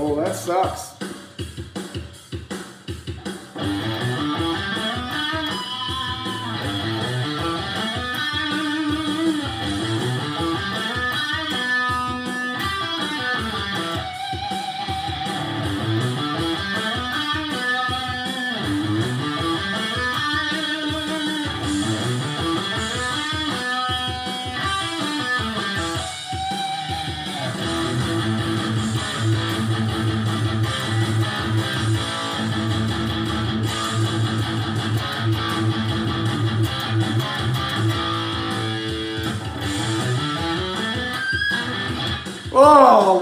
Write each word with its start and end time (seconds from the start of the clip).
Oh, 0.00 0.14
that 0.14 0.36
sucks. 0.36 0.97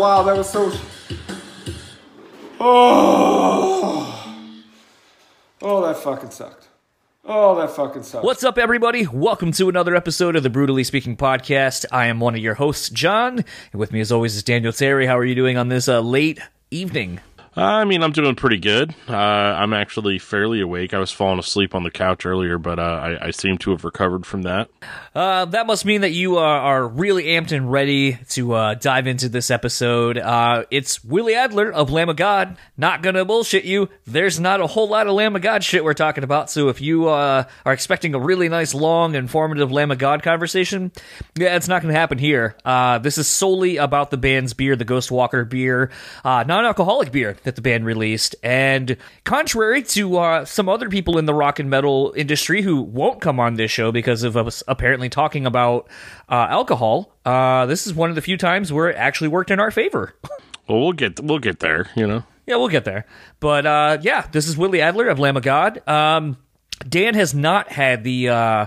Wow, 0.06 0.22
that 0.22 0.36
was 0.36 0.48
so. 0.48 0.72
Oh. 2.60 4.44
Oh, 5.60 5.84
that 5.84 5.96
fucking 5.96 6.30
sucked. 6.30 6.68
Oh, 7.24 7.56
that 7.56 7.70
fucking 7.70 8.04
sucked. 8.04 8.24
What's 8.24 8.44
up, 8.44 8.56
everybody? 8.56 9.08
Welcome 9.08 9.50
to 9.52 9.68
another 9.68 9.96
episode 9.96 10.36
of 10.36 10.44
the 10.44 10.50
Brutally 10.50 10.84
Speaking 10.84 11.16
podcast. 11.16 11.86
I 11.90 12.06
am 12.06 12.20
one 12.20 12.36
of 12.36 12.40
your 12.40 12.54
hosts, 12.54 12.88
John, 12.88 13.38
and 13.72 13.80
with 13.80 13.92
me, 13.92 13.98
as 13.98 14.12
always, 14.12 14.36
is 14.36 14.44
Daniel 14.44 14.72
Terry. 14.72 15.06
How 15.06 15.18
are 15.18 15.24
you 15.24 15.34
doing 15.34 15.56
on 15.56 15.70
this 15.70 15.88
uh, 15.88 15.98
late 15.98 16.38
evening? 16.70 17.18
I 17.56 17.86
mean, 17.86 18.02
I'm 18.02 18.12
doing 18.12 18.34
pretty 18.34 18.58
good. 18.58 18.94
Uh, 19.08 19.14
I'm 19.16 19.72
actually 19.72 20.18
fairly 20.18 20.60
awake. 20.60 20.92
I 20.92 20.98
was 20.98 21.10
falling 21.10 21.38
asleep 21.38 21.74
on 21.74 21.84
the 21.84 21.90
couch 21.90 22.26
earlier, 22.26 22.58
but 22.58 22.78
uh, 22.78 22.82
I, 22.82 23.28
I, 23.28 23.30
seem 23.30 23.56
to 23.58 23.70
have 23.70 23.82
recovered 23.82 24.26
from 24.26 24.42
that. 24.42 24.68
Uh, 25.14 25.46
that 25.46 25.66
must 25.66 25.86
mean 25.86 26.02
that 26.02 26.10
you 26.10 26.36
are, 26.36 26.60
are 26.60 26.86
really 26.86 27.24
amped 27.24 27.52
and 27.52 27.72
ready 27.72 28.18
to 28.30 28.52
uh, 28.52 28.74
dive 28.74 29.06
into 29.06 29.30
this 29.30 29.50
episode. 29.50 30.18
Uh, 30.18 30.64
it's 30.70 31.02
Willie 31.02 31.34
Adler 31.34 31.72
of 31.72 31.90
Lamb 31.90 32.10
of 32.10 32.16
God. 32.16 32.58
Not 32.76 33.02
gonna 33.02 33.24
bullshit 33.24 33.64
you. 33.64 33.88
There's 34.06 34.38
not 34.38 34.60
a 34.60 34.66
whole 34.66 34.88
lot 34.88 35.06
of 35.06 35.14
Lamb 35.14 35.34
of 35.34 35.40
God 35.40 35.64
shit 35.64 35.82
we're 35.82 35.94
talking 35.94 36.24
about. 36.24 36.50
So 36.50 36.68
if 36.68 36.82
you 36.82 37.08
uh, 37.08 37.44
are 37.64 37.72
expecting 37.72 38.14
a 38.14 38.18
really 38.18 38.50
nice, 38.50 38.74
long, 38.74 39.14
informative 39.14 39.72
Lamb 39.72 39.90
of 39.90 39.96
God 39.96 40.22
conversation, 40.22 40.92
yeah, 41.36 41.56
it's 41.56 41.68
not 41.68 41.80
gonna 41.80 41.94
happen 41.94 42.18
here. 42.18 42.54
this 43.00 43.16
is 43.16 43.28
solely 43.28 43.78
about 43.78 44.10
the 44.10 44.18
band's 44.18 44.52
beer, 44.52 44.76
the 44.76 44.84
Ghost 44.84 45.10
Walker 45.10 45.46
beer, 45.46 45.90
non-alcoholic 46.22 47.12
beer 47.12 47.38
that 47.46 47.54
the 47.54 47.62
band 47.62 47.86
released. 47.86 48.34
And 48.42 48.96
contrary 49.22 49.82
to 49.82 50.18
uh, 50.18 50.44
some 50.44 50.68
other 50.68 50.88
people 50.88 51.16
in 51.16 51.26
the 51.26 51.32
rock 51.32 51.60
and 51.60 51.70
metal 51.70 52.12
industry 52.16 52.60
who 52.60 52.80
won't 52.80 53.20
come 53.20 53.38
on 53.38 53.54
this 53.54 53.70
show 53.70 53.92
because 53.92 54.24
of 54.24 54.36
us 54.36 54.64
apparently 54.66 55.08
talking 55.08 55.46
about 55.46 55.88
uh, 56.28 56.48
alcohol, 56.50 57.12
uh, 57.24 57.64
this 57.66 57.86
is 57.86 57.94
one 57.94 58.10
of 58.10 58.16
the 58.16 58.20
few 58.20 58.36
times 58.36 58.72
where 58.72 58.90
it 58.90 58.96
actually 58.96 59.28
worked 59.28 59.52
in 59.52 59.60
our 59.60 59.70
favor. 59.70 60.16
well, 60.68 60.80
we'll 60.80 60.92
get 60.92 61.20
we'll 61.20 61.38
get 61.38 61.60
there, 61.60 61.88
you 61.94 62.04
know. 62.04 62.24
Yeah, 62.46 62.56
we'll 62.56 62.68
get 62.68 62.84
there. 62.84 63.06
But 63.38 63.64
uh, 63.64 63.98
yeah, 64.02 64.26
this 64.32 64.48
is 64.48 64.56
Willie 64.56 64.80
Adler 64.80 65.06
of 65.06 65.20
Lamb 65.20 65.36
of 65.36 65.44
God. 65.44 65.86
Um, 65.88 66.36
Dan 66.88 67.14
has 67.14 67.32
not 67.32 67.70
had 67.70 68.02
the 68.02 68.28
uh, 68.28 68.66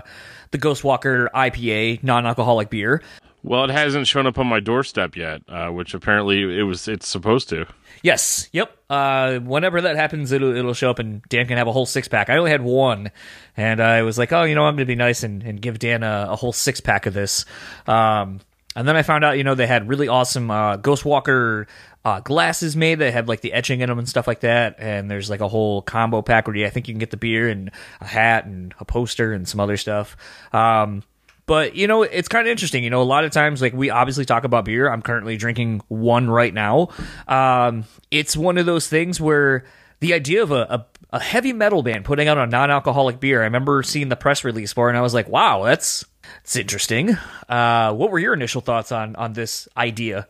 the 0.52 0.58
Ghost 0.58 0.84
Walker 0.84 1.28
IPA 1.34 2.02
non-alcoholic 2.02 2.70
beer. 2.70 3.02
Well, 3.42 3.64
it 3.64 3.70
hasn't 3.70 4.06
shown 4.06 4.26
up 4.26 4.38
on 4.38 4.46
my 4.46 4.60
doorstep 4.60 5.16
yet, 5.16 5.42
uh, 5.48 5.68
which 5.68 5.94
apparently 5.94 6.58
it 6.58 6.62
was. 6.62 6.86
It's 6.88 7.08
supposed 7.08 7.48
to. 7.50 7.66
Yes. 8.02 8.48
Yep. 8.52 8.76
Uh, 8.88 9.38
whenever 9.38 9.80
that 9.80 9.96
happens, 9.96 10.32
it'll 10.32 10.54
it'll 10.54 10.74
show 10.74 10.90
up, 10.90 10.98
and 10.98 11.22
Dan 11.28 11.46
can 11.46 11.56
have 11.56 11.66
a 11.66 11.72
whole 11.72 11.86
six 11.86 12.06
pack. 12.08 12.28
I 12.28 12.36
only 12.36 12.50
had 12.50 12.62
one, 12.62 13.10
and 13.56 13.80
I 13.80 14.02
was 14.02 14.18
like, 14.18 14.32
oh, 14.32 14.44
you 14.44 14.54
know, 14.54 14.64
I'm 14.64 14.74
gonna 14.74 14.86
be 14.86 14.94
nice 14.94 15.22
and, 15.22 15.42
and 15.42 15.60
give 15.60 15.78
Dan 15.78 16.02
a, 16.02 16.28
a 16.30 16.36
whole 16.36 16.52
six 16.52 16.80
pack 16.80 17.06
of 17.06 17.14
this. 17.14 17.46
Um, 17.86 18.40
and 18.76 18.86
then 18.86 18.96
I 18.96 19.02
found 19.02 19.24
out, 19.24 19.36
you 19.36 19.44
know, 19.44 19.54
they 19.54 19.66
had 19.66 19.88
really 19.88 20.08
awesome 20.08 20.50
uh, 20.50 20.76
Ghost 20.76 21.04
Walker 21.04 21.66
uh, 22.04 22.20
glasses 22.20 22.76
made 22.76 23.00
that 23.00 23.12
had 23.12 23.26
like 23.26 23.40
the 23.40 23.52
etching 23.52 23.80
in 23.80 23.88
them 23.88 23.98
and 23.98 24.08
stuff 24.08 24.26
like 24.28 24.40
that. 24.40 24.76
And 24.78 25.10
there's 25.10 25.28
like 25.28 25.40
a 25.40 25.48
whole 25.48 25.82
combo 25.82 26.22
pack 26.22 26.46
where 26.46 26.54
you, 26.56 26.66
I 26.66 26.70
think 26.70 26.86
you 26.86 26.94
can 26.94 27.00
get 27.00 27.10
the 27.10 27.16
beer 27.16 27.48
and 27.48 27.70
a 28.00 28.06
hat 28.06 28.46
and 28.46 28.72
a 28.78 28.84
poster 28.84 29.32
and 29.32 29.48
some 29.48 29.60
other 29.60 29.76
stuff. 29.76 30.16
Um, 30.52 31.02
but 31.50 31.74
you 31.74 31.88
know, 31.88 32.02
it's 32.04 32.28
kind 32.28 32.46
of 32.46 32.52
interesting. 32.52 32.84
You 32.84 32.90
know, 32.90 33.02
a 33.02 33.10
lot 33.16 33.24
of 33.24 33.32
times, 33.32 33.60
like 33.60 33.72
we 33.72 33.90
obviously 33.90 34.24
talk 34.24 34.44
about 34.44 34.64
beer. 34.64 34.88
I'm 34.88 35.02
currently 35.02 35.36
drinking 35.36 35.82
one 35.88 36.30
right 36.30 36.54
now. 36.54 36.90
Um, 37.26 37.86
it's 38.12 38.36
one 38.36 38.56
of 38.56 38.66
those 38.66 38.86
things 38.86 39.20
where 39.20 39.64
the 39.98 40.14
idea 40.14 40.44
of 40.44 40.52
a, 40.52 40.60
a, 40.60 40.86
a 41.16 41.18
heavy 41.18 41.52
metal 41.52 41.82
band 41.82 42.04
putting 42.04 42.28
out 42.28 42.38
a 42.38 42.46
non-alcoholic 42.46 43.18
beer. 43.18 43.40
I 43.40 43.46
remember 43.46 43.82
seeing 43.82 44.10
the 44.10 44.14
press 44.14 44.44
release 44.44 44.72
for, 44.72 44.86
it 44.86 44.90
and 44.90 44.98
I 44.98 45.00
was 45.00 45.12
like, 45.12 45.28
wow, 45.28 45.64
that's 45.64 46.04
it's 46.42 46.54
interesting. 46.54 47.16
Uh, 47.48 47.94
what 47.94 48.12
were 48.12 48.20
your 48.20 48.34
initial 48.34 48.60
thoughts 48.60 48.92
on 48.92 49.16
on 49.16 49.32
this 49.32 49.68
idea? 49.76 50.28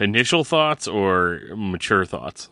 Initial 0.00 0.44
thoughts 0.44 0.88
or 0.88 1.42
mature 1.54 2.06
thoughts? 2.06 2.48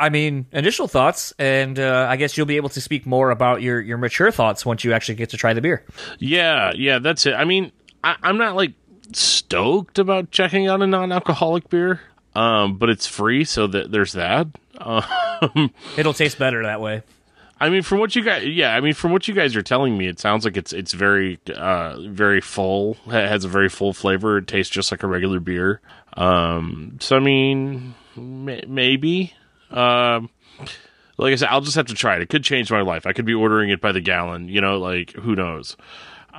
I 0.00 0.08
mean, 0.08 0.46
initial 0.50 0.88
thoughts, 0.88 1.34
and 1.38 1.78
uh, 1.78 2.06
I 2.08 2.16
guess 2.16 2.36
you'll 2.36 2.46
be 2.46 2.56
able 2.56 2.70
to 2.70 2.80
speak 2.80 3.04
more 3.04 3.30
about 3.30 3.60
your 3.60 3.80
your 3.80 3.98
mature 3.98 4.30
thoughts 4.30 4.64
once 4.64 4.82
you 4.82 4.94
actually 4.94 5.16
get 5.16 5.30
to 5.30 5.36
try 5.36 5.52
the 5.52 5.60
beer. 5.60 5.84
Yeah, 6.18 6.72
yeah, 6.74 6.98
that's 6.98 7.26
it. 7.26 7.34
I 7.34 7.44
mean, 7.44 7.70
I, 8.02 8.16
am 8.22 8.38
not 8.38 8.56
like 8.56 8.72
stoked 9.12 9.98
about 9.98 10.30
checking 10.30 10.68
out 10.68 10.80
a 10.80 10.86
non-alcoholic 10.86 11.68
beer, 11.68 12.00
um, 12.34 12.78
but 12.78 12.88
it's 12.88 13.06
free, 13.06 13.44
so 13.44 13.66
that 13.66 13.92
there's 13.92 14.12
that. 14.14 14.48
Um, 14.80 15.72
It'll 15.98 16.14
taste 16.14 16.38
better 16.38 16.62
that 16.62 16.80
way. 16.80 17.02
I 17.58 17.68
mean, 17.68 17.82
from 17.82 17.98
what 17.98 18.16
you 18.16 18.22
guys, 18.22 18.46
yeah, 18.46 18.74
I 18.74 18.80
mean, 18.80 18.94
from 18.94 19.12
what 19.12 19.28
you 19.28 19.34
guys 19.34 19.54
are 19.54 19.62
telling 19.62 19.96
me, 19.98 20.06
it 20.06 20.18
sounds 20.18 20.46
like 20.46 20.56
it's 20.56 20.72
it's 20.72 20.92
very, 20.92 21.38
uh, 21.54 21.98
very 22.08 22.40
full. 22.40 22.96
It 23.06 23.10
has 23.10 23.44
a 23.44 23.48
very 23.48 23.68
full 23.68 23.92
flavor. 23.92 24.38
It 24.38 24.46
tastes 24.46 24.72
just 24.72 24.90
like 24.90 25.02
a 25.02 25.06
regular 25.06 25.40
beer. 25.40 25.80
Um, 26.16 26.96
so 27.00 27.16
I 27.16 27.20
mean, 27.20 27.94
may- 28.16 28.64
maybe 28.66 29.34
um, 29.70 30.30
like 31.18 31.32
I 31.32 31.36
said, 31.36 31.48
I'll 31.50 31.60
just 31.60 31.76
have 31.76 31.86
to 31.86 31.94
try 31.94 32.16
it. 32.16 32.22
It 32.22 32.28
could 32.28 32.44
change 32.44 32.70
my 32.70 32.80
life. 32.80 33.06
I 33.06 33.12
could 33.12 33.24
be 33.24 33.34
ordering 33.34 33.70
it 33.70 33.80
by 33.80 33.92
the 33.92 34.00
gallon. 34.00 34.48
You 34.48 34.60
know, 34.60 34.78
like 34.78 35.12
who 35.12 35.34
knows? 35.34 35.76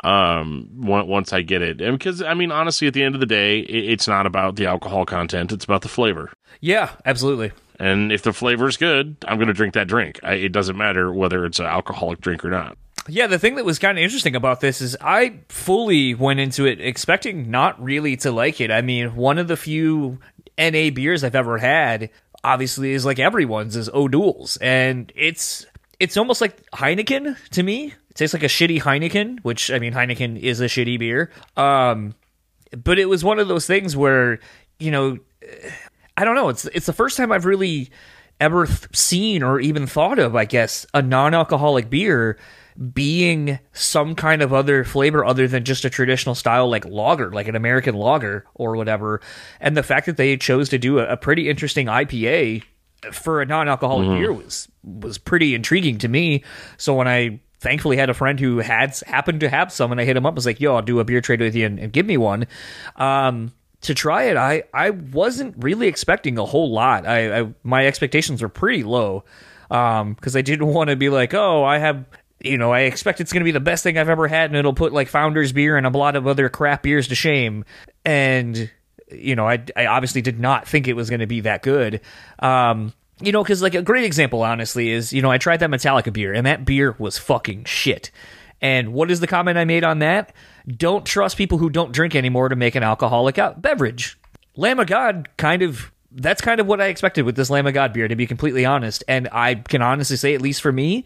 Um, 0.03 0.69
once 0.78 1.34
I 1.34 1.42
get 1.42 1.62
it, 1.62 1.81
and 1.81 1.97
because 1.97 2.22
I 2.22 2.34
mean, 2.34 2.52
honestly, 2.52 2.88
at 2.88 2.94
the 2.94 3.03
end 3.03 3.14
of 3.14 3.19
the 3.19 3.28
day, 3.28 3.59
it's 3.59 4.08
not 4.08 4.25
about 4.25 4.56
the 4.56 4.66
alcohol 4.66 5.06
content; 5.06 5.52
it's 5.52 5.66
about 5.66 5.81
the 5.81 5.90
flavor. 5.90 6.31
Yeah, 6.62 6.92
absolutely. 7.06 7.52
And 7.78 8.12
if 8.12 8.22
the 8.22 8.31
flavor 8.31 8.68
is 8.68 8.78
good, 8.78 9.18
I'm 9.28 9.38
going 9.38 9.48
to 9.48 9.53
drink 9.53 9.74
that 9.74 9.88
drink. 9.88 10.19
I, 10.24 10.34
it 10.34 10.52
doesn't 10.52 10.78
matter 10.78 11.12
whether 11.12 11.46
it's 11.46 11.59
an 11.59 11.66
alcoholic 11.66 12.22
drink 12.22 12.46
or 12.46 12.52
not. 12.52 12.78
Yeah, 13.08 13.25
the 13.25 13.40
thing 13.40 13.56
that 13.56 13.66
was 13.66 13.80
kind 13.80 13.98
of 13.98 14.03
interesting 14.03 14.36
about 14.36 14.62
this 14.62 14.81
is 14.81 14.96
I 15.02 15.40
fully 15.50 16.13
went 16.13 16.40
into 16.40 16.66
it 16.66 16.80
expecting 16.80 17.50
not 17.50 17.81
really 17.84 18.16
to 18.18 18.31
like 18.31 18.62
it. 18.62 18.69
I 18.69 18.81
mean, 18.81 19.16
one 19.16 19.40
of 19.40 19.48
the 19.48 19.58
few 19.58 20.19
NA 20.59 20.92
beers 20.92 21.24
I've 21.24 21.36
ever 21.36 21.58
had 21.58 22.12
obviously 22.44 22.91
is 22.91 23.06
like 23.06 23.19
everyone's 23.19 23.75
is 23.75 23.90
O'Doul's, 23.90 24.57
and 24.57 25.12
it's 25.16 25.66
it's 26.00 26.18
almost 26.18 26.41
like 26.41 26.69
Heineken 26.72 27.38
to 27.52 27.63
me. 27.63 27.94
It 28.09 28.16
tastes 28.16 28.34
like 28.34 28.44
a 28.44 28.47
shitty 28.47 28.81
Heineken, 28.81 29.40
which 29.44 29.72
I 29.72 29.79
mean 29.79 29.94
Heineken 29.94 30.40
is 30.40 30.59
a 30.59 30.66
shitty 30.66 31.00
beer. 31.00 31.31
Um, 31.56 32.16
but 32.84 33.00
it 33.00 33.06
was 33.06 33.24
one 33.24 33.40
of 33.40 33.47
those 33.47 33.68
things 33.68 33.96
where 33.96 34.40
you 34.80 34.91
know, 34.91 35.18
I 36.18 36.25
don't 36.25 36.35
know. 36.35 36.50
It's 36.50 36.66
it's 36.66 36.88
the 36.88 36.94
first 36.94 37.18
time 37.18 37.31
I've 37.31 37.46
really 37.46 37.90
ever 38.40 38.66
th- 38.66 38.88
seen 38.94 39.44
or 39.44 39.59
even 39.59 39.85
thought 39.85 40.18
of, 40.18 40.35
I 40.35 40.46
guess, 40.46 40.88
a 40.96 41.01
non-alcoholic 41.01 41.90
beer 41.91 42.40
being 42.94 43.59
some 43.74 44.16
kind 44.16 44.42
of 44.42 44.54
other 44.54 44.84
flavor 44.84 45.26
other 45.26 45.48
than 45.48 45.64
just 45.64 45.86
a 45.86 45.90
traditional 45.90 46.36
style 46.36 46.69
like 46.69 46.86
lager, 46.86 47.31
like 47.31 47.48
an 47.48 47.56
American 47.56 47.95
lager 47.95 48.45
or 48.56 48.75
whatever. 48.75 49.22
And 49.60 49.75
the 49.75 49.84
fact 49.84 50.06
that 50.06 50.18
they 50.18 50.38
chose 50.38 50.69
to 50.69 50.78
do 50.78 51.00
a, 51.00 51.13
a 51.13 51.18
pretty 51.18 51.50
interesting 51.50 51.88
IPA 51.88 52.63
for 53.12 53.42
a 53.42 53.45
non-alcoholic 53.45 54.07
mm-hmm. 54.07 54.19
beer 54.19 54.34
was 54.34 54.68
was 54.84 55.18
pretty 55.18 55.56
intriguing 55.56 55.98
to 56.00 56.07
me. 56.07 56.44
So 56.78 56.94
when 56.94 57.07
I 57.07 57.40
thankfully 57.60 57.98
had 57.98 58.10
a 58.10 58.13
friend 58.13 58.40
who 58.40 58.57
had 58.60 58.98
happened 59.06 59.42
to 59.42 59.50
have 59.50 59.72
some, 59.72 59.92
and 59.92 60.01
I 60.01 60.06
hit 60.06 60.18
him 60.18 60.25
up, 60.25 60.34
I 60.34 60.36
was 60.36 60.45
like, 60.45 60.60
"Yo, 60.60 60.75
I'll 60.75 60.81
do 60.81 61.00
a 61.00 61.04
beer 61.04 61.22
trade 61.22 61.42
with 61.42 61.56
you 61.56 61.66
and, 61.66 61.80
and 61.80 61.92
give 61.92 62.06
me 62.06 62.18
one." 62.18 62.48
Um, 62.95 63.54
to 63.81 63.95
try 63.95 64.24
it, 64.24 64.38
I 64.38 64.63
I 64.74 64.92
wasn't 64.92 65.56
really 65.57 65.88
expecting 65.88 66.38
a 66.38 66.45
whole 66.45 66.72
lot. 66.72 67.07
I, 67.07 67.42
I 67.42 67.54
my 67.63 67.88
expectations 67.88 68.42
were 68.42 68.50
pretty 68.50 68.84
low 68.84 69.24
because 69.68 70.36
um, 70.36 70.38
I 70.38 70.42
didn't 70.42 70.68
want 70.74 70.90
to 70.90 70.95
be 70.95 71.10
like, 71.10 71.34
oh, 71.34 71.63
I 71.63 71.78
have 71.80 72.06
you 72.44 72.58
know, 72.58 72.72
I 72.72 72.82
expect 72.82 73.22
it's 73.22 73.32
going 73.32 73.42
to 73.42 73.46
be 73.46 73.52
the 73.52 73.60
best 73.60 73.84
thing 73.84 73.98
I've 73.98 74.10
ever 74.10 74.28
had, 74.28 74.50
and 74.50 74.58
it'll 74.58 74.74
put 74.74 74.94
like 74.94 75.08
Founders 75.10 75.52
beer 75.52 75.78
and 75.78 75.86
a 75.86 75.90
lot 75.90 76.16
of 76.16 76.28
other 76.28 76.50
crap 76.50 76.84
beers 76.84 77.08
to 77.10 77.16
shame. 77.16 77.66
And 78.04 78.70
you 79.12 79.36
know, 79.36 79.48
I, 79.48 79.64
I 79.76 79.88
obviously 79.88 80.22
did 80.22 80.40
not 80.40 80.68
think 80.68 80.88
it 80.88 80.96
was 80.96 81.10
going 81.10 81.20
to 81.20 81.28
be 81.28 81.42
that 81.42 81.62
good. 81.62 82.02
Um, 82.40 82.94
you 83.20 83.32
know, 83.32 83.44
because 83.44 83.62
like 83.62 83.76
a 83.76 83.82
great 83.82 84.06
example, 84.06 84.42
honestly, 84.42 84.90
is 84.90 85.14
you 85.14 85.22
know 85.22 85.32
I 85.32 85.38
tried 85.38 85.58
that 85.58 85.70
Metallica 85.70 86.12
beer, 86.12 86.34
and 86.34 86.46
that 86.48 86.66
beer 86.66 86.96
was 86.98 87.18
fucking 87.18 87.66
shit. 87.66 88.12
And 88.62 88.94
what 88.94 89.10
is 89.10 89.20
the 89.20 89.28
comment 89.28 89.58
I 89.58 89.66
made 89.66 89.84
on 89.84 90.00
that? 90.00 90.34
Don't 90.68 91.06
trust 91.06 91.36
people 91.36 91.58
who 91.58 91.70
don't 91.70 91.92
drink 91.92 92.16
anymore 92.16 92.50
to 92.50 92.56
make 92.56 92.76
an 92.76 92.84
alcoholic 92.84 93.40
beverage. 93.58 94.20
Lamb 94.56 94.80
of 94.80 94.88
God 94.88 95.30
kind 95.38 95.62
of 95.62 95.92
that's 96.12 96.42
kind 96.42 96.60
of 96.60 96.68
what 96.68 96.82
I 96.82 96.88
expected 96.88 97.24
with 97.24 97.36
this 97.36 97.50
Lamb 97.50 97.68
of 97.68 97.74
God 97.74 97.94
beer, 97.94 98.08
to 98.08 98.16
be 98.16 98.28
completely 98.28 98.66
honest. 98.66 99.04
And 99.08 99.30
I 99.32 99.56
can 99.56 99.82
honestly 99.82 100.18
say, 100.18 100.36
at 100.36 100.42
least 100.42 100.62
for 100.62 100.72
me, 100.72 101.06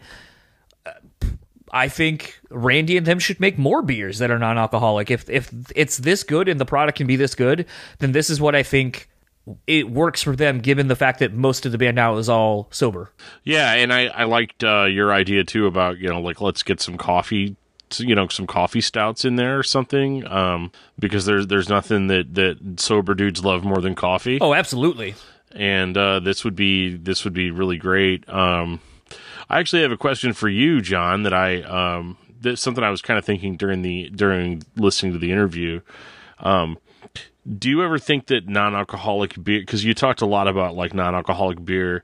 I 1.72 1.88
think 1.88 2.38
Randy 2.50 2.96
and 2.96 3.06
them 3.06 3.18
should 3.18 3.40
make 3.40 3.58
more 3.58 3.82
beers 3.82 4.18
that 4.18 4.30
are 4.30 4.38
non-alcoholic. 4.38 5.10
If 5.10 5.28
if 5.28 5.50
it's 5.74 5.98
this 5.98 6.22
good 6.22 6.48
and 6.48 6.60
the 6.60 6.64
product 6.66 6.98
can 6.98 7.06
be 7.06 7.16
this 7.16 7.34
good, 7.34 7.66
then 7.98 8.12
this 8.12 8.30
is 8.30 8.40
what 8.40 8.54
I 8.54 8.62
think 8.62 9.08
it 9.66 9.90
works 9.90 10.22
for 10.22 10.34
them, 10.34 10.58
given 10.60 10.88
the 10.88 10.96
fact 10.96 11.20
that 11.20 11.32
most 11.32 11.66
of 11.66 11.72
the 11.72 11.78
band 11.78 11.94
now 11.96 12.16
is 12.16 12.28
all 12.28 12.66
sober. 12.70 13.10
Yeah, 13.44 13.72
and 13.74 13.92
I 13.92 14.06
I 14.06 14.24
liked 14.24 14.64
uh, 14.64 14.84
your 14.84 15.12
idea 15.12 15.44
too 15.44 15.66
about 15.66 15.98
you 15.98 16.08
know 16.08 16.20
like 16.20 16.40
let's 16.40 16.62
get 16.62 16.80
some 16.80 16.96
coffee 16.98 17.56
you 17.98 18.16
know 18.16 18.26
some 18.26 18.48
coffee 18.48 18.80
stouts 18.80 19.24
in 19.24 19.36
there 19.36 19.56
or 19.58 19.62
something 19.62 20.26
um, 20.26 20.72
because 20.98 21.24
there's 21.24 21.46
there's 21.46 21.68
nothing 21.68 22.08
that 22.08 22.34
that 22.34 22.80
sober 22.80 23.14
dudes 23.14 23.44
love 23.44 23.62
more 23.64 23.80
than 23.80 23.94
coffee 23.94 24.38
Oh, 24.40 24.54
absolutely. 24.54 25.14
and 25.52 25.96
uh, 25.96 26.18
this 26.18 26.42
would 26.44 26.56
be 26.56 26.96
this 26.96 27.22
would 27.22 27.32
be 27.32 27.52
really 27.52 27.76
great 27.76 28.28
um, 28.28 28.80
i 29.48 29.58
actually 29.58 29.82
have 29.82 29.92
a 29.92 29.96
question 29.96 30.32
for 30.32 30.48
you 30.48 30.80
john 30.80 31.22
that 31.22 31.34
i 31.34 31.62
um, 31.62 32.16
that's 32.40 32.60
something 32.60 32.84
i 32.84 32.90
was 32.90 33.02
kind 33.02 33.18
of 33.18 33.24
thinking 33.24 33.56
during 33.56 33.82
the 33.82 34.08
during 34.10 34.62
listening 34.76 35.12
to 35.12 35.18
the 35.18 35.32
interview 35.32 35.80
um, 36.40 36.78
do 37.58 37.70
you 37.70 37.82
ever 37.82 37.98
think 37.98 38.26
that 38.26 38.48
non-alcoholic 38.48 39.42
beer 39.42 39.60
because 39.60 39.84
you 39.84 39.94
talked 39.94 40.20
a 40.20 40.26
lot 40.26 40.48
about 40.48 40.74
like 40.74 40.92
non-alcoholic 40.94 41.64
beer 41.64 42.02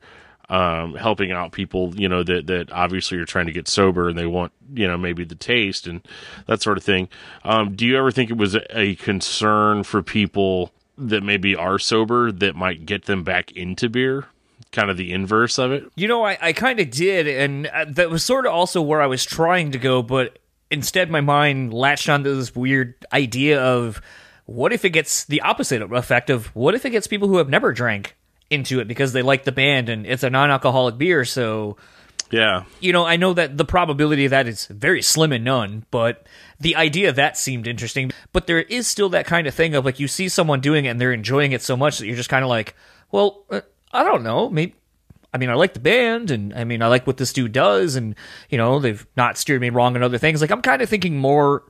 um, 0.53 0.95
helping 0.95 1.33
out 1.33 1.53
people, 1.53 1.95
you 1.99 2.09
know, 2.09 2.23
that, 2.23 2.47
that 2.47 2.71
obviously 2.71 3.17
are 3.17 3.25
trying 3.25 3.47
to 3.47 3.53
get 3.53 3.69
sober 3.69 4.11
and 4.11 4.19
they 4.19 4.27
want, 4.27 4.53
you 4.75 4.87
know, 4.87 4.99
maybe 4.99 5.25
the 5.25 5.35
taste 5.35 5.87
and 5.87 6.07
that 6.47 6.61
sort 6.61 6.77
of 6.77 6.85
thing. 6.85 7.09
Um, 7.43 7.75
do 7.75 7.87
you 7.87 7.97
ever 7.97 8.11
think 8.11 8.31
it 8.31 8.37
was 8.37 8.55
a, 8.55 8.79
a 8.79 8.95
concern 8.97 9.83
for 9.83 10.03
people 10.03 10.71
that 10.99 11.23
maybe 11.23 11.57
are 11.57 11.79
sober 11.79 12.31
that 12.31 12.55
might 12.55 12.85
get 12.85 13.07
them 13.07 13.25
back 13.25 13.51
into 13.53 13.89
beer? 13.89 14.27
Kind 14.71 14.91
of 14.91 14.97
the 14.97 15.13
inverse 15.13 15.59
of 15.59 15.73
it? 15.73 15.85
You 15.97 16.09
know, 16.09 16.25
I, 16.25 16.39
I 16.41 16.53
kind 16.53 16.81
of 16.81 16.91
did, 16.91 17.27
and 17.27 17.67
uh, 17.67 17.87
that 17.89 18.11
was 18.11 18.23
sort 18.25 18.47
of 18.47 18.53
also 18.53 18.81
where 18.81 19.03
I 19.03 19.07
was 19.07 19.25
trying 19.25 19.73
to 19.73 19.79
go, 19.79 20.03
but 20.03 20.39
instead 20.71 21.11
my 21.11 21.21
mind 21.21 21.75
latched 21.75 22.09
onto 22.09 22.35
this 22.35 22.55
weird 22.55 22.95
idea 23.13 23.61
of 23.63 24.01
what 24.47 24.73
if 24.73 24.85
it 24.85 24.91
gets 24.91 25.25
the 25.25 25.41
opposite 25.43 25.83
effect 25.83 26.31
of 26.31 26.47
what 26.57 26.75
if 26.75 26.85
it 26.87 26.91
gets 26.91 27.07
people 27.07 27.29
who 27.29 27.37
have 27.39 27.49
never 27.49 27.73
drank 27.73 28.17
into 28.51 28.81
it 28.81 28.89
because 28.89 29.13
they 29.13 29.23
like 29.23 29.45
the 29.45 29.53
band 29.53 29.89
and 29.89 30.07
it's 30.07 30.23
a 30.23 30.31
non-alcoholic 30.31 30.97
beer, 30.99 31.25
so 31.25 31.77
Yeah. 32.31 32.65
you 32.81 32.93
know, 32.93 33.05
I 33.05 33.17
know 33.17 33.35
that 33.35 33.57
the 33.59 33.65
probability 33.65 34.25
of 34.25 34.31
that 34.31 34.47
is 34.49 34.67
very 34.67 35.03
slim 35.03 35.33
and 35.33 35.45
none, 35.45 35.85
but 35.91 36.27
the 36.59 36.77
idea 36.77 37.09
of 37.11 37.17
that 37.17 37.37
seemed 37.37 37.67
interesting. 37.67 38.11
But 38.33 38.47
there 38.47 38.61
is 38.61 38.87
still 38.89 39.09
that 39.11 39.27
kind 39.27 39.47
of 39.47 39.55
thing 39.55 39.75
of 39.75 39.85
like 39.85 40.01
you 40.01 40.09
see 40.09 40.29
someone 40.29 40.61
doing 40.61 40.87
it 40.87 40.89
and 40.89 41.01
they're 41.01 41.13
enjoying 41.13 41.53
it 41.53 41.61
so 41.63 41.77
much 41.77 41.99
that 41.99 42.07
you're 42.07 42.17
just 42.17 42.31
kind 42.31 42.43
of 42.45 42.49
like, 42.49 42.75
well, 43.11 43.45
uh, 43.51 43.61
I 43.93 44.05
don't 44.05 44.23
know, 44.23 44.49
maybe. 44.49 44.75
I 45.35 45.39
mean, 45.39 45.49
I 45.49 45.55
like 45.55 45.73
the 45.73 45.81
band, 45.81 46.31
and 46.31 46.53
I 46.53 46.65
mean, 46.65 46.83
I 46.83 46.89
like 46.89 47.07
what 47.07 47.17
this 47.17 47.33
dude 47.33 47.53
does, 47.53 47.97
and 47.97 48.15
you 48.51 48.59
know, 48.59 48.79
they've 48.79 49.07
not 49.17 49.39
steered 49.39 49.63
me 49.63 49.71
wrong 49.71 49.97
in 49.97 50.03
other 50.03 50.19
things. 50.19 50.43
Like, 50.43 50.51
I'm 50.51 50.61
kind 50.61 50.83
of 50.83 50.91
thinking 50.91 51.17
more 51.17 51.63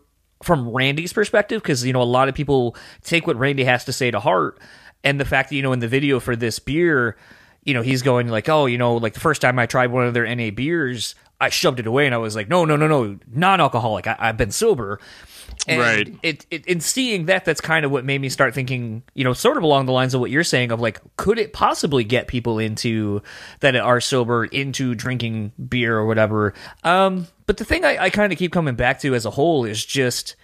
from 0.42 0.68
Randy's 0.68 1.12
perspective 1.12 1.62
because 1.62 1.84
you 1.84 1.92
know 1.92 2.02
a 2.02 2.04
lot 2.04 2.28
of 2.28 2.34
people 2.34 2.74
take 3.02 3.26
what 3.26 3.36
Randy 3.36 3.62
has 3.64 3.84
to 3.84 3.92
say 3.92 4.10
to 4.10 4.18
heart, 4.18 4.58
and 5.04 5.20
the 5.20 5.24
fact 5.24 5.50
that 5.50 5.56
you 5.56 5.62
know 5.62 5.72
in 5.72 5.78
the 5.78 5.86
video 5.86 6.18
for 6.18 6.34
this 6.34 6.58
beer, 6.58 7.16
you 7.64 7.74
know, 7.74 7.82
he's 7.82 8.02
going 8.02 8.28
like, 8.28 8.48
oh, 8.48 8.66
you 8.66 8.78
know, 8.78 8.96
like 8.96 9.14
the 9.14 9.20
first 9.20 9.40
time 9.40 9.58
I 9.58 9.66
tried 9.66 9.92
one 9.92 10.06
of 10.06 10.14
their 10.14 10.32
NA 10.34 10.50
beers, 10.50 11.14
I 11.40 11.48
shoved 11.48 11.80
it 11.80 11.86
away 11.86 12.06
and 12.06 12.14
I 12.14 12.18
was 12.18 12.34
like, 12.34 12.48
no, 12.48 12.64
no, 12.64 12.76
no, 12.76 12.88
no, 12.88 13.18
non-alcoholic. 13.32 14.06
I, 14.06 14.16
I've 14.18 14.36
been 14.36 14.50
sober. 14.50 14.98
And 15.68 15.80
Right. 15.80 16.14
It, 16.22 16.46
it 16.50 16.66
in 16.66 16.80
seeing 16.80 17.26
that, 17.26 17.44
that's 17.44 17.60
kind 17.60 17.84
of 17.84 17.90
what 17.90 18.04
made 18.04 18.20
me 18.20 18.28
start 18.28 18.54
thinking, 18.54 19.02
you 19.14 19.22
know, 19.22 19.32
sort 19.32 19.56
of 19.56 19.62
along 19.62 19.86
the 19.86 19.92
lines 19.92 20.12
of 20.12 20.20
what 20.20 20.30
you're 20.30 20.42
saying 20.44 20.72
of 20.72 20.80
like, 20.80 21.00
could 21.16 21.38
it 21.38 21.52
possibly 21.52 22.02
get 22.04 22.26
people 22.26 22.58
into 22.58 23.22
that 23.60 23.76
are 23.76 24.00
sober 24.00 24.44
into 24.46 24.94
drinking 24.94 25.52
beer 25.68 25.96
or 25.96 26.06
whatever? 26.06 26.52
Um, 26.82 27.28
but 27.46 27.58
the 27.58 27.64
thing 27.64 27.84
I, 27.84 28.04
I 28.04 28.10
kind 28.10 28.32
of 28.32 28.38
keep 28.38 28.52
coming 28.52 28.74
back 28.74 29.00
to 29.00 29.14
as 29.14 29.24
a 29.24 29.30
whole 29.30 29.64
is 29.64 29.84
just, 29.84 30.34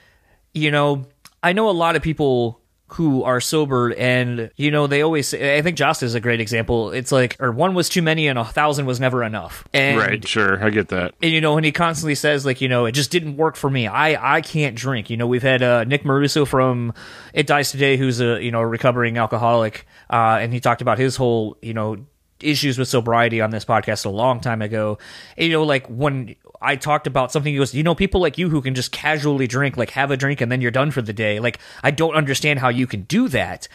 you 0.55 0.70
know, 0.70 1.06
I 1.43 1.53
know 1.53 1.69
a 1.69 1.73
lot 1.73 1.97
of 1.97 2.03
people 2.03 2.61
who 2.88 3.23
are 3.23 3.40
sober 3.40 3.94
and 3.94 4.50
you 4.56 4.70
know 4.70 4.87
they 4.87 5.02
always 5.02 5.29
say, 5.29 5.58
i 5.58 5.62
think 5.62 5.76
jost 5.76 6.02
is 6.02 6.14
a 6.14 6.20
great 6.20 6.40
example 6.40 6.90
it's 6.90 7.12
like 7.12 7.37
or 7.38 7.52
one 7.52 7.75
was 7.75 7.88
too 7.88 8.00
many 8.00 8.26
and 8.29 8.38
a 8.38 8.44
thousand 8.44 8.87
was 8.87 8.99
never 8.99 9.23
enough 9.23 9.69
and 9.75 9.99
right. 9.99 10.26
Sure. 10.26 10.62
I 10.62 10.70
get 10.70 10.88
that. 10.88 11.14
and 11.23 11.32
you 11.32 11.40
know, 11.40 11.56
and 11.56 11.64
he 11.64 11.73
constantly 11.73 12.14
says 12.14 12.44
like, 12.44 12.61
you 12.61 12.69
know, 12.69 12.87
it 12.87 12.93
just 12.93 13.11
didn't 13.11 13.37
work 13.37 13.56
for 13.56 13.70
me. 13.70 13.87
I 13.87 14.37
I 14.37 14.40
can't 14.40 14.76
drink. 14.76 15.11
You 15.11 15.17
know, 15.17 15.26
we've 15.26 15.43
had 15.43 15.62
uh, 15.62 15.85
Nick 15.85 16.05
Mauro 16.05 16.29
from 16.44 16.93
It 17.32 17.46
Dies 17.46 17.70
Today, 17.70 17.96
who's 17.96 18.20
a 18.20 18.43
you 18.43 18.50
know 18.50 18.62
recovering 18.62 19.19
alcoholic, 19.19 19.87
uh, 20.11 20.38
and 20.41 20.52
he 20.52 20.61
talked 20.61 20.82
about 20.82 20.99
his 20.99 21.17
whole 21.17 21.56
you 21.62 21.75
know 21.75 21.99
issues 22.41 22.79
with 22.79 22.88
sobriety 22.88 23.41
on 23.41 23.50
this 23.50 23.64
podcast 23.64 24.06
a 24.06 24.11
long 24.11 24.41
time 24.41 24.62
ago. 24.62 24.99
And, 25.37 25.46
you 25.46 25.52
know, 25.52 25.64
like 25.64 25.87
when 25.88 26.37
I 26.60 26.76
talked 26.76 27.06
about 27.06 27.32
something, 27.32 27.52
he 27.52 27.58
goes, 27.58 27.75
you 27.75 27.82
know, 27.82 27.94
people 27.94 28.20
like 28.20 28.38
you 28.38 28.49
who 28.49 28.60
can 28.60 28.75
just 28.75 28.93
casually 28.93 29.46
drink, 29.46 29.76
like 29.76 29.90
have 29.90 30.10
a 30.10 30.16
drink 30.16 30.40
and 30.40 30.50
then 30.50 30.60
you're 30.60 30.70
done 30.70 30.90
for 30.90 31.02
the 31.02 31.12
day. 31.12 31.40
Like 31.40 31.58
I 31.82 31.90
don't 31.90 32.14
understand 32.14 32.58
how 32.58 32.69
you 32.69 32.87
can 32.87 33.02
do 33.02 33.28
that. 33.28 33.69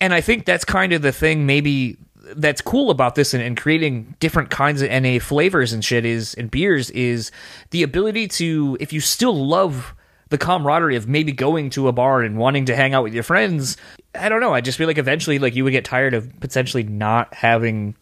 And 0.00 0.12
I 0.12 0.20
think 0.20 0.44
that's 0.44 0.64
kind 0.64 0.92
of 0.92 1.02
the 1.02 1.12
thing, 1.12 1.46
maybe 1.46 1.98
that's 2.34 2.60
cool 2.60 2.90
about 2.90 3.14
this 3.14 3.34
and, 3.34 3.42
and 3.42 3.56
creating 3.56 4.16
different 4.18 4.50
kinds 4.50 4.82
of 4.82 4.90
NA 4.90 5.18
flavors 5.18 5.72
and 5.72 5.84
shit 5.84 6.04
is 6.04 6.34
and 6.34 6.50
beers 6.50 6.90
is 6.90 7.30
the 7.70 7.82
ability 7.82 8.26
to 8.26 8.76
if 8.80 8.92
you 8.92 9.00
still 9.00 9.46
love 9.46 9.94
the 10.28 10.38
camaraderie 10.38 10.96
of 10.96 11.06
maybe 11.06 11.30
going 11.30 11.70
to 11.70 11.86
a 11.86 11.92
bar 11.92 12.22
and 12.22 12.36
wanting 12.36 12.64
to 12.64 12.74
hang 12.74 12.94
out 12.94 13.04
with 13.04 13.14
your 13.14 13.22
friends. 13.22 13.76
I 14.14 14.28
don't 14.28 14.40
know. 14.40 14.52
I 14.52 14.60
just 14.60 14.76
feel 14.76 14.88
like 14.88 14.98
eventually 14.98 15.38
like 15.38 15.54
you 15.54 15.62
would 15.62 15.70
get 15.70 15.84
tired 15.84 16.14
of 16.14 16.40
potentially 16.40 16.82
not 16.82 17.32
having 17.32 17.94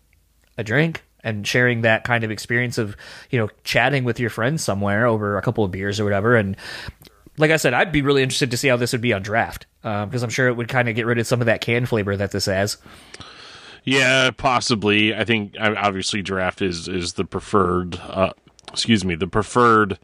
a 0.56 0.64
drink 0.64 1.03
and 1.24 1.46
sharing 1.46 1.80
that 1.80 2.04
kind 2.04 2.22
of 2.22 2.30
experience 2.30 2.78
of, 2.78 2.96
you 3.30 3.38
know, 3.38 3.48
chatting 3.64 4.04
with 4.04 4.20
your 4.20 4.30
friends 4.30 4.62
somewhere 4.62 5.06
over 5.06 5.36
a 5.36 5.42
couple 5.42 5.64
of 5.64 5.70
beers 5.70 5.98
or 5.98 6.04
whatever. 6.04 6.36
And 6.36 6.56
like 7.38 7.50
I 7.50 7.56
said, 7.56 7.74
I'd 7.74 7.90
be 7.90 8.02
really 8.02 8.22
interested 8.22 8.50
to 8.52 8.56
see 8.56 8.68
how 8.68 8.76
this 8.76 8.92
would 8.92 9.00
be 9.00 9.12
on 9.12 9.22
draft 9.22 9.66
because 9.82 10.22
I'm 10.22 10.30
sure 10.30 10.48
it 10.48 10.54
would 10.54 10.68
kind 10.68 10.88
of 10.88 10.94
get 10.94 11.06
rid 11.06 11.18
of 11.18 11.26
some 11.26 11.40
of 11.40 11.46
that 11.46 11.60
can 11.60 11.86
flavor 11.86 12.16
that 12.16 12.30
this 12.30 12.46
has. 12.46 12.76
Yeah, 13.84 14.30
possibly. 14.30 15.14
I 15.14 15.24
think 15.24 15.56
obviously 15.60 16.22
draft 16.22 16.62
is 16.62 16.88
is 16.88 17.14
the 17.14 17.24
preferred. 17.24 17.96
Uh, 18.00 18.32
excuse 18.72 19.04
me, 19.04 19.14
the 19.14 19.28
preferred 19.28 19.98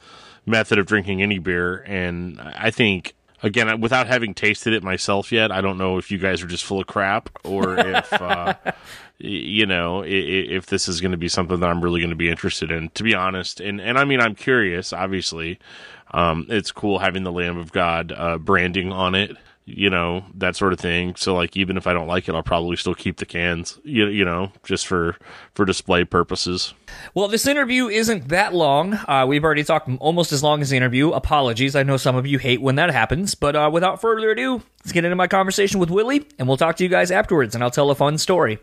method 0.44 0.78
of 0.78 0.86
drinking 0.86 1.22
any 1.22 1.38
beer, 1.38 1.82
and 1.86 2.40
I 2.40 2.70
think 2.70 3.14
again 3.42 3.80
without 3.80 4.06
having 4.06 4.34
tasted 4.34 4.74
it 4.74 4.82
myself 4.82 5.32
yet, 5.32 5.50
I 5.50 5.62
don't 5.62 5.78
know 5.78 5.96
if 5.96 6.10
you 6.10 6.18
guys 6.18 6.42
are 6.42 6.46
just 6.46 6.64
full 6.64 6.80
of 6.80 6.86
crap 6.86 7.30
or 7.44 7.78
if. 7.78 8.12
Uh, 8.12 8.54
you 9.20 9.66
know, 9.66 10.02
if 10.06 10.66
this 10.66 10.88
is 10.88 11.00
going 11.00 11.12
to 11.12 11.18
be 11.18 11.28
something 11.28 11.60
that 11.60 11.68
I'm 11.68 11.82
really 11.82 12.00
going 12.00 12.10
to 12.10 12.16
be 12.16 12.30
interested 12.30 12.70
in, 12.70 12.88
to 12.90 13.02
be 13.02 13.14
honest, 13.14 13.60
and 13.60 13.80
and 13.80 13.98
I 13.98 14.04
mean, 14.04 14.20
I'm 14.20 14.34
curious. 14.34 14.92
Obviously, 14.92 15.58
um, 16.12 16.46
it's 16.48 16.72
cool 16.72 16.98
having 16.98 17.24
the 17.24 17.32
Lamb 17.32 17.56
of 17.56 17.72
God 17.72 18.12
uh, 18.16 18.38
branding 18.38 18.92
on 18.92 19.14
it 19.14 19.36
you 19.66 19.90
know 19.90 20.24
that 20.34 20.56
sort 20.56 20.72
of 20.72 20.80
thing 20.80 21.14
so 21.14 21.34
like 21.34 21.56
even 21.56 21.76
if 21.76 21.86
i 21.86 21.92
don't 21.92 22.08
like 22.08 22.28
it 22.28 22.34
i'll 22.34 22.42
probably 22.42 22.76
still 22.76 22.94
keep 22.94 23.18
the 23.18 23.26
cans 23.26 23.78
you, 23.84 24.06
you 24.06 24.24
know 24.24 24.50
just 24.64 24.86
for 24.86 25.16
for 25.54 25.64
display 25.64 26.04
purposes 26.04 26.74
Well, 27.14 27.28
this 27.28 27.46
interview 27.46 27.86
isn't 27.88 28.28
that 28.28 28.52
long. 28.52 28.94
Uh, 28.94 29.24
we've 29.28 29.44
already 29.44 29.62
talked 29.62 29.88
almost 30.00 30.32
as 30.32 30.42
long 30.42 30.60
as 30.60 30.70
the 30.70 30.76
interview. 30.76 31.10
Apologies. 31.12 31.76
I 31.76 31.84
know 31.84 31.96
some 31.96 32.16
of 32.16 32.26
you 32.26 32.38
hate 32.38 32.60
when 32.60 32.74
that 32.74 32.90
happens. 32.90 33.36
But 33.36 33.54
uh, 33.54 33.70
without 33.72 34.00
further 34.00 34.28
ado, 34.30 34.60
let's 34.82 34.90
get 34.90 35.04
into 35.04 35.14
my 35.14 35.28
conversation 35.28 35.78
with 35.78 35.88
Willie, 35.90 36.26
and 36.38 36.48
we'll 36.48 36.56
talk 36.56 36.76
to 36.78 36.82
you 36.82 36.90
guys 36.90 37.12
afterwards, 37.12 37.54
and 37.54 37.62
I'll 37.62 37.70
tell 37.70 37.90
a 37.90 37.94
fun 37.94 38.18
story. 38.18 38.58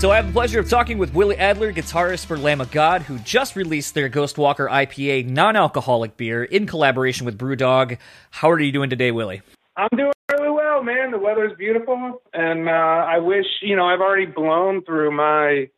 So 0.00 0.10
I 0.10 0.16
have 0.16 0.28
the 0.28 0.32
pleasure 0.32 0.58
of 0.58 0.66
talking 0.66 0.96
with 0.96 1.12
Willie 1.12 1.36
Adler, 1.36 1.74
guitarist 1.74 2.24
for 2.24 2.38
Lamb 2.38 2.62
of 2.62 2.70
God, 2.70 3.02
who 3.02 3.18
just 3.18 3.54
released 3.54 3.92
their 3.92 4.08
Ghostwalker 4.08 4.66
IPA 4.66 5.26
non-alcoholic 5.26 6.16
beer 6.16 6.42
in 6.42 6.66
collaboration 6.66 7.26
with 7.26 7.36
Brewdog. 7.36 7.98
How 8.30 8.50
are 8.50 8.58
you 8.58 8.72
doing 8.72 8.88
today, 8.88 9.10
Willie? 9.10 9.42
I'm 9.76 9.90
doing 9.94 10.10
really 10.32 10.48
well, 10.48 10.82
man. 10.82 11.10
The 11.10 11.18
weather's 11.18 11.52
beautiful, 11.58 12.22
and 12.32 12.66
uh, 12.66 12.72
I 12.72 13.18
wish 13.18 13.44
you 13.60 13.76
know 13.76 13.84
I've 13.84 14.00
already 14.00 14.24
blown 14.24 14.82
through 14.84 15.14
my 15.14 15.68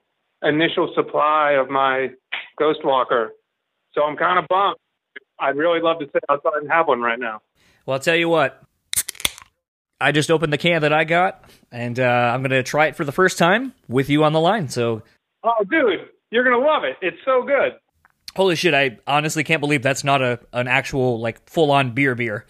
initial 0.40 0.92
supply 0.94 1.56
of 1.60 1.68
my 1.68 2.10
Ghost 2.60 2.84
Walker, 2.84 3.32
so 3.92 4.04
I'm 4.04 4.16
kind 4.16 4.38
of 4.38 4.46
bummed. 4.46 4.76
I'd 5.40 5.56
really 5.56 5.80
love 5.80 5.98
to 5.98 6.06
sit 6.12 6.22
outside 6.28 6.60
and 6.60 6.70
have 6.70 6.86
one 6.86 7.00
right 7.00 7.18
now. 7.18 7.42
Well, 7.86 7.94
I'll 7.94 8.00
tell 8.00 8.14
you 8.14 8.28
what. 8.28 8.62
I 10.00 10.12
just 10.12 10.30
opened 10.30 10.52
the 10.52 10.58
can 10.58 10.82
that 10.82 10.92
I 10.92 11.02
got, 11.02 11.44
and 11.72 11.98
uh, 11.98 12.04
I'm 12.34 12.42
gonna 12.42 12.62
try 12.62 12.86
it 12.86 12.94
for 12.96 13.04
the 13.04 13.12
first 13.12 13.38
time 13.38 13.72
with 13.88 14.08
you 14.10 14.22
on 14.24 14.32
the 14.32 14.40
line. 14.40 14.68
So, 14.68 15.02
Oh, 15.42 15.64
dude, 15.68 16.08
you're 16.30 16.44
gonna 16.44 16.64
love 16.64 16.84
it. 16.84 16.96
It's 17.02 17.16
so 17.24 17.42
good. 17.42 17.72
holy 18.36 18.54
shit! 18.56 18.74
I 18.74 18.98
honestly 19.06 19.42
can't 19.44 19.60
believe 19.60 19.82
that's 19.82 20.04
not 20.04 20.22
a 20.22 20.38
an 20.52 20.68
actual 20.68 21.18
like 21.20 21.48
full 21.50 21.70
on 21.72 21.92
beer 21.92 22.14
beer. 22.14 22.46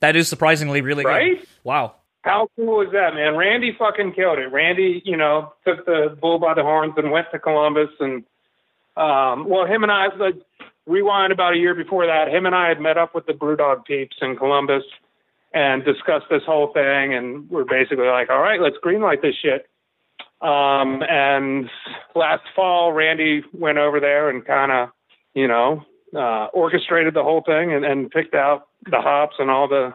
That 0.00 0.16
is 0.16 0.28
surprisingly 0.28 0.82
really 0.82 1.04
Right? 1.04 1.38
good. 1.38 1.48
Wow. 1.64 1.94
How 2.22 2.48
cool 2.56 2.80
is 2.82 2.88
that, 2.92 3.14
man? 3.14 3.36
Randy 3.36 3.74
fucking 3.78 4.12
killed 4.14 4.38
it. 4.38 4.50
Randy, 4.52 5.02
you 5.04 5.16
know, 5.16 5.52
took 5.66 5.84
the 5.86 6.16
bull 6.20 6.38
by 6.38 6.54
the 6.54 6.62
horns 6.62 6.94
and 6.96 7.10
went 7.10 7.26
to 7.32 7.38
Columbus 7.38 7.90
and 8.00 8.24
um 8.96 9.48
well 9.48 9.66
him 9.66 9.82
and 9.82 9.90
I 9.92 10.06
like 10.16 10.36
rewind 10.86 11.32
about 11.32 11.54
a 11.54 11.56
year 11.56 11.74
before 11.74 12.06
that, 12.06 12.28
him 12.28 12.46
and 12.46 12.54
I 12.54 12.68
had 12.68 12.80
met 12.80 12.96
up 12.98 13.14
with 13.14 13.26
the 13.26 13.32
Brewdog 13.32 13.84
peeps 13.86 14.16
in 14.20 14.36
Columbus 14.36 14.84
and 15.54 15.84
discussed 15.84 16.26
this 16.30 16.42
whole 16.44 16.72
thing 16.72 17.14
and 17.14 17.48
we're 17.48 17.64
basically 17.64 18.06
like, 18.06 18.28
All 18.30 18.40
right, 18.40 18.60
let's 18.60 18.76
greenlight 18.84 19.22
this 19.22 19.34
shit. 19.40 19.66
Um 20.40 21.02
and 21.08 21.70
last 22.14 22.42
fall 22.54 22.92
Randy 22.92 23.42
went 23.52 23.78
over 23.78 24.00
there 24.00 24.28
and 24.28 24.44
kinda, 24.44 24.92
you 25.34 25.48
know, 25.48 25.84
uh 26.14 26.46
orchestrated 26.52 27.14
the 27.14 27.22
whole 27.22 27.42
thing 27.42 27.72
and, 27.72 27.84
and 27.84 28.10
picked 28.10 28.34
out 28.34 28.68
the 28.90 29.00
hops 29.00 29.36
and 29.38 29.50
all 29.50 29.68
the 29.68 29.94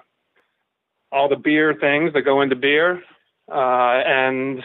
all 1.12 1.30
the 1.30 1.36
beer 1.36 1.74
things 1.80 2.14
that 2.14 2.22
go 2.22 2.42
into 2.42 2.56
beer, 2.56 3.02
uh, 3.52 4.02
and 4.06 4.64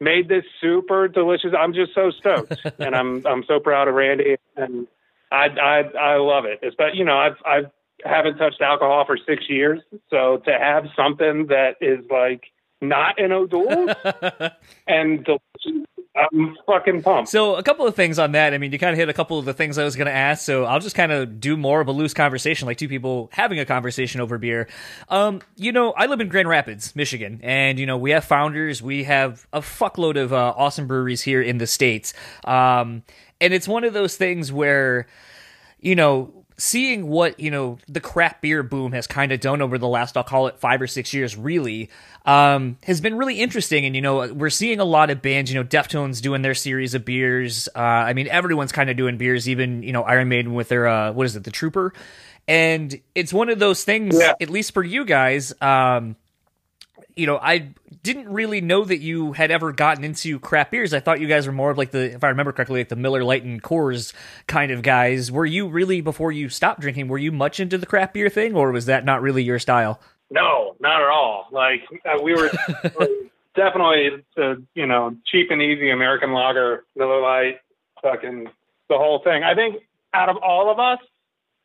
made 0.00 0.28
this 0.28 0.44
super 0.60 1.08
delicious. 1.08 1.50
I'm 1.58 1.74
just 1.74 1.94
so 1.94 2.10
stoked, 2.10 2.56
and 2.78 2.94
I'm 2.94 3.26
I'm 3.26 3.44
so 3.46 3.60
proud 3.60 3.88
of 3.88 3.94
Randy, 3.94 4.36
and 4.56 4.86
I 5.30 5.46
I 5.46 5.78
I 5.98 6.16
love 6.16 6.44
it. 6.44 6.60
It's 6.62 6.76
but 6.76 6.94
you 6.94 7.04
know 7.04 7.18
I've 7.18 7.36
I've 7.44 7.70
haven't 8.04 8.36
touched 8.36 8.60
alcohol 8.60 9.04
for 9.06 9.18
six 9.26 9.48
years, 9.48 9.80
so 10.10 10.38
to 10.44 10.52
have 10.52 10.84
something 10.96 11.46
that 11.48 11.76
is 11.80 12.04
like 12.10 12.44
not 12.80 13.18
in 13.18 13.32
O'Doul's 13.32 13.90
and 14.86 15.24
delicious, 15.24 15.86
I'm 16.18 16.56
fucking 16.66 17.02
pumped. 17.02 17.28
So 17.28 17.56
a 17.56 17.62
couple 17.62 17.86
of 17.86 17.94
things 17.94 18.18
on 18.18 18.32
that. 18.32 18.52
I 18.54 18.58
mean, 18.58 18.72
you 18.72 18.78
kind 18.78 18.92
of 18.92 18.98
hit 18.98 19.08
a 19.08 19.12
couple 19.12 19.38
of 19.38 19.44
the 19.44 19.54
things 19.54 19.78
I 19.78 19.84
was 19.84 19.96
going 19.96 20.06
to 20.06 20.12
ask. 20.12 20.44
So 20.44 20.64
I'll 20.64 20.80
just 20.80 20.96
kind 20.96 21.12
of 21.12 21.40
do 21.40 21.56
more 21.56 21.80
of 21.80 21.88
a 21.88 21.92
loose 21.92 22.14
conversation, 22.14 22.66
like 22.66 22.78
two 22.78 22.88
people 22.88 23.30
having 23.32 23.58
a 23.58 23.64
conversation 23.64 24.20
over 24.20 24.38
beer. 24.38 24.68
Um, 25.08 25.40
you 25.56 25.72
know, 25.72 25.92
I 25.92 26.06
live 26.06 26.20
in 26.20 26.28
Grand 26.28 26.48
Rapids, 26.48 26.94
Michigan, 26.96 27.40
and 27.42 27.78
you 27.78 27.86
know 27.86 27.96
we 27.96 28.10
have 28.10 28.24
founders. 28.24 28.82
We 28.82 29.04
have 29.04 29.46
a 29.52 29.60
fuckload 29.60 30.20
of 30.20 30.32
uh, 30.32 30.54
awesome 30.56 30.86
breweries 30.86 31.22
here 31.22 31.42
in 31.42 31.58
the 31.58 31.66
states. 31.66 32.14
Um, 32.44 33.02
and 33.40 33.54
it's 33.54 33.68
one 33.68 33.84
of 33.84 33.92
those 33.92 34.16
things 34.16 34.52
where, 34.52 35.06
you 35.80 35.94
know. 35.94 36.32
Seeing 36.60 37.06
what 37.08 37.38
you 37.38 37.50
know 37.52 37.78
the 37.88 38.00
craft 38.00 38.42
beer 38.42 38.62
boom 38.64 38.90
has 38.92 39.06
kind 39.06 39.30
of 39.30 39.38
done 39.40 39.62
over 39.62 39.78
the 39.78 39.86
last, 39.86 40.16
I'll 40.16 40.24
call 40.24 40.48
it 40.48 40.58
five 40.58 40.82
or 40.82 40.88
six 40.88 41.14
years, 41.14 41.36
really, 41.36 41.88
um, 42.26 42.76
has 42.82 43.00
been 43.00 43.16
really 43.16 43.40
interesting. 43.40 43.86
And 43.86 43.94
you 43.94 44.02
know, 44.02 44.32
we're 44.32 44.50
seeing 44.50 44.80
a 44.80 44.84
lot 44.84 45.10
of 45.10 45.22
bands. 45.22 45.52
You 45.52 45.60
know, 45.62 45.64
Deftones 45.68 46.20
doing 46.20 46.42
their 46.42 46.54
series 46.54 46.94
of 46.94 47.04
beers. 47.04 47.68
Uh, 47.76 47.78
I 47.78 48.12
mean, 48.12 48.26
everyone's 48.26 48.72
kind 48.72 48.90
of 48.90 48.96
doing 48.96 49.18
beers. 49.18 49.48
Even 49.48 49.84
you 49.84 49.92
know, 49.92 50.02
Iron 50.02 50.28
Maiden 50.28 50.52
with 50.54 50.68
their 50.68 50.88
uh, 50.88 51.12
what 51.12 51.26
is 51.26 51.36
it, 51.36 51.44
the 51.44 51.52
Trooper. 51.52 51.92
And 52.48 52.98
it's 53.14 53.32
one 53.32 53.50
of 53.50 53.58
those 53.58 53.84
things, 53.84 54.18
Yeah. 54.18 54.32
at 54.40 54.50
least 54.50 54.72
for 54.74 54.82
you 54.82 55.04
guys. 55.04 55.52
Um, 55.60 56.16
you 57.18 57.26
know, 57.26 57.38
I 57.42 57.70
didn't 58.02 58.28
really 58.28 58.60
know 58.60 58.84
that 58.84 58.98
you 58.98 59.32
had 59.32 59.50
ever 59.50 59.72
gotten 59.72 60.04
into 60.04 60.38
craft 60.38 60.70
beers. 60.70 60.94
I 60.94 61.00
thought 61.00 61.20
you 61.20 61.26
guys 61.26 61.46
were 61.48 61.52
more 61.52 61.70
of 61.70 61.76
like 61.76 61.90
the, 61.90 62.14
if 62.14 62.22
I 62.22 62.28
remember 62.28 62.52
correctly, 62.52 62.80
like 62.80 62.88
the 62.88 62.96
Miller 62.96 63.24
Lite 63.24 63.42
and 63.42 63.60
Coors 63.60 64.12
kind 64.46 64.70
of 64.70 64.82
guys. 64.82 65.32
Were 65.32 65.44
you 65.44 65.66
really 65.66 66.00
before 66.00 66.30
you 66.30 66.48
stopped 66.48 66.80
drinking? 66.80 67.08
Were 67.08 67.18
you 67.18 67.32
much 67.32 67.58
into 67.58 67.76
the 67.76 67.86
craft 67.86 68.14
beer 68.14 68.28
thing, 68.28 68.54
or 68.54 68.70
was 68.70 68.86
that 68.86 69.04
not 69.04 69.20
really 69.20 69.42
your 69.42 69.58
style? 69.58 70.00
No, 70.30 70.76
not 70.78 71.02
at 71.02 71.08
all. 71.08 71.48
Like 71.50 71.82
uh, 72.04 72.22
we 72.22 72.34
were 72.34 72.50
definitely 73.56 74.10
the 74.36 74.64
you 74.74 74.86
know 74.86 75.16
cheap 75.26 75.50
and 75.50 75.60
easy 75.60 75.90
American 75.90 76.32
lager, 76.32 76.84
Miller 76.94 77.20
Lite, 77.20 77.58
fucking 78.00 78.44
the 78.88 78.96
whole 78.96 79.22
thing. 79.24 79.42
I 79.42 79.54
think 79.54 79.82
out 80.14 80.28
of 80.28 80.36
all 80.36 80.70
of 80.70 80.78
us, 80.78 80.98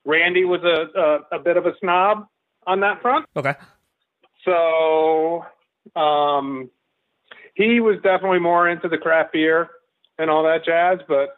Randy 0.04 0.46
was 0.46 0.62
a 0.64 1.00
a, 1.00 1.38
a 1.38 1.40
bit 1.40 1.58
of 1.58 1.68
a 1.68 1.74
snob 1.80 2.26
on 2.66 2.80
that 2.80 3.02
front. 3.04 3.28
Okay. 3.36 3.54
So 4.46 5.46
um, 5.96 6.70
he 7.56 7.80
was 7.80 7.96
definitely 8.04 8.40
more 8.40 8.68
into 8.68 8.88
the 8.88 8.98
craft 8.98 9.34
beer 9.34 9.70
and 10.18 10.30
all 10.30 10.44
that 10.44 10.66
jazz. 10.66 11.00
But 11.08 11.38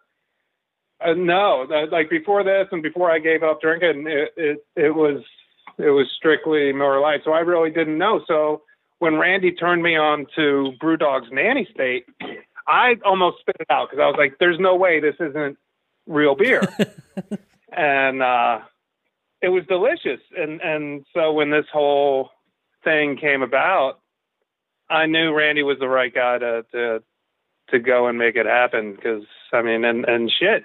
uh, 1.06 1.14
no, 1.14 1.66
that, 1.68 1.92
like 1.92 2.10
before 2.10 2.44
this 2.44 2.68
and 2.72 2.82
before 2.82 3.12
I 3.12 3.20
gave 3.20 3.44
up 3.44 3.62
drinking, 3.62 4.06
it, 4.08 4.34
it 4.38 4.66
it 4.76 4.96
was 4.96 5.24
it 5.78 5.90
was 5.90 6.08
strictly 6.16 6.72
Miller 6.72 7.00
Lite. 7.00 7.22
So 7.24 7.32
I 7.32 7.40
really 7.40 7.72
didn't 7.72 7.98
know. 7.98 8.22
So 8.28 8.64
when 9.00 9.16
Randy 9.16 9.52
turned 9.52 9.84
me 9.84 9.98
on 9.98 10.26
to 10.36 10.72
BrewDog's 10.82 11.32
Nanny 11.32 11.68
State, 11.74 12.06
I 12.68 12.96
almost 13.06 13.40
spit 13.42 13.58
it 13.60 13.68
out 13.70 13.90
because 13.90 14.02
I 14.02 14.08
was 14.08 14.16
like, 14.18 14.38
"There's 14.40 14.60
no 14.60 14.76
way 14.76 15.00
this 15.00 15.16
isn't 15.20 15.58
real 16.08 16.36
beer." 16.36 16.62
and 17.76 18.24
uh, 18.24 18.60
it 19.42 19.50
was 19.50 19.64
delicious. 19.68 20.22
And 20.38 20.62
and 20.62 21.06
so 21.14 21.34
when 21.34 21.52
this 21.52 21.66
whole 21.72 22.32
thing 22.86 23.18
came 23.18 23.42
about, 23.42 24.00
I 24.90 25.06
knew 25.08 25.34
Randy 25.34 25.64
was 25.64 25.78
the 25.80 25.90
right 25.90 26.14
guy 26.14 26.38
to 26.38 26.66
to 26.72 27.04
to 27.72 27.80
go 27.80 28.08
and 28.08 28.18
make 28.18 28.38
it 28.38 28.46
happen. 28.46 28.96
Because 28.96 29.24
I 29.52 29.62
mean, 29.62 29.84
and 29.84 30.06
and 30.06 30.32
shit, 30.32 30.64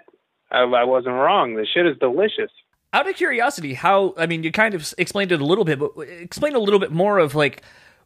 I, 0.53 0.61
I 0.61 0.85
wasn't 0.85 1.15
wrong. 1.15 1.57
The 1.57 1.67
shit 1.67 1.87
is 1.87 1.97
delicious. 1.99 2.53
Out 2.93 3.09
of 3.09 3.17
curiosity, 3.17 3.75
how 3.75 4.15
I 4.17 4.27
mean, 4.27 4.45
you 4.45 4.53
kind 4.53 4.75
of 4.75 4.95
explained 4.99 5.33
it 5.33 5.41
a 5.41 5.45
little 5.45 5.65
bit, 5.65 5.79
but 5.79 5.93
uh, 5.97 6.03
explain 6.03 6.55
a 6.55 6.59
little 6.61 6.81
bit 6.81 6.93
more 6.93 7.19
of 7.19 7.35
like 7.35 7.62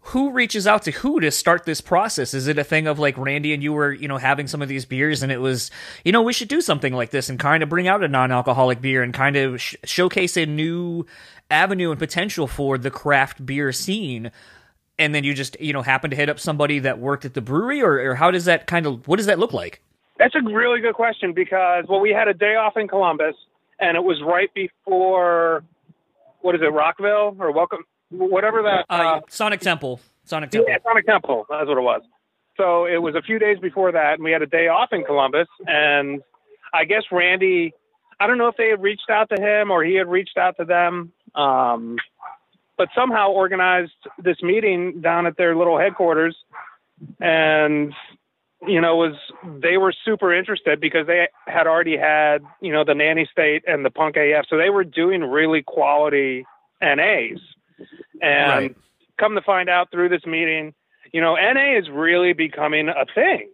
who 0.09 0.31
reaches 0.33 0.67
out 0.67 0.83
to 0.83 0.91
who 0.91 1.19
to 1.19 1.31
start 1.31 1.65
this 1.65 1.81
process. 1.81 2.35
Is 2.35 2.47
it 2.47 2.59
a 2.59 2.65
thing 2.65 2.87
of 2.87 2.99
like 2.99 3.17
Randy 3.17 3.55
and 3.55 3.63
you 3.63 3.73
were, 3.73 3.91
you 3.91 4.07
know, 4.07 4.19
having 4.19 4.47
some 4.47 4.61
of 4.61 4.69
these 4.69 4.85
beers 4.85 5.23
and 5.23 5.33
it 5.33 5.41
was, 5.41 5.71
you 6.05 6.13
know, 6.13 6.21
we 6.21 6.35
should 6.35 6.49
do 6.49 6.61
something 6.61 6.93
like 6.93 7.11
this 7.11 7.31
and 7.31 7.39
kind 7.39 7.63
of 7.63 7.71
bring 7.71 7.89
out 7.89 8.05
a 8.05 8.09
non-alcoholic 8.09 8.83
beer 8.83 9.03
and 9.03 9.15
kind 9.15 9.37
of 9.37 9.61
sh- 9.61 9.77
showcase 9.85 10.37
a 10.37 10.45
new 10.45 11.07
avenue 11.51 11.91
and 11.91 11.99
potential 11.99 12.47
for 12.47 12.77
the 12.77 12.91
craft 12.91 13.47
beer 13.47 13.73
scene. 13.73 14.31
And 14.99 15.15
then 15.15 15.25
you 15.25 15.33
just, 15.33 15.59
you 15.59 15.73
know, 15.73 15.81
happen 15.81 16.11
to 16.11 16.17
hit 16.17 16.29
up 16.29 16.39
somebody 16.39 16.81
that 16.81 16.99
worked 16.99 17.25
at 17.25 17.33
the 17.33 17.41
brewery, 17.41 17.83
or, 17.83 18.11
or 18.11 18.15
how 18.15 18.31
does 18.31 18.45
that 18.45 18.67
kind 18.67 18.87
of, 18.87 19.09
what 19.09 19.17
does 19.17 19.27
that 19.27 19.39
look 19.39 19.55
like? 19.55 19.83
That's 20.19 20.35
a 20.35 20.43
really 20.43 20.81
good 20.81 20.95
question 20.95 21.33
because 21.33 21.87
well, 21.89 22.01
we 22.01 22.11
had 22.11 22.29
a 22.29 22.35
day 22.35 22.57
off 22.57 22.77
in 22.77 22.89
Columbus, 22.89 23.35
and 23.81 23.97
it 23.97 24.05
was 24.05 24.23
right 24.23 24.53
before 24.55 25.65
what 26.43 26.55
is 26.55 26.61
it, 26.61 26.73
Rockville 26.73 27.37
or 27.41 27.51
Welcome, 27.53 27.85
whatever 28.17 28.63
that. 28.63 28.87
Uh, 28.89 29.21
Sonic 29.29 29.61
Temple. 29.61 30.01
Sonic 30.25 30.51
Temple. 30.51 30.71
Yeah, 30.71 30.79
Sonic 30.83 31.07
Temple. 31.07 31.47
That's 31.51 31.67
what 31.67 31.79
it 31.79 31.83
was. 31.83 32.03
So 32.57 32.87
it 32.87 33.03
was 33.03 33.15
a 33.15 33.23
few 33.23 33.39
days 33.39 33.59
before 33.59 33.93
that, 33.93 34.15
and 34.15 34.25
we 34.25 34.31
had 34.31 34.43
a 34.43 34.47
day 34.47 34.69
off 34.69 34.91
in 34.93 35.05
Columbus. 35.05 35.49
And 35.67 36.23
I 36.73 36.85
guess 36.85 37.03
Randy, 37.11 37.75
I 38.21 38.27
don't 38.27 38.39
know 38.39 38.49
if 38.49 38.57
they 38.57 38.69
had 38.69 38.81
reached 38.81 39.11
out 39.11 39.29
to 39.35 39.43
him 39.43 39.71
or 39.71 39.83
he 39.83 39.95
had 39.95 40.09
reached 40.09 40.39
out 40.39 40.57
to 40.59 40.65
them, 40.65 41.13
um, 41.35 41.97
but 42.79 42.89
somehow 42.95 43.31
organized 43.31 43.93
this 44.23 44.37
meeting 44.43 45.01
down 45.01 45.27
at 45.27 45.37
their 45.37 45.57
little 45.57 45.79
headquarters. 45.79 46.37
And 47.21 47.93
you 48.67 48.81
know, 48.81 48.97
was 48.97 49.15
they 49.61 49.77
were 49.77 49.93
super 50.05 50.33
interested 50.33 50.81
because 50.81 51.07
they 51.07 51.29
had 51.47 51.67
already 51.67 51.97
had, 51.97 52.39
you 52.61 52.73
know, 52.73 52.85
the 52.85 52.95
nanny 52.95 53.29
state 53.31 53.65
and 53.67 53.85
the 53.85 53.91
punk 53.91 54.17
AF. 54.17 54.47
So 54.49 54.57
they 54.57 54.71
were 54.71 54.85
doing 54.85 55.23
really 55.23 55.63
quality 55.63 56.47
NAs. 56.81 57.41
And 58.21 58.49
Right. 58.49 58.77
come 59.19 59.35
to 59.35 59.43
find 59.43 59.69
out 59.69 59.91
through 59.91 60.09
this 60.09 60.25
meeting, 60.27 60.75
you 61.13 61.21
know, 61.21 61.37
NA 61.37 61.77
is 61.79 61.89
really 61.91 62.33
becoming 62.33 62.89
a 62.89 63.05
thing. 63.15 63.51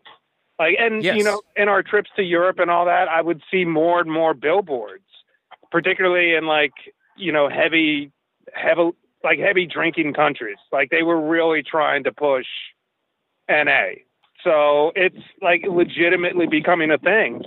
Like, 0.58 0.76
and 0.78 1.02
Yes. 1.02 1.16
you 1.16 1.24
know, 1.24 1.42
in 1.56 1.68
our 1.68 1.82
trips 1.82 2.10
to 2.16 2.22
Europe 2.22 2.58
and 2.58 2.70
all 2.70 2.84
that, 2.84 3.08
I 3.08 3.22
would 3.22 3.42
see 3.50 3.64
more 3.64 4.00
and 4.00 4.10
more 4.10 4.34
billboards, 4.34 5.04
particularly 5.70 6.34
in 6.34 6.46
like, 6.46 6.72
you 7.16 7.32
know, 7.32 7.48
heavy, 7.48 8.12
heavy, 8.52 8.90
like 9.24 9.38
heavy 9.38 9.66
drinking 9.66 10.12
countries. 10.14 10.58
Like 10.70 10.90
they 10.90 11.02
were 11.02 11.20
really 11.20 11.62
trying 11.62 12.04
to 12.04 12.12
push 12.12 12.46
NA. 13.48 14.02
So 14.44 14.92
it's 14.94 15.22
like 15.42 15.62
legitimately 15.68 16.46
becoming 16.46 16.90
a 16.90 16.98
thing. 16.98 17.44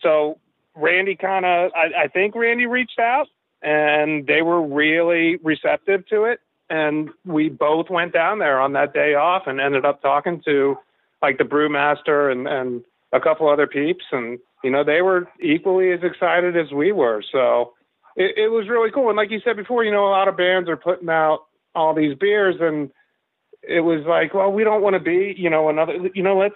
So 0.00 0.38
Randy 0.74 1.16
kind 1.16 1.46
of, 1.46 1.70
I, 1.74 2.04
I 2.04 2.08
think 2.08 2.34
Randy 2.34 2.66
reached 2.66 2.98
out 2.98 3.28
and 3.62 4.26
they 4.26 4.42
were 4.42 4.62
really 4.62 5.36
receptive 5.42 6.06
to 6.08 6.24
it. 6.24 6.40
And 6.68 7.10
we 7.24 7.48
both 7.48 7.90
went 7.90 8.12
down 8.12 8.38
there 8.38 8.60
on 8.60 8.72
that 8.72 8.92
day 8.92 9.14
off 9.14 9.44
and 9.46 9.60
ended 9.60 9.84
up 9.84 10.02
talking 10.02 10.42
to 10.44 10.76
like 11.22 11.38
the 11.38 11.44
brewmaster 11.44 12.30
and, 12.30 12.46
and 12.48 12.84
a 13.12 13.20
couple 13.20 13.48
other 13.48 13.66
peeps. 13.66 14.04
And, 14.10 14.38
you 14.64 14.70
know, 14.70 14.84
they 14.84 15.00
were 15.00 15.28
equally 15.40 15.92
as 15.92 16.00
excited 16.02 16.56
as 16.56 16.72
we 16.72 16.92
were. 16.92 17.22
So 17.30 17.74
it, 18.16 18.36
it 18.36 18.48
was 18.48 18.68
really 18.68 18.90
cool. 18.90 19.08
And 19.08 19.16
like 19.16 19.30
you 19.30 19.40
said 19.44 19.56
before, 19.56 19.84
you 19.84 19.92
know, 19.92 20.06
a 20.06 20.10
lot 20.10 20.28
of 20.28 20.36
bands 20.36 20.68
are 20.68 20.76
putting 20.76 21.08
out 21.08 21.46
all 21.74 21.94
these 21.94 22.16
beers 22.18 22.56
and 22.60 22.90
it 23.62 23.80
was 23.80 24.04
like, 24.06 24.34
well, 24.34 24.50
we 24.50 24.64
don't 24.64 24.82
want 24.82 24.94
to 24.94 25.00
be, 25.00 25.34
you 25.36 25.50
know, 25.50 25.68
another, 25.68 25.94
you 26.14 26.22
know, 26.22 26.38
let's 26.38 26.54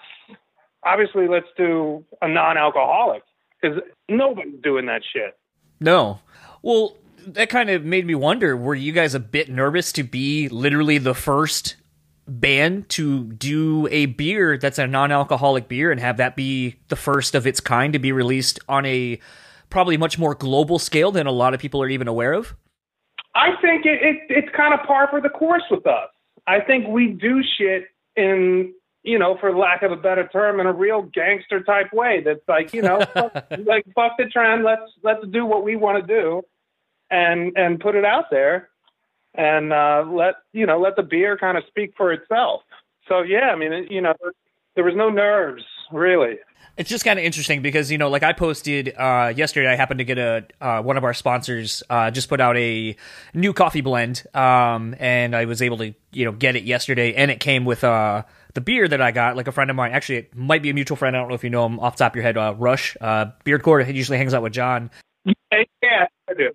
obviously 0.84 1.28
let's 1.28 1.46
do 1.56 2.04
a 2.22 2.28
non-alcoholic 2.28 3.22
because 3.60 3.78
nobody's 4.08 4.60
doing 4.62 4.86
that 4.86 5.02
shit. 5.12 5.36
No. 5.80 6.20
Well, 6.62 6.96
that 7.26 7.48
kind 7.48 7.70
of 7.70 7.84
made 7.84 8.06
me 8.06 8.14
wonder: 8.14 8.56
Were 8.56 8.74
you 8.74 8.92
guys 8.92 9.14
a 9.14 9.20
bit 9.20 9.48
nervous 9.48 9.92
to 9.92 10.02
be 10.02 10.48
literally 10.48 10.98
the 10.98 11.14
first 11.14 11.76
band 12.26 12.88
to 12.88 13.24
do 13.32 13.88
a 13.90 14.06
beer 14.06 14.56
that's 14.56 14.78
a 14.78 14.86
non-alcoholic 14.86 15.68
beer 15.68 15.90
and 15.90 16.00
have 16.00 16.18
that 16.18 16.36
be 16.36 16.76
the 16.88 16.96
first 16.96 17.34
of 17.34 17.46
its 17.46 17.58
kind 17.60 17.92
to 17.92 17.98
be 17.98 18.12
released 18.12 18.60
on 18.68 18.86
a 18.86 19.18
probably 19.68 19.96
much 19.96 20.18
more 20.18 20.34
global 20.34 20.78
scale 20.78 21.10
than 21.10 21.26
a 21.26 21.32
lot 21.32 21.54
of 21.54 21.60
people 21.60 21.82
are 21.82 21.88
even 21.88 22.08
aware 22.08 22.32
of? 22.32 22.54
I 23.34 23.50
think 23.60 23.84
it, 23.86 24.02
it 24.02 24.16
it's 24.28 24.56
kind 24.56 24.74
of 24.74 24.86
par 24.86 25.08
for 25.10 25.20
the 25.20 25.28
course 25.28 25.62
with 25.70 25.86
us. 25.86 26.08
I 26.46 26.60
think 26.60 26.88
we 26.88 27.08
do 27.08 27.42
shit 27.58 27.84
in 28.16 28.74
you 29.02 29.18
know, 29.18 29.36
for 29.38 29.56
lack 29.56 29.82
of 29.82 29.92
a 29.92 29.96
better 29.96 30.28
term, 30.28 30.60
in 30.60 30.66
a 30.66 30.72
real 30.72 31.02
gangster 31.02 31.62
type 31.62 31.92
way. 31.92 32.22
That's 32.24 32.46
like, 32.46 32.74
you 32.74 32.82
know, 32.82 33.00
fuck, 33.14 33.34
like 33.64 33.86
fuck 33.94 34.12
the 34.18 34.26
trend. 34.26 34.64
Let's 34.64 34.82
let's 35.02 35.26
do 35.30 35.46
what 35.46 35.64
we 35.64 35.76
want 35.76 36.06
to 36.06 36.06
do, 36.06 36.42
and 37.10 37.56
and 37.56 37.80
put 37.80 37.94
it 37.94 38.04
out 38.04 38.26
there, 38.30 38.68
and 39.34 39.72
uh, 39.72 40.04
let 40.06 40.34
you 40.52 40.66
know 40.66 40.80
let 40.80 40.96
the 40.96 41.02
beer 41.02 41.38
kind 41.38 41.56
of 41.56 41.64
speak 41.68 41.94
for 41.96 42.12
itself. 42.12 42.62
So 43.08 43.22
yeah, 43.22 43.50
I 43.50 43.56
mean, 43.56 43.86
you 43.90 44.00
know, 44.00 44.14
there 44.74 44.84
was 44.84 44.94
no 44.94 45.10
nerves 45.10 45.64
really. 45.92 46.38
It's 46.76 46.88
just 46.88 47.04
kind 47.04 47.18
of 47.18 47.24
interesting 47.24 47.62
because 47.62 47.90
you 47.90 47.98
know, 47.98 48.08
like 48.08 48.22
I 48.22 48.32
posted 48.32 48.94
uh, 48.96 49.32
yesterday, 49.34 49.70
I 49.70 49.76
happened 49.76 49.98
to 49.98 50.04
get 50.04 50.18
a 50.18 50.46
uh, 50.60 50.82
one 50.82 50.96
of 50.96 51.04
our 51.04 51.14
sponsors 51.14 51.82
uh, 51.90 52.10
just 52.10 52.28
put 52.28 52.40
out 52.40 52.56
a 52.56 52.96
new 53.34 53.52
coffee 53.52 53.80
blend, 53.80 54.22
um, 54.34 54.94
and 54.98 55.34
I 55.34 55.44
was 55.46 55.62
able 55.62 55.78
to 55.78 55.94
you 56.12 56.24
know 56.24 56.32
get 56.32 56.56
it 56.56 56.64
yesterday, 56.64 57.14
and 57.14 57.30
it 57.30 57.40
came 57.40 57.64
with 57.64 57.82
uh, 57.82 58.22
the 58.54 58.60
beer 58.60 58.88
that 58.88 59.00
I 59.00 59.10
got. 59.10 59.36
Like 59.36 59.48
a 59.48 59.52
friend 59.52 59.70
of 59.70 59.76
mine, 59.76 59.92
actually, 59.92 60.18
it 60.18 60.36
might 60.36 60.62
be 60.62 60.70
a 60.70 60.74
mutual 60.74 60.96
friend. 60.96 61.16
I 61.16 61.20
don't 61.20 61.28
know 61.28 61.34
if 61.34 61.44
you 61.44 61.50
know 61.50 61.66
him 61.66 61.80
off 61.80 61.96
the 61.96 62.04
top 62.04 62.12
of 62.12 62.16
your 62.16 62.22
head. 62.22 62.36
Uh, 62.36 62.54
Rush 62.56 62.96
uh, 63.00 63.26
Beardcore. 63.44 63.84
He 63.84 63.92
usually 63.92 64.18
hangs 64.18 64.34
out 64.34 64.42
with 64.42 64.52
John. 64.52 64.90
Yeah, 65.24 66.06
I 66.28 66.34
do. 66.36 66.50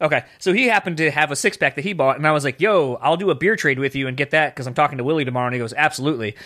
Okay, 0.00 0.24
so 0.38 0.52
he 0.52 0.66
happened 0.66 0.98
to 0.98 1.10
have 1.10 1.30
a 1.30 1.36
six 1.36 1.56
pack 1.56 1.74
that 1.76 1.82
he 1.82 1.94
bought, 1.94 2.16
and 2.16 2.26
I 2.26 2.32
was 2.32 2.44
like, 2.44 2.60
"Yo, 2.60 2.94
I'll 3.00 3.16
do 3.16 3.30
a 3.30 3.34
beer 3.34 3.56
trade 3.56 3.78
with 3.78 3.96
you 3.96 4.08
and 4.08 4.16
get 4.16 4.30
that 4.32 4.54
because 4.54 4.66
I'm 4.66 4.74
talking 4.74 4.98
to 4.98 5.04
Willie 5.04 5.24
tomorrow." 5.24 5.46
And 5.46 5.54
he 5.54 5.58
goes, 5.58 5.72
"Absolutely." 5.72 6.36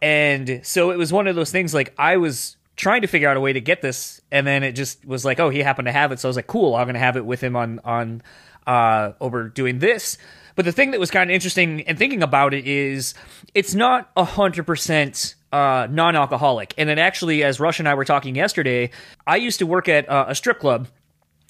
And 0.00 0.60
so 0.62 0.92
it 0.92 0.98
was 0.98 1.12
one 1.12 1.26
of 1.26 1.34
those 1.34 1.50
things. 1.50 1.74
Like 1.74 1.92
I 1.98 2.18
was 2.18 2.56
trying 2.76 3.02
to 3.02 3.08
figure 3.08 3.28
out 3.28 3.36
a 3.36 3.40
way 3.40 3.52
to 3.52 3.60
get 3.60 3.82
this, 3.82 4.20
and 4.30 4.46
then 4.46 4.62
it 4.62 4.72
just 4.72 5.04
was 5.04 5.24
like, 5.24 5.40
"Oh, 5.40 5.50
he 5.50 5.58
happened 5.58 5.86
to 5.86 5.92
have 5.92 6.12
it," 6.12 6.20
so 6.20 6.28
I 6.28 6.30
was 6.30 6.36
like, 6.36 6.46
"Cool, 6.46 6.76
I'm 6.76 6.86
gonna 6.86 7.00
have 7.00 7.16
it 7.16 7.26
with 7.26 7.40
him 7.40 7.56
on 7.56 7.80
on 7.84 8.22
uh, 8.66 9.12
over 9.20 9.48
doing 9.48 9.80
this." 9.80 10.16
But 10.60 10.66
the 10.66 10.72
thing 10.72 10.90
that 10.90 11.00
was 11.00 11.10
kind 11.10 11.30
of 11.30 11.34
interesting 11.34 11.80
and 11.88 11.96
thinking 11.96 12.22
about 12.22 12.52
it 12.52 12.66
is, 12.66 13.14
it's 13.54 13.74
not 13.74 14.10
hundred 14.14 14.66
percent 14.66 15.34
uh, 15.50 15.86
non-alcoholic. 15.90 16.74
And 16.76 16.86
then 16.86 16.98
actually, 16.98 17.42
as 17.42 17.58
Rush 17.58 17.78
and 17.78 17.88
I 17.88 17.94
were 17.94 18.04
talking 18.04 18.34
yesterday, 18.34 18.90
I 19.26 19.36
used 19.36 19.60
to 19.60 19.66
work 19.66 19.88
at 19.88 20.06
uh, 20.06 20.26
a 20.28 20.34
strip 20.34 20.58
club 20.58 20.88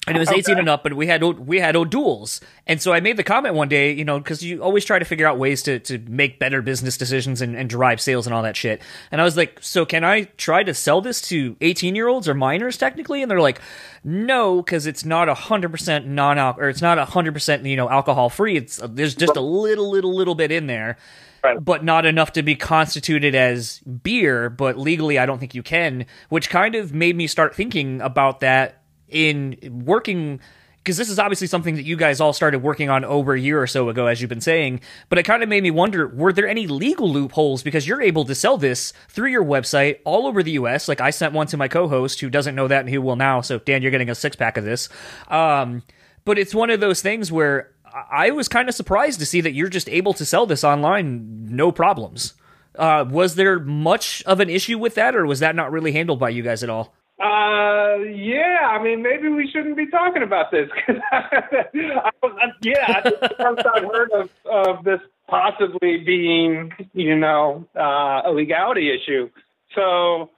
and 0.07 0.17
it 0.17 0.19
was 0.19 0.31
18 0.31 0.57
and 0.57 0.67
up, 0.67 0.81
but 0.81 0.93
we 0.93 1.05
had 1.05 1.21
we 1.21 1.59
had 1.59 1.75
O'Doul's, 1.75 2.41
and 2.65 2.81
so 2.81 2.91
I 2.91 3.01
made 3.01 3.17
the 3.17 3.23
comment 3.23 3.53
one 3.53 3.69
day, 3.69 3.91
you 3.91 4.03
know, 4.03 4.17
because 4.17 4.43
you 4.43 4.63
always 4.63 4.83
try 4.83 4.97
to 4.97 5.05
figure 5.05 5.27
out 5.27 5.37
ways 5.37 5.61
to 5.63 5.77
to 5.79 5.99
make 5.99 6.39
better 6.39 6.63
business 6.63 6.97
decisions 6.97 7.39
and, 7.39 7.55
and 7.55 7.69
drive 7.69 8.01
sales 8.01 8.25
and 8.25 8.33
all 8.33 8.41
that 8.41 8.55
shit. 8.55 8.81
And 9.11 9.21
I 9.21 9.23
was 9.23 9.37
like, 9.37 9.59
so 9.61 9.85
can 9.85 10.03
I 10.03 10.23
try 10.37 10.63
to 10.63 10.73
sell 10.73 11.01
this 11.01 11.21
to 11.29 11.55
18 11.61 11.93
year 11.93 12.07
olds 12.07 12.27
or 12.27 12.33
minors 12.33 12.77
technically? 12.77 13.21
And 13.21 13.29
they're 13.29 13.39
like, 13.41 13.61
no, 14.03 14.63
because 14.63 14.87
it's 14.87 15.05
not 15.05 15.29
hundred 15.29 15.69
percent 15.69 16.07
non 16.07 16.39
alcohol 16.39 16.65
or 16.65 16.69
it's 16.69 16.81
not 16.81 16.97
hundred 17.09 17.33
percent 17.33 17.63
you 17.65 17.75
know 17.75 17.87
alcohol 17.87 18.29
free. 18.29 18.57
It's 18.57 18.79
there's 18.83 19.13
just 19.13 19.35
a 19.35 19.41
little 19.41 19.91
little 19.91 20.15
little 20.15 20.35
bit 20.35 20.51
in 20.51 20.65
there. 20.65 20.97
Right. 21.43 21.63
But 21.63 21.83
not 21.83 22.05
enough 22.05 22.33
to 22.33 22.43
be 22.43 22.55
constituted 22.55 23.33
as 23.33 23.79
beer, 23.79 24.49
but 24.49 24.77
legally 24.77 25.17
I 25.17 25.25
don't 25.25 25.39
think 25.39 25.55
you 25.55 25.63
can, 25.63 26.05
which 26.29 26.49
kind 26.49 26.75
of 26.75 26.93
made 26.93 27.15
me 27.15 27.25
start 27.25 27.55
thinking 27.55 27.99
about 27.99 28.41
that 28.41 28.80
in 29.11 29.83
working 29.85 30.39
because 30.83 30.97
this 30.97 31.09
is 31.09 31.19
obviously 31.19 31.45
something 31.45 31.75
that 31.75 31.83
you 31.83 31.95
guys 31.95 32.19
all 32.19 32.33
started 32.33 32.63
working 32.63 32.89
on 32.89 33.05
over 33.05 33.33
a 33.33 33.39
year 33.39 33.61
or 33.61 33.67
so 33.67 33.89
ago, 33.89 34.07
as 34.07 34.19
you've 34.19 34.29
been 34.29 34.41
saying. 34.41 34.81
But 35.09 35.19
it 35.19 35.23
kind 35.23 35.43
of 35.43 35.49
made 35.49 35.61
me 35.61 35.71
wonder: 35.71 36.07
were 36.07 36.33
there 36.33 36.47
any 36.47 36.67
legal 36.67 37.11
loopholes 37.11 37.61
because 37.61 37.87
you're 37.87 38.01
able 38.01 38.25
to 38.25 38.35
sell 38.35 38.57
this 38.57 38.93
through 39.09 39.29
your 39.29 39.43
website 39.43 39.99
all 40.05 40.25
over 40.25 40.41
the 40.41 40.51
U.S. 40.51 40.87
Like 40.87 41.01
I 41.01 41.11
sent 41.11 41.33
one 41.33 41.47
to 41.47 41.57
my 41.57 41.67
co-host 41.67 42.19
who 42.19 42.29
doesn't 42.29 42.55
know 42.55 42.67
that 42.67 42.81
and 42.81 42.89
who 42.89 43.01
will 43.01 43.15
now. 43.15 43.41
So 43.41 43.59
Dan, 43.59 43.81
you're 43.81 43.91
getting 43.91 44.09
a 44.09 44.15
six 44.15 44.35
pack 44.35 44.57
of 44.57 44.65
this. 44.65 44.89
Um, 45.27 45.83
but 46.25 46.39
it's 46.39 46.55
one 46.55 46.69
of 46.69 46.79
those 46.79 47.01
things 47.01 47.31
where 47.31 47.71
I 48.11 48.31
was 48.31 48.47
kind 48.47 48.69
of 48.69 48.75
surprised 48.75 49.19
to 49.19 49.25
see 49.25 49.41
that 49.41 49.53
you're 49.53 49.69
just 49.69 49.89
able 49.89 50.13
to 50.13 50.25
sell 50.25 50.45
this 50.45 50.63
online, 50.63 51.55
no 51.55 51.71
problems. 51.71 52.33
Uh, 52.75 53.05
was 53.07 53.35
there 53.35 53.59
much 53.59 54.23
of 54.23 54.39
an 54.39 54.49
issue 54.49 54.77
with 54.77 54.95
that, 54.95 55.15
or 55.15 55.25
was 55.25 55.39
that 55.41 55.55
not 55.55 55.71
really 55.71 55.91
handled 55.91 56.19
by 56.19 56.29
you 56.29 56.41
guys 56.41 56.63
at 56.63 56.69
all? 56.69 56.95
Uh, 57.21 57.97
yeah. 58.03 58.67
I 58.71 58.81
mean, 58.81 59.03
maybe 59.03 59.29
we 59.29 59.49
shouldn't 59.51 59.77
be 59.77 59.87
talking 59.87 60.23
about 60.23 60.49
this. 60.49 60.69
I 60.87 62.09
I, 62.23 62.47
yeah, 62.63 63.01
first 63.03 63.65
I've 63.75 63.83
heard 63.83 64.11
of, 64.11 64.29
of 64.45 64.83
this 64.83 64.99
possibly 65.27 65.97
being, 65.97 66.71
you 66.93 67.15
know, 67.15 67.65
uh, 67.75 68.23
a 68.25 68.31
legality 68.31 68.89
issue. 68.91 69.29
So, 69.75 70.29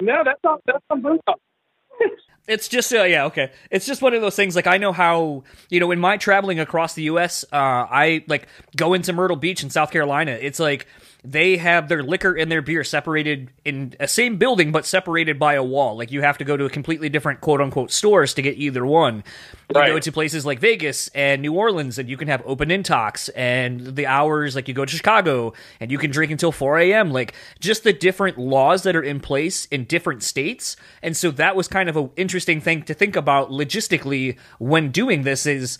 no, 0.00 0.22
that's 0.24 0.40
not 0.42 0.62
that's 0.66 0.84
on 0.90 1.00
Bruno. 1.00 1.20
It's 2.48 2.68
just 2.68 2.92
uh, 2.92 3.02
yeah 3.02 3.24
okay. 3.24 3.50
It's 3.72 3.86
just 3.86 4.02
one 4.02 4.14
of 4.14 4.20
those 4.20 4.36
things. 4.36 4.54
Like 4.54 4.68
I 4.68 4.76
know 4.76 4.92
how 4.92 5.42
you 5.68 5.80
know 5.80 5.90
in 5.90 5.98
my 5.98 6.16
traveling 6.16 6.60
across 6.60 6.94
the 6.94 7.02
U.S., 7.02 7.44
uh, 7.52 7.56
I 7.56 8.24
like 8.28 8.46
go 8.76 8.94
into 8.94 9.12
Myrtle 9.12 9.36
Beach 9.36 9.64
in 9.64 9.70
South 9.70 9.90
Carolina. 9.90 10.38
It's 10.40 10.60
like 10.60 10.86
they 11.28 11.56
have 11.56 11.88
their 11.88 12.02
liquor 12.02 12.34
and 12.34 12.50
their 12.50 12.62
beer 12.62 12.84
separated 12.84 13.50
in 13.64 13.94
a 13.98 14.06
same 14.06 14.36
building 14.36 14.70
but 14.70 14.86
separated 14.86 15.38
by 15.38 15.54
a 15.54 15.62
wall. 15.62 15.96
Like 15.96 16.12
you 16.12 16.22
have 16.22 16.38
to 16.38 16.44
go 16.44 16.56
to 16.56 16.64
a 16.64 16.70
completely 16.70 17.08
different 17.08 17.40
quote 17.40 17.60
unquote 17.60 17.90
stores 17.90 18.32
to 18.34 18.42
get 18.42 18.56
either 18.56 18.86
one. 18.86 19.24
You 19.68 19.74
go 19.74 19.98
to 19.98 20.12
places 20.12 20.46
like 20.46 20.60
Vegas 20.60 21.08
and 21.08 21.42
New 21.42 21.52
Orleans 21.52 21.98
and 21.98 22.08
you 22.08 22.16
can 22.16 22.28
have 22.28 22.42
open 22.46 22.68
intox 22.68 23.28
and 23.34 23.96
the 23.96 24.06
hours 24.06 24.54
like 24.54 24.68
you 24.68 24.74
go 24.74 24.84
to 24.84 24.96
Chicago 24.96 25.52
and 25.80 25.90
you 25.90 25.98
can 25.98 26.12
drink 26.12 26.30
until 26.30 26.52
4 26.52 26.78
a.m. 26.78 27.10
Like 27.10 27.34
just 27.58 27.82
the 27.82 27.92
different 27.92 28.38
laws 28.38 28.84
that 28.84 28.94
are 28.94 29.02
in 29.02 29.18
place 29.18 29.66
in 29.66 29.84
different 29.84 30.22
states. 30.22 30.76
And 31.02 31.16
so 31.16 31.32
that 31.32 31.56
was 31.56 31.66
kind 31.66 31.88
of 31.88 31.96
an 31.96 32.10
interesting 32.16 32.60
thing 32.60 32.82
to 32.84 32.94
think 32.94 33.16
about 33.16 33.50
logistically 33.50 34.36
when 34.58 34.92
doing 34.92 35.22
this 35.22 35.44
is 35.44 35.78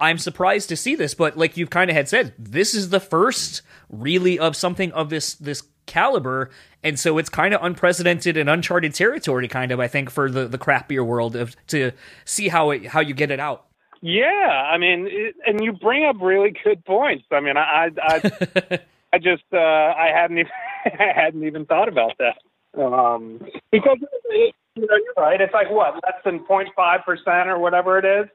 I'm 0.00 0.18
surprised 0.18 0.68
to 0.68 0.76
see 0.76 0.94
this, 0.94 1.14
but 1.14 1.36
like 1.36 1.56
you've 1.56 1.70
kind 1.70 1.90
of 1.90 1.96
had 1.96 2.08
said, 2.08 2.34
this 2.38 2.74
is 2.74 2.90
the 2.90 3.00
first 3.00 3.62
really 3.88 4.38
of 4.38 4.54
something 4.56 4.92
of 4.92 5.10
this 5.10 5.34
this 5.34 5.62
caliber, 5.86 6.50
and 6.82 6.98
so 6.98 7.18
it's 7.18 7.28
kind 7.28 7.54
of 7.54 7.62
unprecedented 7.62 8.36
and 8.36 8.48
uncharted 8.48 8.94
territory, 8.94 9.48
kind 9.48 9.72
of 9.72 9.80
I 9.80 9.88
think 9.88 10.10
for 10.10 10.30
the 10.30 10.46
the 10.46 10.58
craft 10.58 10.88
beer 10.88 11.04
world 11.04 11.34
of 11.34 11.56
to 11.68 11.92
see 12.24 12.48
how 12.48 12.70
it 12.70 12.86
how 12.86 13.00
you 13.00 13.14
get 13.14 13.30
it 13.30 13.40
out. 13.40 13.68
Yeah, 14.00 14.68
I 14.70 14.78
mean, 14.78 15.08
it, 15.10 15.34
and 15.46 15.62
you 15.62 15.72
bring 15.72 16.04
up 16.04 16.16
really 16.20 16.54
good 16.64 16.84
points. 16.84 17.24
I 17.32 17.40
mean, 17.40 17.56
I, 17.56 17.90
I, 18.00 18.78
I 19.12 19.18
just, 19.22 19.42
uh, 19.52 19.56
I 19.58 20.10
hadn't 20.14 20.38
even, 20.38 20.52
I 20.84 21.12
hadn't 21.14 21.44
even 21.44 21.66
thought 21.66 21.88
about 21.88 22.12
that. 22.18 22.80
Um, 22.80 23.40
because 23.72 23.98
it, 24.30 24.54
you 24.76 24.82
know, 24.82 24.96
you're 24.96 25.24
right. 25.24 25.40
It's 25.40 25.52
like 25.52 25.70
what 25.70 25.94
less 25.94 26.22
than 26.24 26.40
0.5 26.40 27.04
percent 27.04 27.48
or 27.48 27.58
whatever 27.58 27.98
it 27.98 28.04
is, 28.04 28.28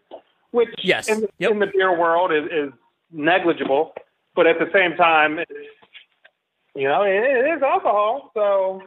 which 0.53 0.69
Yes. 0.83 1.09
in, 1.09 1.27
Yep. 1.39 1.51
in 1.51 1.59
the 1.59 1.67
beer 1.67 1.97
world 1.97 2.31
is, 2.31 2.45
is 2.51 2.71
negligible. 3.11 3.93
But 4.35 4.47
at 4.47 4.57
the 4.59 4.69
same 4.71 4.95
time, 4.95 5.39
you 6.75 6.87
know, 6.87 7.03
it, 7.03 7.11
it 7.11 7.57
is 7.57 7.61
alcohol. 7.61 8.31
So, 8.33 8.81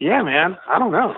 yeah, 0.00 0.22
man, 0.22 0.56
I 0.68 0.78
don't 0.78 0.92
know. 0.92 1.14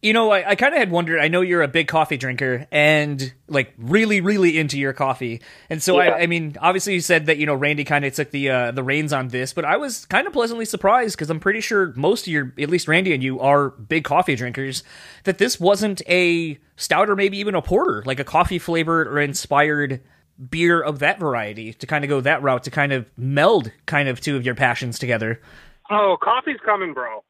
You 0.00 0.12
know, 0.12 0.30
I, 0.30 0.50
I 0.50 0.54
kind 0.54 0.74
of 0.74 0.78
had 0.78 0.92
wondered. 0.92 1.18
I 1.18 1.26
know 1.26 1.40
you're 1.40 1.62
a 1.62 1.68
big 1.68 1.88
coffee 1.88 2.16
drinker 2.16 2.68
and 2.70 3.32
like 3.48 3.74
really, 3.76 4.20
really 4.20 4.56
into 4.56 4.78
your 4.78 4.92
coffee, 4.92 5.40
and 5.68 5.82
so 5.82 6.00
Yeah. 6.00 6.10
I, 6.10 6.20
I 6.20 6.26
mean, 6.26 6.56
obviously 6.60 6.94
you 6.94 7.00
said 7.00 7.26
that 7.26 7.38
you 7.38 7.46
know 7.46 7.54
Randy 7.54 7.82
kind 7.84 8.04
of 8.04 8.14
took 8.14 8.30
the 8.30 8.48
uh, 8.48 8.70
the 8.70 8.84
reins 8.84 9.12
on 9.12 9.28
this, 9.28 9.52
but 9.52 9.64
I 9.64 9.76
was 9.76 10.06
kind 10.06 10.28
of 10.28 10.32
pleasantly 10.32 10.66
surprised 10.66 11.16
because 11.16 11.30
I'm 11.30 11.40
pretty 11.40 11.60
sure 11.60 11.92
most 11.96 12.28
of 12.28 12.32
your, 12.32 12.52
at 12.60 12.70
least 12.70 12.86
Randy 12.86 13.12
and 13.12 13.24
you, 13.24 13.40
are 13.40 13.70
big 13.70 14.04
coffee 14.04 14.36
drinkers. 14.36 14.84
That 15.24 15.38
this 15.38 15.58
wasn't 15.58 16.00
a 16.08 16.58
stout 16.76 17.10
or 17.10 17.16
maybe 17.16 17.38
even 17.38 17.56
a 17.56 17.62
porter, 17.62 18.04
like 18.06 18.20
a 18.20 18.24
coffee 18.24 18.60
flavored 18.60 19.08
or 19.08 19.18
inspired 19.18 20.00
beer 20.48 20.80
of 20.80 21.00
that 21.00 21.18
variety 21.18 21.72
to 21.72 21.86
kind 21.86 22.04
of 22.04 22.08
go 22.08 22.20
that 22.20 22.40
route 22.42 22.62
to 22.64 22.70
kind 22.70 22.92
of 22.92 23.10
meld 23.16 23.72
kind 23.86 24.08
of 24.08 24.20
two 24.20 24.36
of 24.36 24.46
your 24.46 24.54
passions 24.54 24.98
together. 24.98 25.40
Oh, 25.90 26.16
coffee's 26.22 26.60
coming, 26.64 26.94
bro. 26.94 27.24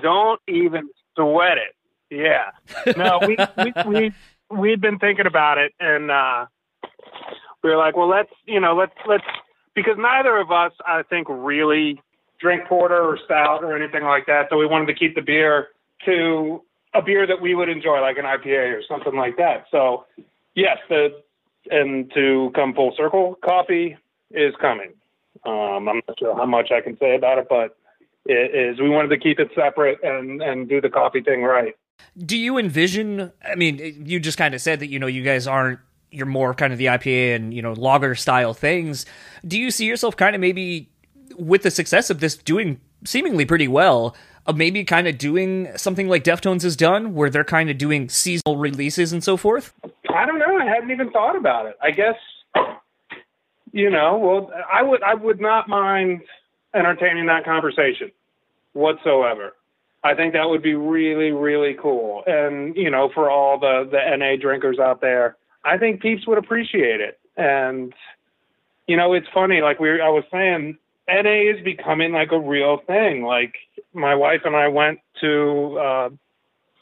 Don't 0.00 0.40
even 0.46 0.88
sweat 1.16 1.58
it. 1.58 1.74
Yeah. 2.12 2.50
No, 2.96 3.20
we 3.26 3.36
we 3.56 3.72
we 3.86 4.12
we'd 4.50 4.80
been 4.80 4.98
thinking 4.98 5.26
about 5.26 5.56
it, 5.56 5.72
and 5.80 6.10
uh, 6.10 6.46
we 7.62 7.70
were 7.70 7.76
like, 7.76 7.96
well, 7.96 8.08
let's 8.08 8.32
you 8.44 8.60
know, 8.60 8.76
let's 8.76 8.92
let's 9.08 9.24
because 9.74 9.96
neither 9.98 10.36
of 10.36 10.50
us, 10.50 10.72
I 10.86 11.02
think, 11.04 11.26
really 11.30 12.00
drink 12.38 12.66
porter 12.68 13.00
or 13.00 13.18
stout 13.24 13.64
or 13.64 13.74
anything 13.74 14.04
like 14.04 14.26
that. 14.26 14.48
So 14.50 14.58
we 14.58 14.66
wanted 14.66 14.86
to 14.86 14.94
keep 14.94 15.14
the 15.14 15.22
beer 15.22 15.68
to 16.04 16.62
a 16.94 17.00
beer 17.00 17.26
that 17.26 17.40
we 17.40 17.54
would 17.54 17.70
enjoy, 17.70 18.00
like 18.00 18.18
an 18.18 18.24
IPA 18.24 18.76
or 18.76 18.82
something 18.86 19.16
like 19.16 19.38
that. 19.38 19.64
So 19.70 20.04
yes, 20.54 20.76
the 20.90 21.22
and 21.70 22.12
to 22.12 22.50
come 22.54 22.74
full 22.74 22.92
circle, 22.94 23.38
coffee 23.42 23.96
is 24.30 24.52
coming. 24.60 24.92
Um, 25.46 25.88
I'm 25.88 26.02
not 26.06 26.18
sure 26.18 26.36
how 26.36 26.44
much 26.44 26.70
I 26.70 26.82
can 26.82 26.98
say 26.98 27.14
about 27.14 27.38
it, 27.38 27.46
but 27.48 27.76
it 28.26 28.54
is 28.54 28.80
we 28.80 28.90
wanted 28.90 29.08
to 29.08 29.18
keep 29.18 29.40
it 29.40 29.48
separate 29.54 29.98
and 30.02 30.42
and 30.42 30.68
do 30.68 30.80
the 30.80 30.90
coffee 30.90 31.22
thing 31.22 31.42
right. 31.42 31.74
Do 32.16 32.36
you 32.36 32.58
envision? 32.58 33.32
I 33.44 33.54
mean, 33.54 34.04
you 34.06 34.20
just 34.20 34.38
kind 34.38 34.54
of 34.54 34.60
said 34.60 34.80
that 34.80 34.88
you 34.88 34.98
know 34.98 35.06
you 35.06 35.22
guys 35.22 35.46
aren't. 35.46 35.80
You're 36.10 36.26
more 36.26 36.52
kind 36.52 36.74
of 36.74 36.78
the 36.78 36.86
IPA 36.86 37.36
and 37.36 37.54
you 37.54 37.62
know 37.62 37.72
lager 37.72 38.14
style 38.14 38.54
things. 38.54 39.06
Do 39.46 39.58
you 39.58 39.70
see 39.70 39.86
yourself 39.86 40.16
kind 40.16 40.34
of 40.34 40.40
maybe 40.40 40.90
with 41.38 41.62
the 41.62 41.70
success 41.70 42.10
of 42.10 42.20
this 42.20 42.36
doing 42.36 42.80
seemingly 43.04 43.44
pretty 43.44 43.68
well? 43.68 44.16
Of 44.44 44.56
maybe 44.56 44.82
kind 44.82 45.06
of 45.06 45.18
doing 45.18 45.68
something 45.76 46.08
like 46.08 46.24
Deftones 46.24 46.62
has 46.62 46.74
done, 46.74 47.14
where 47.14 47.30
they're 47.30 47.44
kind 47.44 47.70
of 47.70 47.78
doing 47.78 48.08
seasonal 48.08 48.56
releases 48.56 49.12
and 49.12 49.22
so 49.22 49.36
forth. 49.36 49.72
I 50.12 50.26
don't 50.26 50.40
know. 50.40 50.58
I 50.58 50.64
hadn't 50.64 50.90
even 50.90 51.12
thought 51.12 51.36
about 51.36 51.66
it. 51.66 51.76
I 51.80 51.92
guess 51.92 52.16
you 53.72 53.90
know. 53.90 54.18
Well, 54.18 54.50
I 54.70 54.82
would. 54.82 55.02
I 55.02 55.14
would 55.14 55.40
not 55.40 55.68
mind 55.68 56.22
entertaining 56.74 57.26
that 57.26 57.44
conversation 57.44 58.10
whatsoever. 58.72 59.52
I 60.04 60.14
think 60.14 60.32
that 60.32 60.48
would 60.48 60.62
be 60.62 60.74
really, 60.74 61.30
really 61.30 61.74
cool. 61.80 62.24
And, 62.26 62.76
you 62.76 62.90
know, 62.90 63.10
for 63.14 63.30
all 63.30 63.58
the, 63.58 63.88
the 63.90 64.16
NA 64.16 64.36
drinkers 64.40 64.78
out 64.78 65.00
there, 65.00 65.36
I 65.64 65.78
think 65.78 66.00
peeps 66.00 66.26
would 66.26 66.38
appreciate 66.38 67.00
it. 67.00 67.20
And, 67.36 67.94
you 68.88 68.96
know, 68.96 69.12
it's 69.12 69.28
funny, 69.32 69.60
like 69.60 69.78
we 69.78 70.00
I 70.00 70.08
was 70.08 70.24
saying, 70.30 70.76
NA 71.08 71.50
is 71.54 71.62
becoming 71.64 72.12
like 72.12 72.32
a 72.32 72.38
real 72.38 72.78
thing. 72.86 73.24
Like 73.24 73.54
my 73.94 74.14
wife 74.14 74.42
and 74.44 74.56
I 74.56 74.68
went 74.68 75.00
to 75.20 75.78
uh 75.78 76.10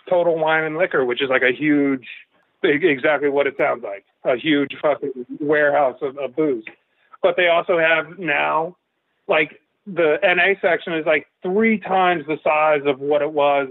Total 0.09 0.37
Wine 0.37 0.65
and 0.65 0.77
Liquor, 0.77 1.05
which 1.05 1.23
is 1.23 1.31
like 1.31 1.43
a 1.43 1.53
huge 1.53 2.07
exactly 2.63 3.29
what 3.29 3.47
it 3.47 3.55
sounds 3.57 3.83
like. 3.83 4.05
A 4.25 4.37
huge 4.37 4.77
fucking 4.83 5.27
warehouse 5.41 5.99
of, 6.03 6.19
of 6.19 6.37
booze. 6.37 6.65
But 7.23 7.37
they 7.37 7.49
also 7.49 7.79
have 7.79 8.19
now 8.19 8.77
like 9.29 9.61
the 9.95 10.19
NA 10.23 10.59
section 10.61 10.95
is 10.95 11.07
like 11.07 11.27
three 11.43 11.79
times 11.79 12.25
the 12.27 12.39
size 12.45 12.83
of 12.87 13.01
what 13.01 13.23
it 13.23 13.33
was 13.33 13.69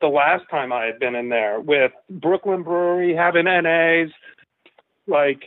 the 0.00 0.08
last 0.08 0.44
time 0.50 0.72
I 0.72 0.84
had 0.84 0.98
been 0.98 1.14
in 1.14 1.28
there 1.28 1.60
with 1.60 1.92
Brooklyn 2.10 2.62
Brewery 2.62 3.14
having 3.14 3.44
NAs, 3.44 4.10
like 5.06 5.42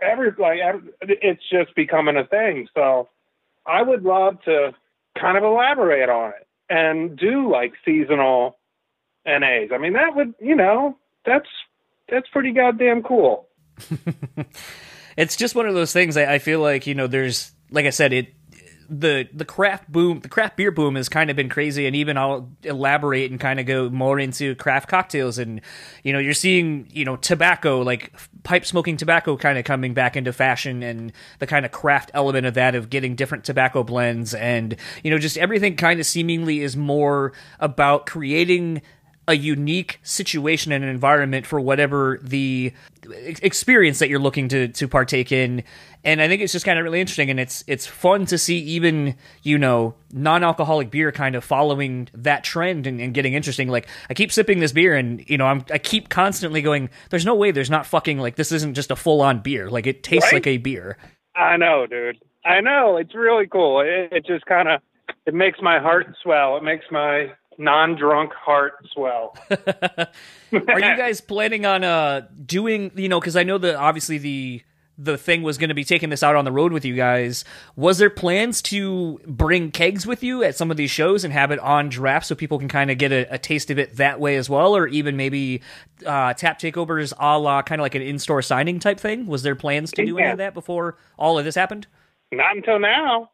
every 0.00 0.30
like 0.38 0.58
it's 1.00 1.42
just 1.50 1.74
becoming 1.74 2.16
a 2.16 2.26
thing. 2.26 2.68
So 2.74 3.08
I 3.66 3.82
would 3.82 4.02
love 4.02 4.40
to 4.44 4.72
kind 5.18 5.36
of 5.36 5.42
elaborate 5.42 6.08
on 6.08 6.30
it 6.30 6.46
and 6.68 7.18
do 7.18 7.50
like 7.50 7.72
seasonal 7.84 8.58
NAs. 9.26 9.70
I 9.72 9.78
mean 9.78 9.94
that 9.94 10.14
would 10.14 10.34
you 10.40 10.54
know 10.54 10.96
that's 11.24 11.48
that's 12.08 12.28
pretty 12.28 12.52
goddamn 12.52 13.02
cool. 13.02 13.48
it's 15.16 15.36
just 15.36 15.54
one 15.54 15.66
of 15.66 15.74
those 15.74 15.92
things. 15.92 16.16
I, 16.16 16.34
I 16.34 16.38
feel 16.38 16.60
like 16.60 16.86
you 16.86 16.94
know 16.94 17.06
there's 17.06 17.52
like 17.70 17.86
I 17.86 17.90
said 17.90 18.12
it 18.12 18.28
the 18.88 19.28
the 19.32 19.44
craft 19.44 19.90
boom, 19.90 20.20
the 20.20 20.28
craft 20.28 20.56
beer 20.56 20.70
boom 20.70 20.94
has 20.94 21.08
kind 21.08 21.30
of 21.30 21.36
been 21.36 21.48
crazy, 21.48 21.86
and 21.86 21.96
even 21.96 22.16
I'll 22.16 22.50
elaborate 22.62 23.30
and 23.30 23.40
kind 23.40 23.60
of 23.60 23.66
go 23.66 23.88
more 23.90 24.18
into 24.18 24.54
craft 24.56 24.88
cocktails, 24.88 25.38
and 25.38 25.60
you 26.02 26.12
know, 26.12 26.18
you're 26.18 26.34
seeing 26.34 26.88
you 26.90 27.04
know 27.04 27.16
tobacco, 27.16 27.80
like 27.80 28.12
pipe 28.42 28.64
smoking 28.64 28.96
tobacco, 28.96 29.36
kind 29.36 29.58
of 29.58 29.64
coming 29.64 29.94
back 29.94 30.16
into 30.16 30.32
fashion, 30.32 30.82
and 30.82 31.12
the 31.38 31.46
kind 31.46 31.64
of 31.66 31.72
craft 31.72 32.10
element 32.14 32.46
of 32.46 32.54
that 32.54 32.74
of 32.74 32.90
getting 32.90 33.16
different 33.16 33.44
tobacco 33.44 33.82
blends, 33.82 34.34
and 34.34 34.76
you 35.02 35.10
know, 35.10 35.18
just 35.18 35.36
everything 35.38 35.76
kind 35.76 36.00
of 36.00 36.06
seemingly 36.06 36.62
is 36.62 36.76
more 36.76 37.32
about 37.60 38.06
creating 38.06 38.82
a 39.28 39.34
unique 39.34 39.98
situation 40.02 40.72
and 40.72 40.84
environment 40.84 41.46
for 41.46 41.60
whatever 41.60 42.20
the 42.22 42.72
experience 43.42 43.98
that 43.98 44.08
you're 44.08 44.18
looking 44.20 44.48
to 44.48 44.68
to 44.68 44.88
partake 44.88 45.30
in 45.30 45.62
and 46.04 46.20
i 46.20 46.26
think 46.28 46.42
it's 46.42 46.52
just 46.52 46.64
kind 46.64 46.78
of 46.78 46.84
really 46.84 47.00
interesting 47.00 47.30
and 47.30 47.38
it's 47.38 47.62
it's 47.66 47.86
fun 47.86 48.26
to 48.26 48.36
see 48.38 48.58
even 48.58 49.14
you 49.42 49.56
know 49.58 49.94
non-alcoholic 50.12 50.90
beer 50.90 51.12
kind 51.12 51.34
of 51.36 51.44
following 51.44 52.08
that 52.14 52.42
trend 52.42 52.86
and, 52.86 53.00
and 53.00 53.14
getting 53.14 53.34
interesting 53.34 53.68
like 53.68 53.88
i 54.10 54.14
keep 54.14 54.32
sipping 54.32 54.58
this 54.60 54.72
beer 54.72 54.94
and 54.96 55.28
you 55.28 55.38
know 55.38 55.46
i'm 55.46 55.64
i 55.70 55.78
keep 55.78 56.08
constantly 56.08 56.60
going 56.62 56.88
there's 57.10 57.26
no 57.26 57.34
way 57.34 57.50
there's 57.50 57.70
not 57.70 57.86
fucking 57.86 58.18
like 58.18 58.36
this 58.36 58.50
isn't 58.50 58.74
just 58.74 58.90
a 58.90 58.96
full-on 58.96 59.38
beer 59.40 59.70
like 59.70 59.86
it 59.86 60.02
tastes 60.02 60.26
Right? 60.32 60.34
like 60.34 60.46
a 60.46 60.56
beer 60.58 60.96
I 61.38 61.58
know, 61.58 61.86
dude. 61.86 62.16
I 62.46 62.62
know. 62.62 62.96
It's 62.96 63.14
really 63.14 63.46
cool. 63.46 63.82
It, 63.82 64.10
it 64.10 64.26
just 64.26 64.46
kind 64.46 64.68
of 64.68 64.80
it 65.26 65.34
makes 65.34 65.58
my 65.60 65.78
heart 65.78 66.06
swell. 66.22 66.56
It 66.56 66.62
makes 66.62 66.86
my 66.90 67.26
non-drunk 67.58 68.32
heart 68.32 68.74
swell. 68.92 69.36
Are 69.50 70.80
you 70.80 70.96
guys 70.96 71.20
planning 71.20 71.66
on 71.66 71.84
uh 71.84 72.22
doing 72.44 72.92
you 72.94 73.08
know 73.08 73.20
because 73.20 73.36
I 73.36 73.42
know 73.42 73.58
that 73.58 73.76
obviously 73.76 74.18
the 74.18 74.62
the 74.98 75.18
thing 75.18 75.42
was 75.42 75.58
going 75.58 75.68
to 75.68 75.74
be 75.74 75.84
taking 75.84 76.08
this 76.08 76.22
out 76.22 76.36
on 76.36 76.44
the 76.44 76.52
road 76.52 76.72
with 76.72 76.84
you 76.84 76.94
guys. 76.94 77.44
Was 77.74 77.98
there 77.98 78.10
plans 78.10 78.62
to 78.62 79.20
bring 79.26 79.70
kegs 79.70 80.06
with 80.06 80.22
you 80.22 80.42
at 80.42 80.56
some 80.56 80.70
of 80.70 80.76
these 80.76 80.90
shows 80.90 81.24
and 81.24 81.32
have 81.32 81.50
it 81.50 81.58
on 81.58 81.88
draft 81.88 82.26
so 82.26 82.34
people 82.34 82.58
can 82.58 82.68
kind 82.68 82.90
of 82.90 82.96
get 82.98 83.12
a, 83.12 83.34
a 83.34 83.38
taste 83.38 83.70
of 83.70 83.78
it 83.78 83.96
that 83.96 84.20
way 84.20 84.36
as 84.36 84.48
well, 84.48 84.74
or 84.74 84.86
even 84.86 85.16
maybe 85.16 85.60
uh, 86.06 86.32
tap 86.34 86.58
takeovers 86.58 87.12
a 87.18 87.38
la 87.38 87.62
kind 87.62 87.80
of 87.80 87.84
like 87.84 87.94
an 87.94 88.02
in 88.02 88.18
store 88.18 88.42
signing 88.42 88.78
type 88.78 88.98
thing? 88.98 89.26
Was 89.26 89.42
there 89.42 89.54
plans 89.54 89.92
to 89.92 90.06
do 90.06 90.18
any 90.18 90.30
of 90.30 90.38
that 90.38 90.54
before 90.54 90.96
all 91.18 91.38
of 91.38 91.44
this 91.44 91.54
happened? 91.54 91.86
Not 92.32 92.56
until 92.56 92.78
now. 92.78 93.30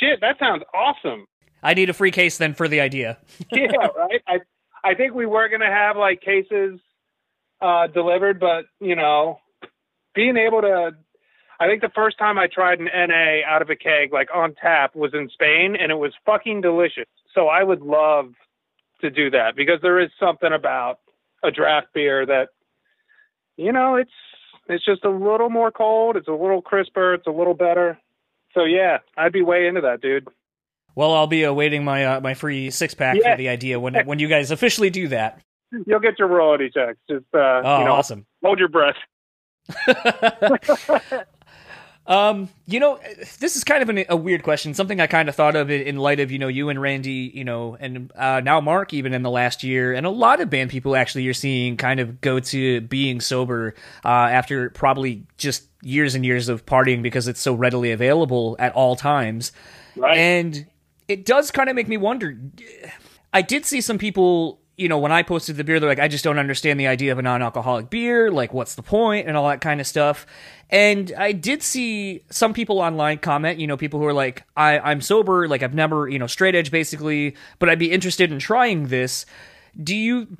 Shit, 0.00 0.20
that 0.22 0.38
sounds 0.38 0.62
awesome. 0.74 1.26
I 1.64 1.74
need 1.74 1.88
a 1.88 1.94
free 1.94 2.10
case 2.10 2.36
then 2.38 2.54
for 2.54 2.68
the 2.68 2.80
idea. 2.80 3.18
yeah, 3.52 3.88
right. 3.96 4.22
I 4.28 4.38
I 4.84 4.94
think 4.94 5.14
we 5.14 5.26
were 5.26 5.48
gonna 5.48 5.70
have 5.70 5.96
like 5.96 6.20
cases 6.20 6.78
uh, 7.60 7.86
delivered, 7.86 8.38
but 8.38 8.66
you 8.80 8.94
know, 8.94 9.40
being 10.14 10.36
able 10.36 10.60
to. 10.60 10.92
I 11.58 11.68
think 11.68 11.82
the 11.82 11.90
first 11.94 12.18
time 12.18 12.36
I 12.36 12.48
tried 12.48 12.80
an 12.80 12.86
NA 12.86 13.46
out 13.48 13.62
of 13.62 13.70
a 13.70 13.76
keg, 13.76 14.12
like 14.12 14.28
on 14.34 14.54
tap, 14.54 14.94
was 14.94 15.14
in 15.14 15.30
Spain, 15.32 15.76
and 15.80 15.90
it 15.90 15.94
was 15.94 16.12
fucking 16.26 16.60
delicious. 16.60 17.06
So 17.32 17.46
I 17.46 17.62
would 17.62 17.80
love 17.80 18.32
to 19.00 19.10
do 19.10 19.30
that 19.30 19.54
because 19.56 19.80
there 19.80 20.00
is 20.00 20.10
something 20.18 20.52
about 20.52 20.98
a 21.44 21.50
draft 21.50 21.88
beer 21.94 22.26
that, 22.26 22.48
you 23.56 23.72
know, 23.72 23.96
it's 23.96 24.10
it's 24.68 24.84
just 24.84 25.04
a 25.04 25.10
little 25.10 25.50
more 25.50 25.70
cold, 25.70 26.16
it's 26.16 26.28
a 26.28 26.32
little 26.32 26.60
crisper, 26.60 27.14
it's 27.14 27.26
a 27.26 27.30
little 27.30 27.54
better. 27.54 27.98
So 28.52 28.64
yeah, 28.64 28.98
I'd 29.16 29.32
be 29.32 29.42
way 29.42 29.66
into 29.66 29.82
that, 29.82 30.00
dude. 30.00 30.28
Well, 30.94 31.12
I'll 31.12 31.26
be 31.26 31.42
awaiting 31.44 31.84
my 31.84 32.04
uh, 32.04 32.20
my 32.20 32.34
free 32.34 32.70
six 32.70 32.94
pack 32.94 33.16
Yeah. 33.20 33.32
for 33.32 33.38
the 33.38 33.48
idea 33.48 33.80
when 33.80 33.94
when 34.06 34.18
you 34.18 34.28
guys 34.28 34.50
officially 34.50 34.90
do 34.90 35.08
that. 35.08 35.40
You'll 35.86 36.00
get 36.00 36.18
your 36.18 36.28
royalty 36.28 36.70
checks. 36.70 36.98
Just 37.10 37.24
uh, 37.34 37.38
Oh, 37.64 37.78
you 37.80 37.84
know, 37.86 37.92
awesome. 37.94 38.26
hold 38.44 38.58
your 38.60 38.68
breath. 38.68 38.94
Um, 42.06 42.50
you 42.66 42.80
know, 42.80 43.00
this 43.40 43.56
is 43.56 43.64
kind 43.64 43.82
of 43.82 43.88
an, 43.88 44.04
a 44.10 44.16
weird 44.16 44.42
question. 44.42 44.74
Something 44.74 45.00
I 45.00 45.06
kind 45.06 45.26
of 45.30 45.34
thought 45.34 45.56
of 45.56 45.70
in 45.70 45.96
light 45.96 46.20
of 46.20 46.30
you 46.30 46.38
know 46.38 46.48
you 46.48 46.68
and 46.68 46.78
Randy, 46.78 47.30
you 47.32 47.44
know, 47.44 47.78
and 47.80 48.12
uh, 48.14 48.40
now 48.44 48.60
Mark 48.60 48.92
even 48.92 49.14
in 49.14 49.22
the 49.22 49.30
last 49.30 49.62
year, 49.62 49.94
and 49.94 50.04
a 50.04 50.10
lot 50.10 50.42
of 50.42 50.50
band 50.50 50.68
people 50.68 50.96
actually 50.96 51.22
you're 51.22 51.32
seeing 51.32 51.78
kind 51.78 52.00
of 52.00 52.20
go 52.20 52.40
to 52.40 52.82
being 52.82 53.22
sober 53.22 53.74
uh, 54.04 54.08
after 54.08 54.68
probably 54.68 55.26
just 55.38 55.64
years 55.80 56.14
and 56.14 56.26
years 56.26 56.50
of 56.50 56.66
partying 56.66 57.02
because 57.02 57.26
it's 57.26 57.40
so 57.40 57.54
readily 57.54 57.90
available 57.90 58.54
at 58.58 58.74
all 58.74 58.96
times, 58.96 59.52
Right. 59.96 60.18
and 60.18 60.66
it 61.08 61.24
does 61.24 61.50
kind 61.50 61.68
of 61.68 61.76
make 61.76 61.88
me 61.88 61.96
wonder. 61.96 62.36
I 63.32 63.42
did 63.42 63.66
see 63.66 63.80
some 63.80 63.98
people, 63.98 64.60
you 64.76 64.88
know, 64.88 64.98
when 64.98 65.12
I 65.12 65.22
posted 65.22 65.56
the 65.56 65.64
beer, 65.64 65.80
they're 65.80 65.88
like, 65.88 65.98
I 65.98 66.08
just 66.08 66.24
don't 66.24 66.38
understand 66.38 66.80
the 66.80 66.86
idea 66.86 67.12
of 67.12 67.18
a 67.18 67.22
non 67.22 67.42
alcoholic 67.42 67.90
beer. 67.90 68.30
Like, 68.30 68.54
what's 68.54 68.74
the 68.74 68.82
point? 68.82 69.26
And 69.26 69.36
all 69.36 69.48
that 69.48 69.60
kind 69.60 69.80
of 69.80 69.86
stuff. 69.86 70.26
And 70.70 71.12
I 71.16 71.32
did 71.32 71.62
see 71.62 72.22
some 72.30 72.54
people 72.54 72.80
online 72.80 73.18
comment, 73.18 73.58
you 73.58 73.66
know, 73.66 73.76
people 73.76 74.00
who 74.00 74.06
are 74.06 74.14
like, 74.14 74.44
I, 74.56 74.78
I'm 74.78 75.00
sober, 75.00 75.46
like, 75.46 75.62
I've 75.62 75.74
never, 75.74 76.08
you 76.08 76.18
know, 76.18 76.26
straight 76.26 76.54
edge 76.54 76.70
basically, 76.70 77.36
but 77.58 77.68
I'd 77.68 77.78
be 77.78 77.90
interested 77.90 78.32
in 78.32 78.38
trying 78.38 78.86
this. 78.86 79.26
Do 79.80 79.94
you, 79.94 80.36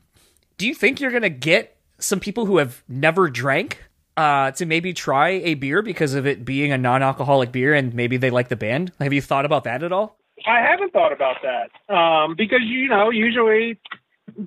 do 0.57 0.67
you 0.67 0.75
think 0.75 1.01
you're 1.01 1.19
to 1.21 1.29
get 1.29 1.77
some 1.99 2.21
people 2.21 2.47
who 2.47 2.59
have 2.59 2.83
never 2.89 3.29
drank? 3.29 3.83
Uh, 4.17 4.53
to 4.53 4.65
maybe 4.65 4.93
try 4.93 5.31
a 5.31 5.55
beer 5.55 5.83
because 5.83 6.15
of 6.15 6.25
it 6.25 6.45
being 6.45 6.71
a 6.71 6.79
non-alcoholic 6.79 7.51
beer 7.51 7.75
and 7.75 7.93
maybe 7.95 8.17
they 8.17 8.31
like 8.31 8.49
the 8.49 8.55
band. 8.55 8.93
Have 9.01 9.13
you 9.13 9.21
thought 9.21 9.45
about 9.45 9.65
that 9.65 9.83
at 9.83 9.91
all? 9.91 10.17
I 10.47 10.61
haven't 10.61 10.93
thought 10.93 11.13
about 11.13 11.37
that 11.43 11.95
um, 11.95 12.35
because 12.37 12.61
you 12.63 12.89
know 12.89 13.11
usually 13.11 13.79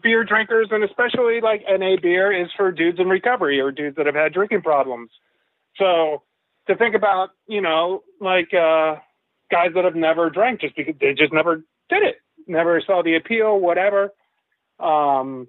beer 0.02 0.24
drinkers 0.24 0.68
and 0.72 0.84
especially 0.84 1.40
like 1.42 1.64
NA 1.70 1.96
beer 2.02 2.32
is 2.32 2.50
for 2.58 2.72
dudes 2.72 3.00
in 3.00 3.08
recovery 3.08 3.60
or 3.60 3.72
dudes 3.72 3.96
that 3.96 4.06
have 4.06 4.16
had 4.16 4.34
drinking 4.34 4.62
problems. 4.62 5.10
So 5.78 6.24
to 6.68 6.76
think 6.76 6.96
about 6.96 7.30
you 7.48 7.62
know 7.62 8.04
like 8.20 8.54
uh, 8.54 8.96
guys 9.50 9.72
that 9.76 9.86
have 9.86 9.96
never 9.96 10.30
drank 10.30 10.62
just 10.62 10.76
because 10.76 10.96
they 11.00 11.14
just 11.14 11.34
never 11.34 11.64
did 11.90 12.04
it, 12.04 12.18
never 12.48 12.82
saw 12.86 13.02
the 13.02 13.16
appeal, 13.16 13.60
whatever. 13.60 14.12
Um, 14.80 15.48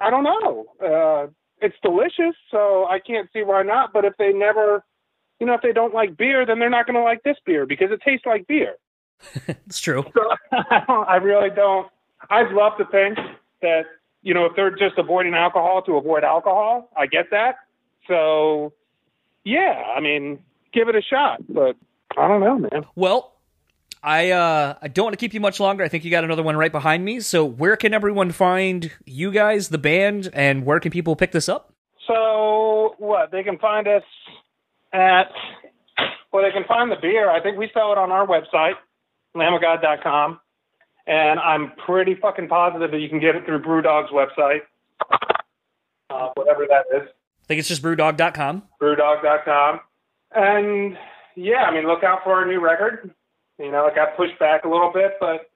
I 0.00 0.10
don't 0.10 0.24
know. 0.24 0.66
Uh, 0.82 1.30
it's 1.60 1.76
delicious, 1.82 2.36
so 2.50 2.86
I 2.86 3.00
can't 3.00 3.28
see 3.32 3.42
why 3.42 3.62
not. 3.62 3.92
But 3.92 4.04
if 4.04 4.14
they 4.18 4.32
never, 4.32 4.84
you 5.40 5.46
know, 5.46 5.54
if 5.54 5.62
they 5.62 5.72
don't 5.72 5.94
like 5.94 6.16
beer, 6.16 6.46
then 6.46 6.58
they're 6.58 6.70
not 6.70 6.86
going 6.86 6.96
to 6.96 7.02
like 7.02 7.22
this 7.24 7.36
beer 7.44 7.66
because 7.66 7.90
it 7.90 8.00
tastes 8.04 8.26
like 8.26 8.46
beer. 8.46 8.76
It's 9.66 9.80
true. 9.80 10.04
So 10.14 10.22
I, 10.52 11.04
I 11.08 11.16
really 11.16 11.50
don't. 11.50 11.88
I'd 12.30 12.50
love 12.52 12.72
to 12.78 12.84
think 12.86 13.18
that 13.62 13.82
you 14.22 14.34
know 14.34 14.46
if 14.46 14.52
they're 14.56 14.70
just 14.70 14.98
avoiding 14.98 15.34
alcohol 15.34 15.82
to 15.82 15.96
avoid 15.96 16.24
alcohol, 16.24 16.90
I 16.96 17.06
get 17.06 17.30
that. 17.30 17.56
So 18.06 18.72
yeah, 19.44 19.82
I 19.96 20.00
mean, 20.00 20.38
give 20.72 20.88
it 20.88 20.96
a 20.96 21.02
shot. 21.02 21.42
But 21.48 21.76
I 22.16 22.28
don't 22.28 22.40
know, 22.40 22.58
man. 22.58 22.86
Well, 22.94 23.34
I 24.02 24.30
uh, 24.30 24.74
I 24.80 24.88
don't 24.88 25.04
want 25.04 25.14
to 25.14 25.18
keep 25.18 25.34
you 25.34 25.40
much 25.40 25.60
longer. 25.60 25.84
I 25.84 25.88
think 25.88 26.04
you 26.04 26.10
got 26.10 26.24
another 26.24 26.42
one 26.42 26.56
right 26.56 26.72
behind 26.72 27.04
me. 27.04 27.20
So 27.20 27.44
where 27.44 27.76
can 27.76 27.94
everyone 27.94 28.32
find 28.32 28.90
you 29.04 29.30
guys, 29.30 29.68
the 29.68 29.78
band, 29.78 30.30
and 30.32 30.64
where 30.64 30.80
can 30.80 30.90
people 30.90 31.16
pick 31.16 31.32
this 31.32 31.48
up? 31.48 31.72
So 32.06 32.94
what? 32.98 33.30
They 33.30 33.42
can 33.42 33.58
find 33.58 33.86
us 33.88 34.04
at 34.92 35.30
well, 36.32 36.42
they 36.42 36.52
can 36.52 36.64
find 36.64 36.90
the 36.90 36.96
beer. 37.00 37.30
I 37.30 37.40
think 37.40 37.58
we 37.58 37.70
sell 37.72 37.92
it 37.92 37.98
on 37.98 38.10
our 38.10 38.26
website, 38.26 38.74
lambofgod.com. 39.36 40.40
And 41.06 41.40
I'm 41.40 41.72
pretty 41.86 42.14
fucking 42.14 42.48
positive 42.48 42.90
that 42.90 43.00
you 43.00 43.08
can 43.08 43.18
get 43.18 43.34
it 43.34 43.46
through 43.46 43.62
Brewdog's 43.62 44.10
website, 44.10 44.60
uh, 46.10 46.30
whatever 46.34 46.66
that 46.68 46.84
is, 46.94 47.08
I 47.08 47.46
think 47.48 47.60
it's 47.60 47.68
just 47.68 47.82
brewdog.com. 47.82 48.62
brewdog.com. 48.78 49.80
And 50.34 50.98
yeah, 51.34 51.62
I 51.62 51.72
mean, 51.72 51.86
look 51.86 52.04
out 52.04 52.22
for 52.22 52.34
our 52.34 52.44
new 52.44 52.60
record. 52.60 53.10
You 53.58 53.72
know, 53.72 53.86
it 53.86 53.94
got 53.94 54.18
pushed 54.18 54.38
back 54.38 54.66
a 54.66 54.68
little 54.68 54.92
bit, 54.92 55.12
but 55.18 55.50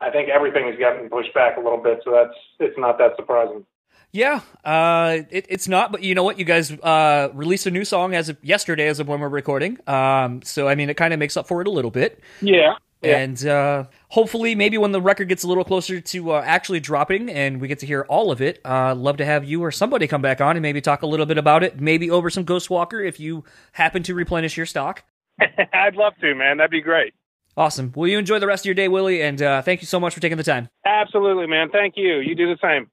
I 0.00 0.10
think 0.10 0.28
everything 0.28 0.66
has 0.68 0.78
gotten 0.78 1.10
pushed 1.10 1.34
back 1.34 1.56
a 1.56 1.60
little 1.60 1.82
bit, 1.82 2.00
so 2.04 2.12
that's 2.12 2.38
it's 2.60 2.78
not 2.78 2.96
that 2.98 3.16
surprising. 3.16 3.66
Yeah, 4.12 4.42
uh, 4.64 5.22
it, 5.30 5.46
it's 5.48 5.66
not, 5.66 5.90
but 5.90 6.04
you 6.04 6.14
know 6.14 6.22
what? 6.22 6.38
You 6.38 6.44
guys 6.44 6.70
uh, 6.70 7.30
released 7.34 7.66
a 7.66 7.72
new 7.72 7.84
song 7.84 8.14
as 8.14 8.28
of 8.28 8.36
yesterday, 8.44 8.86
as 8.86 9.00
of 9.00 9.08
when 9.08 9.18
we're 9.18 9.28
recording. 9.28 9.78
Um, 9.88 10.42
so 10.42 10.68
I 10.68 10.76
mean, 10.76 10.90
it 10.90 10.96
kind 10.96 11.12
of 11.12 11.18
makes 11.18 11.36
up 11.36 11.48
for 11.48 11.60
it 11.60 11.66
a 11.66 11.72
little 11.72 11.90
bit. 11.90 12.20
Yeah. 12.40 12.74
Yeah. 13.02 13.18
And 13.18 13.46
uh, 13.46 13.84
hopefully, 14.08 14.54
maybe 14.54 14.78
when 14.78 14.92
the 14.92 15.00
record 15.00 15.28
gets 15.28 15.42
a 15.42 15.48
little 15.48 15.64
closer 15.64 16.00
to 16.00 16.32
uh, 16.32 16.42
actually 16.44 16.80
dropping 16.80 17.30
and 17.30 17.60
we 17.60 17.66
get 17.66 17.80
to 17.80 17.86
hear 17.86 18.02
all 18.08 18.30
of 18.30 18.40
it, 18.40 18.60
uh, 18.64 18.94
love 18.94 19.16
to 19.16 19.24
have 19.24 19.44
you 19.44 19.62
or 19.62 19.72
somebody 19.72 20.06
come 20.06 20.22
back 20.22 20.40
on 20.40 20.56
and 20.56 20.62
maybe 20.62 20.80
talk 20.80 21.02
a 21.02 21.06
little 21.06 21.26
bit 21.26 21.38
about 21.38 21.64
it. 21.64 21.80
Maybe 21.80 22.10
over 22.10 22.30
some 22.30 22.44
Ghostwalker 22.44 23.06
if 23.06 23.18
you 23.18 23.44
happen 23.72 24.02
to 24.04 24.14
replenish 24.14 24.56
your 24.56 24.66
stock. 24.66 25.02
I'd 25.72 25.96
love 25.96 26.12
to, 26.20 26.34
man. 26.34 26.58
That'd 26.58 26.70
be 26.70 26.80
great. 26.80 27.14
Awesome. 27.56 27.92
Well, 27.94 28.08
you 28.08 28.18
enjoy 28.18 28.38
the 28.38 28.46
rest 28.46 28.62
of 28.62 28.66
your 28.66 28.74
day, 28.74 28.88
Willie, 28.88 29.22
and 29.22 29.42
uh, 29.42 29.62
thank 29.62 29.82
you 29.82 29.86
so 29.86 30.00
much 30.00 30.14
for 30.14 30.20
taking 30.20 30.38
the 30.38 30.44
time. 30.44 30.68
Absolutely, 30.86 31.46
man. 31.46 31.68
Thank 31.70 31.94
you. 31.96 32.18
You 32.18 32.34
do 32.34 32.46
the 32.46 32.58
same. 32.62 32.90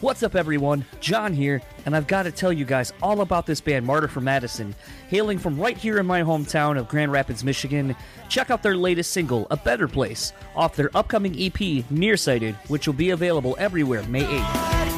What's 0.00 0.22
up, 0.22 0.36
everyone? 0.36 0.84
John 1.00 1.32
here, 1.32 1.60
and 1.84 1.96
I've 1.96 2.06
got 2.06 2.22
to 2.22 2.30
tell 2.30 2.52
you 2.52 2.64
guys 2.64 2.92
all 3.02 3.20
about 3.20 3.46
this 3.46 3.60
band, 3.60 3.84
Martyr 3.84 4.06
for 4.06 4.20
Madison. 4.20 4.76
Hailing 5.08 5.38
from 5.38 5.58
right 5.58 5.76
here 5.76 5.98
in 5.98 6.06
my 6.06 6.22
hometown 6.22 6.78
of 6.78 6.86
Grand 6.86 7.10
Rapids, 7.10 7.42
Michigan, 7.42 7.96
check 8.28 8.48
out 8.48 8.62
their 8.62 8.76
latest 8.76 9.10
single, 9.10 9.48
A 9.50 9.56
Better 9.56 9.88
Place, 9.88 10.32
off 10.54 10.76
their 10.76 10.96
upcoming 10.96 11.34
EP, 11.36 11.90
Nearsighted, 11.90 12.54
which 12.68 12.86
will 12.86 12.94
be 12.94 13.10
available 13.10 13.56
everywhere 13.58 14.04
May 14.04 14.22
8th. 14.22 14.97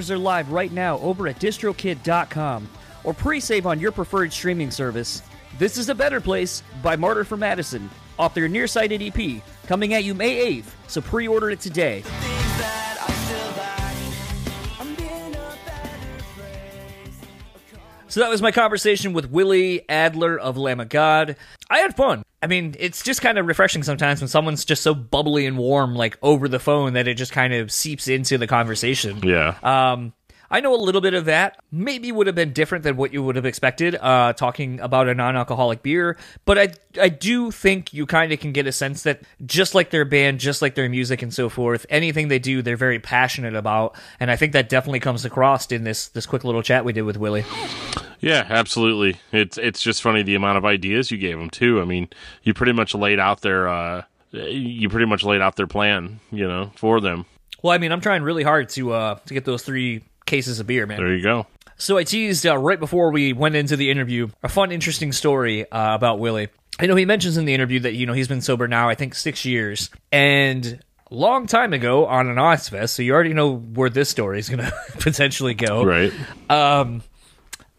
Pre-orders 0.00 0.10
are 0.10 0.24
live 0.24 0.50
right 0.50 0.72
now 0.72 0.98
over 1.00 1.28
at 1.28 1.38
distrokid.com 1.38 2.66
or 3.04 3.12
pre-save 3.12 3.66
on 3.66 3.78
your 3.78 3.92
preferred 3.92 4.32
streaming 4.32 4.70
service. 4.70 5.20
This 5.58 5.76
is 5.76 5.90
a 5.90 5.94
better 5.94 6.22
place 6.22 6.62
by 6.82 6.96
Martyr 6.96 7.22
for 7.22 7.36
Madison 7.36 7.90
off 8.18 8.32
their 8.32 8.48
nearsighted 8.48 9.02
EP 9.02 9.42
coming 9.66 9.92
at 9.92 10.04
you 10.04 10.14
May 10.14 10.62
8th. 10.62 10.72
So 10.86 11.02
pre-order 11.02 11.50
it 11.50 11.60
today. 11.60 12.02
So 18.10 18.20
that 18.20 18.28
was 18.28 18.42
my 18.42 18.50
conversation 18.50 19.12
with 19.12 19.30
Willie 19.30 19.88
Adler 19.88 20.36
of 20.38 20.56
Lamb 20.56 20.80
of 20.80 20.88
God. 20.88 21.36
I 21.70 21.78
had 21.78 21.96
fun. 21.96 22.24
I 22.42 22.48
mean, 22.48 22.74
it's 22.78 23.04
just 23.04 23.22
kind 23.22 23.38
of 23.38 23.46
refreshing 23.46 23.82
sometimes 23.82 24.20
when 24.20 24.26
someone's 24.26 24.64
just 24.64 24.82
so 24.82 24.94
bubbly 24.94 25.46
and 25.46 25.56
warm, 25.56 25.94
like 25.94 26.18
over 26.20 26.48
the 26.48 26.58
phone, 26.58 26.94
that 26.94 27.06
it 27.06 27.14
just 27.14 27.30
kind 27.30 27.54
of 27.54 27.70
seeps 27.70 28.08
into 28.08 28.36
the 28.36 28.48
conversation. 28.48 29.20
Yeah. 29.22 29.56
Um, 29.62 30.12
I 30.50 30.60
know 30.60 30.74
a 30.74 30.76
little 30.76 31.00
bit 31.00 31.14
of 31.14 31.26
that. 31.26 31.60
Maybe 31.70 32.10
would 32.10 32.26
have 32.26 32.34
been 32.34 32.52
different 32.52 32.82
than 32.82 32.96
what 32.96 33.12
you 33.12 33.22
would 33.22 33.36
have 33.36 33.46
expected, 33.46 33.94
uh, 33.94 34.32
talking 34.32 34.80
about 34.80 35.08
a 35.08 35.14
non-alcoholic 35.14 35.82
beer. 35.82 36.16
But 36.44 36.58
I, 36.58 36.68
I 37.00 37.08
do 37.08 37.52
think 37.52 37.94
you 37.94 38.04
kind 38.04 38.32
of 38.32 38.40
can 38.40 38.52
get 38.52 38.66
a 38.66 38.72
sense 38.72 39.04
that 39.04 39.22
just 39.46 39.74
like 39.74 39.90
their 39.90 40.04
band, 40.04 40.40
just 40.40 40.60
like 40.60 40.74
their 40.74 40.88
music 40.88 41.22
and 41.22 41.32
so 41.32 41.48
forth, 41.48 41.86
anything 41.88 42.28
they 42.28 42.40
do, 42.40 42.62
they're 42.62 42.76
very 42.76 42.98
passionate 42.98 43.54
about. 43.54 43.94
And 44.18 44.30
I 44.30 44.36
think 44.36 44.52
that 44.54 44.68
definitely 44.68 45.00
comes 45.00 45.24
across 45.24 45.70
in 45.70 45.84
this 45.84 46.08
this 46.08 46.26
quick 46.26 46.42
little 46.42 46.62
chat 46.62 46.84
we 46.84 46.92
did 46.92 47.02
with 47.02 47.16
Willie. 47.16 47.44
Yeah, 48.20 48.44
absolutely. 48.48 49.20
It's 49.32 49.56
it's 49.56 49.80
just 49.80 50.02
funny 50.02 50.22
the 50.22 50.34
amount 50.34 50.58
of 50.58 50.64
ideas 50.64 51.10
you 51.10 51.18
gave 51.18 51.38
them 51.38 51.50
too. 51.50 51.80
I 51.80 51.84
mean, 51.84 52.08
you 52.42 52.54
pretty 52.54 52.72
much 52.72 52.94
laid 52.94 53.18
out 53.18 53.40
their 53.40 53.68
uh, 53.68 54.02
you 54.32 54.88
pretty 54.88 55.06
much 55.06 55.22
laid 55.22 55.40
out 55.40 55.56
their 55.56 55.66
plan, 55.66 56.20
you 56.30 56.46
know, 56.46 56.72
for 56.76 57.00
them. 57.00 57.24
Well, 57.62 57.72
I 57.72 57.78
mean, 57.78 57.92
I'm 57.92 58.00
trying 58.00 58.22
really 58.22 58.42
hard 58.42 58.68
to 58.70 58.92
uh, 58.92 59.14
to 59.26 59.34
get 59.34 59.44
those 59.44 59.62
three 59.62 60.02
cases 60.26 60.60
of 60.60 60.66
beer, 60.66 60.86
man. 60.86 60.98
There 60.98 61.14
you 61.14 61.22
go. 61.22 61.46
So 61.76 61.96
I 61.96 62.04
teased 62.04 62.46
uh, 62.46 62.58
right 62.58 62.78
before 62.78 63.10
we 63.10 63.32
went 63.32 63.56
into 63.56 63.76
the 63.76 63.90
interview 63.90 64.28
a 64.42 64.48
fun, 64.48 64.70
interesting 64.70 65.12
story 65.12 65.70
uh, 65.70 65.94
about 65.94 66.18
Willie. 66.18 66.48
I 66.78 66.86
know 66.86 66.94
he 66.94 67.04
mentions 67.04 67.36
in 67.36 67.46
the 67.46 67.54
interview 67.54 67.80
that 67.80 67.94
you 67.94 68.06
know 68.06 68.12
he's 68.12 68.28
been 68.28 68.40
sober 68.40 68.68
now, 68.68 68.88
I 68.88 68.94
think 68.94 69.14
six 69.14 69.44
years, 69.44 69.90
and 70.12 70.80
long 71.10 71.46
time 71.46 71.72
ago 71.72 72.06
on 72.06 72.28
an 72.28 72.36
Ozzfest. 72.36 72.90
So 72.90 73.02
you 73.02 73.12
already 73.12 73.34
know 73.34 73.56
where 73.56 73.90
this 73.90 74.08
story 74.08 74.38
is 74.38 74.48
going 74.48 74.60
to 74.64 74.72
potentially 74.98 75.54
go. 75.54 75.82
Right. 75.84 76.12
Um, 76.48 77.02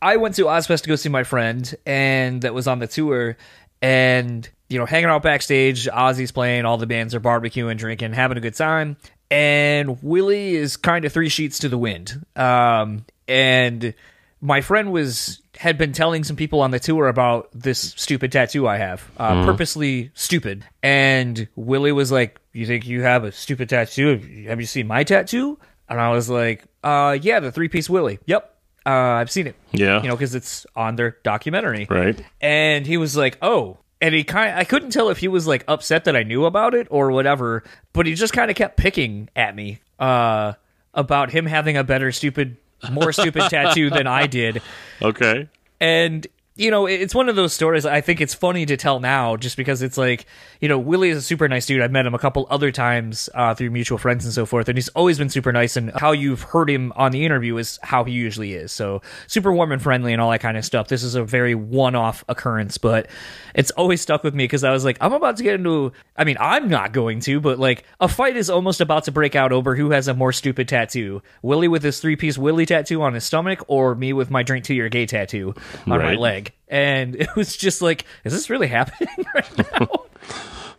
I 0.01 0.17
went 0.17 0.35
to 0.35 0.43
Ozzfest 0.45 0.83
to 0.83 0.89
go 0.89 0.95
see 0.95 1.09
my 1.09 1.23
friend, 1.23 1.73
and 1.85 2.41
that 2.41 2.53
was 2.53 2.67
on 2.67 2.79
the 2.79 2.87
tour, 2.87 3.37
and 3.81 4.47
you 4.67 4.79
know, 4.79 4.85
hanging 4.85 5.09
out 5.09 5.21
backstage. 5.21 5.85
Ozzy's 5.87 6.31
playing, 6.31 6.65
all 6.65 6.77
the 6.77 6.87
bands 6.87 7.13
are 7.13 7.19
barbecuing, 7.19 7.77
drinking, 7.77 8.13
having 8.13 8.37
a 8.37 8.41
good 8.41 8.55
time, 8.55 8.97
and 9.31 10.01
Willie 10.03 10.55
is 10.55 10.77
kind 10.77 11.05
of 11.05 11.13
three 11.13 11.29
sheets 11.29 11.59
to 11.59 11.69
the 11.69 11.77
wind. 11.77 12.25
Um, 12.35 13.05
and 13.27 13.93
my 14.41 14.61
friend 14.61 14.91
was 14.91 15.41
had 15.57 15.77
been 15.77 15.93
telling 15.93 16.23
some 16.23 16.35
people 16.35 16.61
on 16.61 16.71
the 16.71 16.79
tour 16.79 17.07
about 17.07 17.49
this 17.53 17.79
stupid 17.95 18.31
tattoo 18.31 18.67
I 18.67 18.77
have, 18.77 19.09
uh, 19.17 19.45
purposely 19.45 20.11
stupid. 20.15 20.65
And 20.81 21.47
Willie 21.55 21.91
was 21.91 22.11
like, 22.11 22.39
"You 22.51 22.65
think 22.65 22.87
you 22.87 23.03
have 23.03 23.23
a 23.23 23.31
stupid 23.31 23.69
tattoo? 23.69 24.45
Have 24.47 24.59
you 24.59 24.65
seen 24.65 24.87
my 24.87 25.03
tattoo?" 25.03 25.59
And 25.87 25.99
I 25.99 26.09
was 26.09 26.29
like, 26.29 26.65
"Uh, 26.83 27.17
yeah, 27.21 27.39
the 27.39 27.51
three 27.51 27.67
piece 27.69 27.89
Willie. 27.89 28.19
Yep, 28.25 28.53
uh, 28.85 28.89
I've 28.89 29.29
seen 29.31 29.47
it. 29.47 29.55
Yeah. 29.71 30.01
you 30.01 30.07
know, 30.09 30.15
because 30.15 30.35
it's 30.35 30.65
on 30.75 30.95
their 30.95 31.17
documentary." 31.23 31.87
Right. 31.89 32.19
And 32.41 32.85
he 32.85 32.97
was 32.97 33.15
like, 33.15 33.37
"Oh." 33.41 33.77
And 34.01 34.15
he 34.15 34.23
kind 34.23 34.51
of, 34.51 34.57
I 34.57 34.63
couldn't 34.63 34.89
tell 34.89 35.09
if 35.09 35.19
he 35.19 35.27
was 35.27 35.45
like 35.45 35.63
upset 35.67 36.05
that 36.05 36.15
I 36.15 36.23
knew 36.23 36.45
about 36.45 36.73
it 36.73 36.87
or 36.89 37.11
whatever, 37.11 37.63
but 37.93 38.07
he 38.07 38.15
just 38.15 38.33
kind 38.33 38.49
of 38.49 38.57
kept 38.57 38.77
picking 38.77 39.29
at 39.35 39.55
me 39.55 39.79
uh 39.99 40.53
about 40.93 41.31
him 41.31 41.45
having 41.45 41.77
a 41.77 41.83
better 41.83 42.11
stupid 42.11 42.57
more 42.89 43.13
stupid 43.13 43.43
tattoo 43.49 43.89
than 43.89 44.07
I 44.07 44.27
did. 44.27 44.61
Okay. 45.01 45.47
And 45.79 46.25
you 46.55 46.69
know, 46.69 46.85
it's 46.85 47.15
one 47.15 47.29
of 47.29 47.37
those 47.37 47.53
stories 47.53 47.85
I 47.85 48.01
think 48.01 48.19
it's 48.19 48.33
funny 48.33 48.65
to 48.65 48.75
tell 48.75 48.99
now 48.99 49.37
just 49.37 49.55
because 49.55 49.81
it's 49.81 49.97
like, 49.97 50.25
you 50.59 50.67
know, 50.67 50.77
Willie 50.77 51.09
is 51.09 51.17
a 51.17 51.21
super 51.21 51.47
nice 51.47 51.65
dude. 51.65 51.81
I've 51.81 51.91
met 51.91 52.05
him 52.05 52.13
a 52.13 52.19
couple 52.19 52.45
other 52.49 52.71
times 52.71 53.29
uh, 53.33 53.55
through 53.55 53.71
mutual 53.71 53.97
friends 53.97 54.25
and 54.25 54.33
so 54.33 54.45
forth, 54.45 54.67
and 54.67 54.77
he's 54.77 54.89
always 54.89 55.17
been 55.17 55.29
super 55.29 55.53
nice. 55.53 55.77
And 55.77 55.91
how 55.91 56.11
you've 56.11 56.41
heard 56.41 56.69
him 56.69 56.91
on 56.97 57.13
the 57.13 57.25
interview 57.25 57.55
is 57.55 57.79
how 57.83 58.03
he 58.03 58.11
usually 58.11 58.53
is. 58.53 58.73
So 58.73 59.01
super 59.27 59.53
warm 59.53 59.71
and 59.71 59.81
friendly 59.81 60.11
and 60.11 60.21
all 60.21 60.29
that 60.31 60.41
kind 60.41 60.57
of 60.57 60.65
stuff. 60.65 60.89
This 60.89 61.03
is 61.03 61.15
a 61.15 61.23
very 61.23 61.55
one 61.55 61.95
off 61.95 62.25
occurrence, 62.27 62.77
but 62.77 63.07
it's 63.55 63.71
always 63.71 64.01
stuck 64.01 64.23
with 64.23 64.35
me 64.35 64.43
because 64.43 64.65
I 64.65 64.71
was 64.71 64.83
like, 64.83 64.97
I'm 64.99 65.13
about 65.13 65.37
to 65.37 65.43
get 65.43 65.55
into, 65.55 65.93
I 66.17 66.25
mean, 66.25 66.37
I'm 66.39 66.67
not 66.67 66.91
going 66.91 67.21
to, 67.21 67.39
but 67.39 67.59
like 67.59 67.85
a 68.01 68.09
fight 68.09 68.35
is 68.35 68.49
almost 68.49 68.81
about 68.81 69.05
to 69.05 69.11
break 69.13 69.35
out 69.35 69.53
over 69.53 69.75
who 69.75 69.91
has 69.91 70.09
a 70.09 70.13
more 70.13 70.33
stupid 70.33 70.67
tattoo 70.67 71.21
Willie 71.41 71.69
with 71.69 71.81
his 71.83 72.01
three 72.01 72.17
piece 72.17 72.37
Willie 72.37 72.65
tattoo 72.65 73.01
on 73.01 73.13
his 73.13 73.23
stomach 73.23 73.63
or 73.67 73.95
me 73.95 74.11
with 74.11 74.29
my 74.29 74.43
drink 74.43 74.65
to 74.65 74.73
your 74.73 74.89
gay 74.89 75.05
tattoo 75.05 75.53
on 75.87 75.99
my 75.99 76.01
Right. 76.01 76.19
Leg. 76.41 76.53
And 76.67 77.15
it 77.19 77.35
was 77.35 77.55
just 77.57 77.81
like, 77.81 78.05
is 78.23 78.33
this 78.33 78.49
really 78.49 78.67
happening 78.67 79.25
right 79.35 79.57
now? 79.79 79.87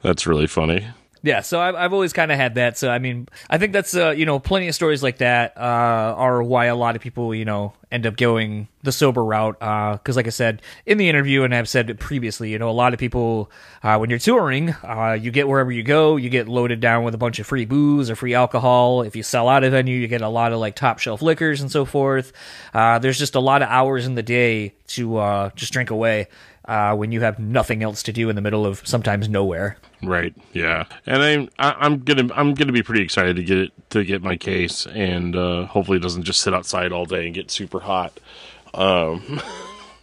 That's 0.03 0.27
really 0.27 0.47
funny. 0.47 0.89
Yeah, 1.25 1.41
so 1.41 1.61
I've, 1.61 1.77
I've 1.77 1.93
always 1.93 2.13
kind 2.13 2.33
of 2.33 2.37
had 2.37 2.57
that. 2.57 2.77
So 2.77 2.91
I 2.91 2.99
mean, 2.99 3.29
I 3.49 3.59
think 3.59 3.73
that's 3.73 3.95
uh, 3.95 4.11
you 4.11 4.27
know 4.27 4.41
plenty 4.41 4.67
of 4.69 4.75
stories 4.75 5.03
like 5.03 5.19
that 5.19 5.57
uh, 5.57 5.61
are 5.61 6.43
why 6.43 6.67
a 6.67 6.75
lot 6.75 6.97
of 6.97 7.03
people 7.03 7.33
you 7.35 7.45
know 7.45 7.75
end 7.93 8.07
up 8.07 8.17
going 8.17 8.67
the 8.83 8.91
sober 8.91 9.25
route. 9.25 9.57
Because 9.61 10.17
like 10.17 10.27
I 10.27 10.31
said 10.31 10.63
in 10.85 10.99
the 10.99 11.09
interview, 11.09 11.45
and 11.45 11.55
I've 11.55 11.69
said 11.69 11.97
previously, 12.01 12.51
you 12.51 12.59
know, 12.59 12.69
a 12.69 12.73
lot 12.73 12.93
of 12.93 12.99
people 12.99 13.53
uh, 13.85 13.99
when 13.99 14.11
you're 14.11 14.19
touring, 14.19 14.71
uh, 14.83 15.17
you 15.21 15.31
get 15.31 15.47
wherever 15.47 15.71
you 15.71 15.85
go, 15.85 16.17
you 16.17 16.29
get 16.29 16.49
loaded 16.49 16.81
down 16.81 17.05
with 17.05 17.15
a 17.15 17.19
bunch 17.19 17.39
of 17.39 17.47
free 17.47 17.67
booze 17.67 18.11
or 18.11 18.17
free 18.17 18.35
alcohol. 18.35 19.03
If 19.03 19.15
you 19.15 19.23
sell 19.23 19.49
out 19.49 19.63
a 19.63 19.71
venue, 19.71 19.97
you 19.97 20.09
get 20.09 20.23
a 20.23 20.29
lot 20.29 20.53
of 20.53 20.59
like 20.59 20.75
top 20.75 20.99
shelf 20.99 21.23
liquors 21.23 21.61
and 21.61 21.71
so 21.71 21.85
forth. 21.85 22.33
Uh, 22.75 22.99
there's 22.99 23.19
just 23.19 23.37
a 23.37 23.41
lot 23.41 23.63
of 23.63 23.69
hours 23.69 24.07
in 24.07 24.17
the 24.17 24.23
day 24.25 24.75
to 24.89 25.19
uh, 25.19 25.51
just 25.55 25.73
drink 25.73 25.91
away. 25.91 26.27
Uh, 26.65 26.95
when 26.95 27.11
you 27.11 27.21
have 27.21 27.39
nothing 27.41 27.83
else 27.83 28.05
to 28.05 28.13
do 28.13 28.29
in 28.29 28.37
the 28.37 28.41
middle 28.43 28.65
of 28.65 28.87
sometimes 28.87 29.29
nowhere. 29.29 29.77
Right. 30.01 30.33
Yeah. 30.53 30.85
And 31.07 31.23
I'm 31.23 31.49
I, 31.59 31.73
I'm 31.79 31.99
gonna 32.01 32.33
I'm 32.35 32.55
gonna 32.55 32.73
be 32.73 32.83
pretty 32.85 33.03
excited 33.03 33.37
to 33.37 33.43
get 33.43 33.59
it 33.59 33.73
to 33.91 34.05
get 34.05 34.23
my 34.23 34.37
case, 34.37 34.87
and 34.87 35.35
uh, 35.35 35.67
hopefully 35.67 35.97
it 35.99 36.03
doesn't 36.03 36.23
just 36.23 36.41
sit 36.41 36.55
outside 36.55 36.93
all 36.93 37.05
day 37.05 37.27
and 37.27 37.35
get 37.35 37.51
super 37.51 37.81
hot. 37.81 38.13
Um, 38.75 39.41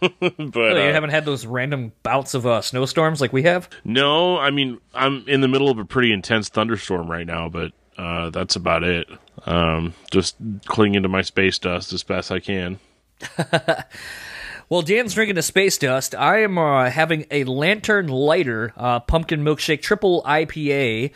but 0.00 0.18
Oh, 0.22 0.36
you 0.74 0.90
uh, 0.90 0.92
haven't 0.92 1.10
had 1.10 1.24
those 1.24 1.44
random 1.46 1.92
bouts 2.02 2.34
of 2.34 2.46
uh, 2.46 2.60
snowstorms 2.62 3.20
like 3.20 3.32
we 3.32 3.42
have. 3.44 3.68
no, 3.84 4.36
I 4.38 4.50
mean 4.50 4.80
I'm 4.94 5.26
in 5.28 5.40
the 5.40 5.48
middle 5.48 5.70
of 5.70 5.78
a 5.78 5.84
pretty 5.84 6.12
intense 6.12 6.48
thunderstorm 6.50 7.10
right 7.10 7.26
now, 7.26 7.48
but 7.48 7.72
uh, 7.98 8.30
that's 8.30 8.56
about 8.56 8.82
it. 8.82 9.08
Um, 9.46 9.94
just 10.10 10.36
clinging 10.66 11.02
to 11.02 11.08
my 11.08 11.22
space 11.22 11.58
dust 11.58 11.92
as 11.94 12.02
best 12.02 12.30
I 12.30 12.40
can. 12.40 12.78
Well, 14.70 14.82
Dan's 14.82 15.14
drinking 15.14 15.36
a 15.36 15.42
space 15.42 15.78
dust. 15.78 16.14
I 16.14 16.42
am 16.42 16.56
uh, 16.56 16.90
having 16.90 17.26
a 17.32 17.42
Lantern 17.42 18.06
Lighter 18.06 18.72
uh, 18.76 19.00
Pumpkin 19.00 19.42
Milkshake 19.42 19.82
Triple 19.82 20.22
IPA. 20.22 21.10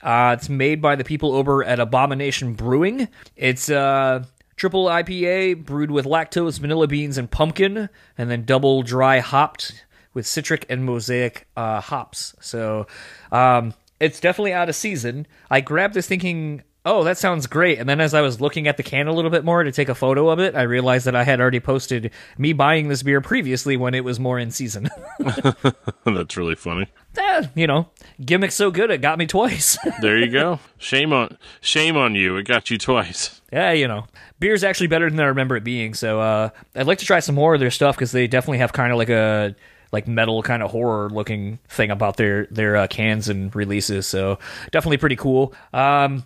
Uh, 0.00 0.36
it's 0.38 0.48
made 0.48 0.80
by 0.80 0.94
the 0.94 1.02
people 1.02 1.32
over 1.34 1.64
at 1.64 1.80
Abomination 1.80 2.54
Brewing. 2.54 3.08
It's 3.34 3.68
uh, 3.68 4.22
triple 4.54 4.84
IPA 4.84 5.64
brewed 5.64 5.90
with 5.90 6.06
lactose, 6.06 6.60
vanilla 6.60 6.86
beans, 6.86 7.18
and 7.18 7.28
pumpkin, 7.28 7.88
and 8.16 8.30
then 8.30 8.44
double 8.44 8.84
dry 8.84 9.18
hopped 9.18 9.84
with 10.14 10.24
Citra 10.24 10.62
and 10.68 10.84
mosaic 10.84 11.48
uh, 11.56 11.80
hops. 11.80 12.36
So 12.40 12.86
um, 13.32 13.74
it's 13.98 14.20
definitely 14.20 14.52
out 14.52 14.68
of 14.68 14.76
season. 14.76 15.26
I 15.50 15.62
grabbed 15.62 15.94
this 15.94 16.06
thinking, 16.06 16.62
oh, 16.84 17.04
that 17.04 17.18
sounds 17.18 17.46
great. 17.46 17.78
And 17.78 17.88
then 17.88 18.00
as 18.00 18.14
I 18.14 18.20
was 18.20 18.40
looking 18.40 18.66
at 18.66 18.76
the 18.76 18.82
can 18.82 19.08
a 19.08 19.12
little 19.12 19.30
bit 19.30 19.44
more 19.44 19.62
to 19.62 19.72
take 19.72 19.88
a 19.88 19.94
photo 19.94 20.28
of 20.28 20.38
it, 20.38 20.54
I 20.54 20.62
realized 20.62 21.06
that 21.06 21.16
I 21.16 21.24
had 21.24 21.40
already 21.40 21.60
posted 21.60 22.10
me 22.38 22.52
buying 22.52 22.88
this 22.88 23.02
beer 23.02 23.20
previously 23.20 23.76
when 23.76 23.94
it 23.94 24.04
was 24.04 24.18
more 24.18 24.38
in 24.38 24.50
season. 24.50 24.88
that's 26.04 26.36
really 26.36 26.54
funny. 26.54 26.86
Eh, 27.16 27.46
you 27.54 27.66
know, 27.66 27.88
gimmick 28.24 28.52
so 28.52 28.70
good 28.70 28.90
it 28.90 29.00
got 29.00 29.18
me 29.18 29.26
twice. 29.26 29.78
There 30.00 30.18
you 30.18 30.30
go. 30.30 30.60
shame 30.78 31.12
on 31.12 31.36
shame 31.60 31.96
on 31.96 32.14
you. 32.14 32.36
It 32.36 32.44
got 32.44 32.70
you 32.70 32.78
twice. 32.78 33.40
yeah, 33.52 33.72
you 33.72 33.86
know, 33.86 34.06
beer's 34.38 34.64
actually 34.64 34.86
better 34.86 35.10
than 35.10 35.20
I 35.20 35.24
remember 35.24 35.56
it 35.56 35.64
being. 35.64 35.94
So 35.94 36.20
uh, 36.20 36.50
I'd 36.74 36.86
like 36.86 36.98
to 36.98 37.04
try 37.04 37.20
some 37.20 37.34
more 37.34 37.54
of 37.54 37.60
their 37.60 37.70
stuff 37.70 37.96
because 37.96 38.12
they 38.12 38.26
definitely 38.26 38.58
have 38.58 38.72
kind 38.72 38.92
of 38.92 38.98
like 38.98 39.10
a 39.10 39.54
like 39.92 40.06
metal 40.06 40.42
kind 40.42 40.62
of 40.62 40.70
horror 40.70 41.10
looking 41.10 41.58
thing 41.68 41.90
about 41.90 42.16
their 42.16 42.46
their 42.46 42.76
uh, 42.76 42.86
cans 42.86 43.28
and 43.28 43.54
releases. 43.54 44.06
So 44.06 44.38
definitely 44.70 44.98
pretty 44.98 45.16
cool. 45.16 45.52
Um, 45.72 46.24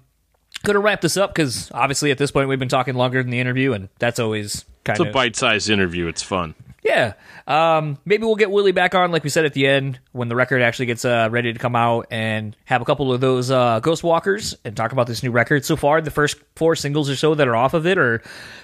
gonna 0.65 0.81
wrap 0.81 1.01
this 1.01 1.17
up 1.17 1.35
because 1.35 1.71
obviously 1.73 2.11
at 2.11 2.19
this 2.19 2.31
point 2.31 2.49
we've 2.49 2.59
been 2.59 2.69
talking 2.69 2.95
longer 2.95 3.23
than 3.23 3.31
the 3.31 3.41
interview, 3.41 3.73
and 3.73 3.89
that's 3.99 4.19
always 4.19 4.65
kind 4.85 4.99
It's 4.99 5.09
a 5.09 5.13
bite-sized 5.13 5.71
interview. 5.71 6.07
It's 6.09 6.23
fun. 6.23 6.55
yeah. 6.83 7.15
Um, 7.47 7.99
maybe 8.05 8.25
we'll 8.25 8.37
get 8.37 8.51
Willie 8.51 8.73
back 8.73 8.95
on, 8.95 9.11
like 9.13 9.23
we 9.25 9.31
said 9.31 9.45
at 9.45 9.53
the 9.53 9.67
end, 9.67 9.99
when 10.13 10.29
the 10.29 10.35
record 10.37 10.63
actually 10.63 10.87
gets 10.87 11.05
uh, 11.05 11.29
ready 11.31 11.53
to 11.53 11.59
come 11.59 11.77
out, 11.77 12.07
and 12.11 12.57
have 12.65 12.81
a 12.83 12.85
couple 12.87 13.13
of 13.13 13.21
those 13.21 13.51
uh, 13.51 13.81
Ghost 13.81 14.03
Walkers 14.03 14.55
and 14.65 14.77
talk 14.77 14.93
about 14.93 15.07
this 15.07 15.23
new 15.23 15.31
record. 15.31 15.65
So 15.65 15.77
far, 15.77 16.01
the 16.01 16.11
first 16.11 16.39
four 16.57 16.75
singles 16.77 17.09
or 17.11 17.17
so 17.17 17.35
that 17.35 17.47
are 17.49 17.57
off 17.57 17.75
of 17.75 17.87
it 17.87 17.99
are 17.99 18.23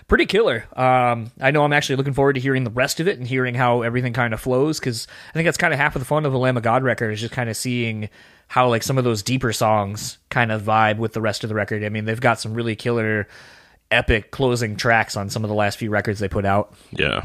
pretty 0.08 0.26
killer. 0.26 0.66
Um, 0.76 1.30
I 1.40 1.50
know 1.50 1.64
I'm 1.64 1.72
actually 1.72 1.96
looking 1.96 2.14
forward 2.14 2.34
to 2.34 2.40
hearing 2.40 2.64
the 2.64 2.70
rest 2.70 3.00
of 3.00 3.08
it 3.08 3.18
and 3.18 3.26
hearing 3.26 3.54
how 3.54 3.82
everything 3.82 4.12
kind 4.12 4.32
of 4.34 4.40
flows 4.40 4.80
because 4.80 5.06
I 5.30 5.32
think 5.34 5.44
that's 5.46 5.58
kind 5.58 5.72
of 5.74 5.78
half 5.78 5.94
of 5.94 6.00
the 6.00 6.06
fun 6.06 6.24
of 6.26 6.32
a 6.34 6.38
Lamb 6.38 6.56
of 6.56 6.62
God 6.62 6.82
record 6.82 7.10
is 7.12 7.20
just 7.20 7.32
kind 7.34 7.50
of 7.50 7.56
seeing 7.56 8.08
how 8.50 8.68
like 8.68 8.82
some 8.82 8.98
of 8.98 9.04
those 9.04 9.22
deeper 9.22 9.52
songs 9.52 10.18
kind 10.28 10.50
of 10.50 10.60
vibe 10.62 10.96
with 10.98 11.12
the 11.12 11.20
rest 11.20 11.44
of 11.44 11.48
the 11.48 11.54
record. 11.54 11.84
I 11.84 11.88
mean, 11.88 12.04
they've 12.04 12.20
got 12.20 12.40
some 12.40 12.52
really 12.52 12.74
killer, 12.74 13.28
epic 13.92 14.32
closing 14.32 14.74
tracks 14.74 15.16
on 15.16 15.30
some 15.30 15.44
of 15.44 15.48
the 15.48 15.54
last 15.54 15.78
few 15.78 15.88
records 15.88 16.18
they 16.18 16.28
put 16.28 16.44
out. 16.44 16.74
Yeah. 16.90 17.22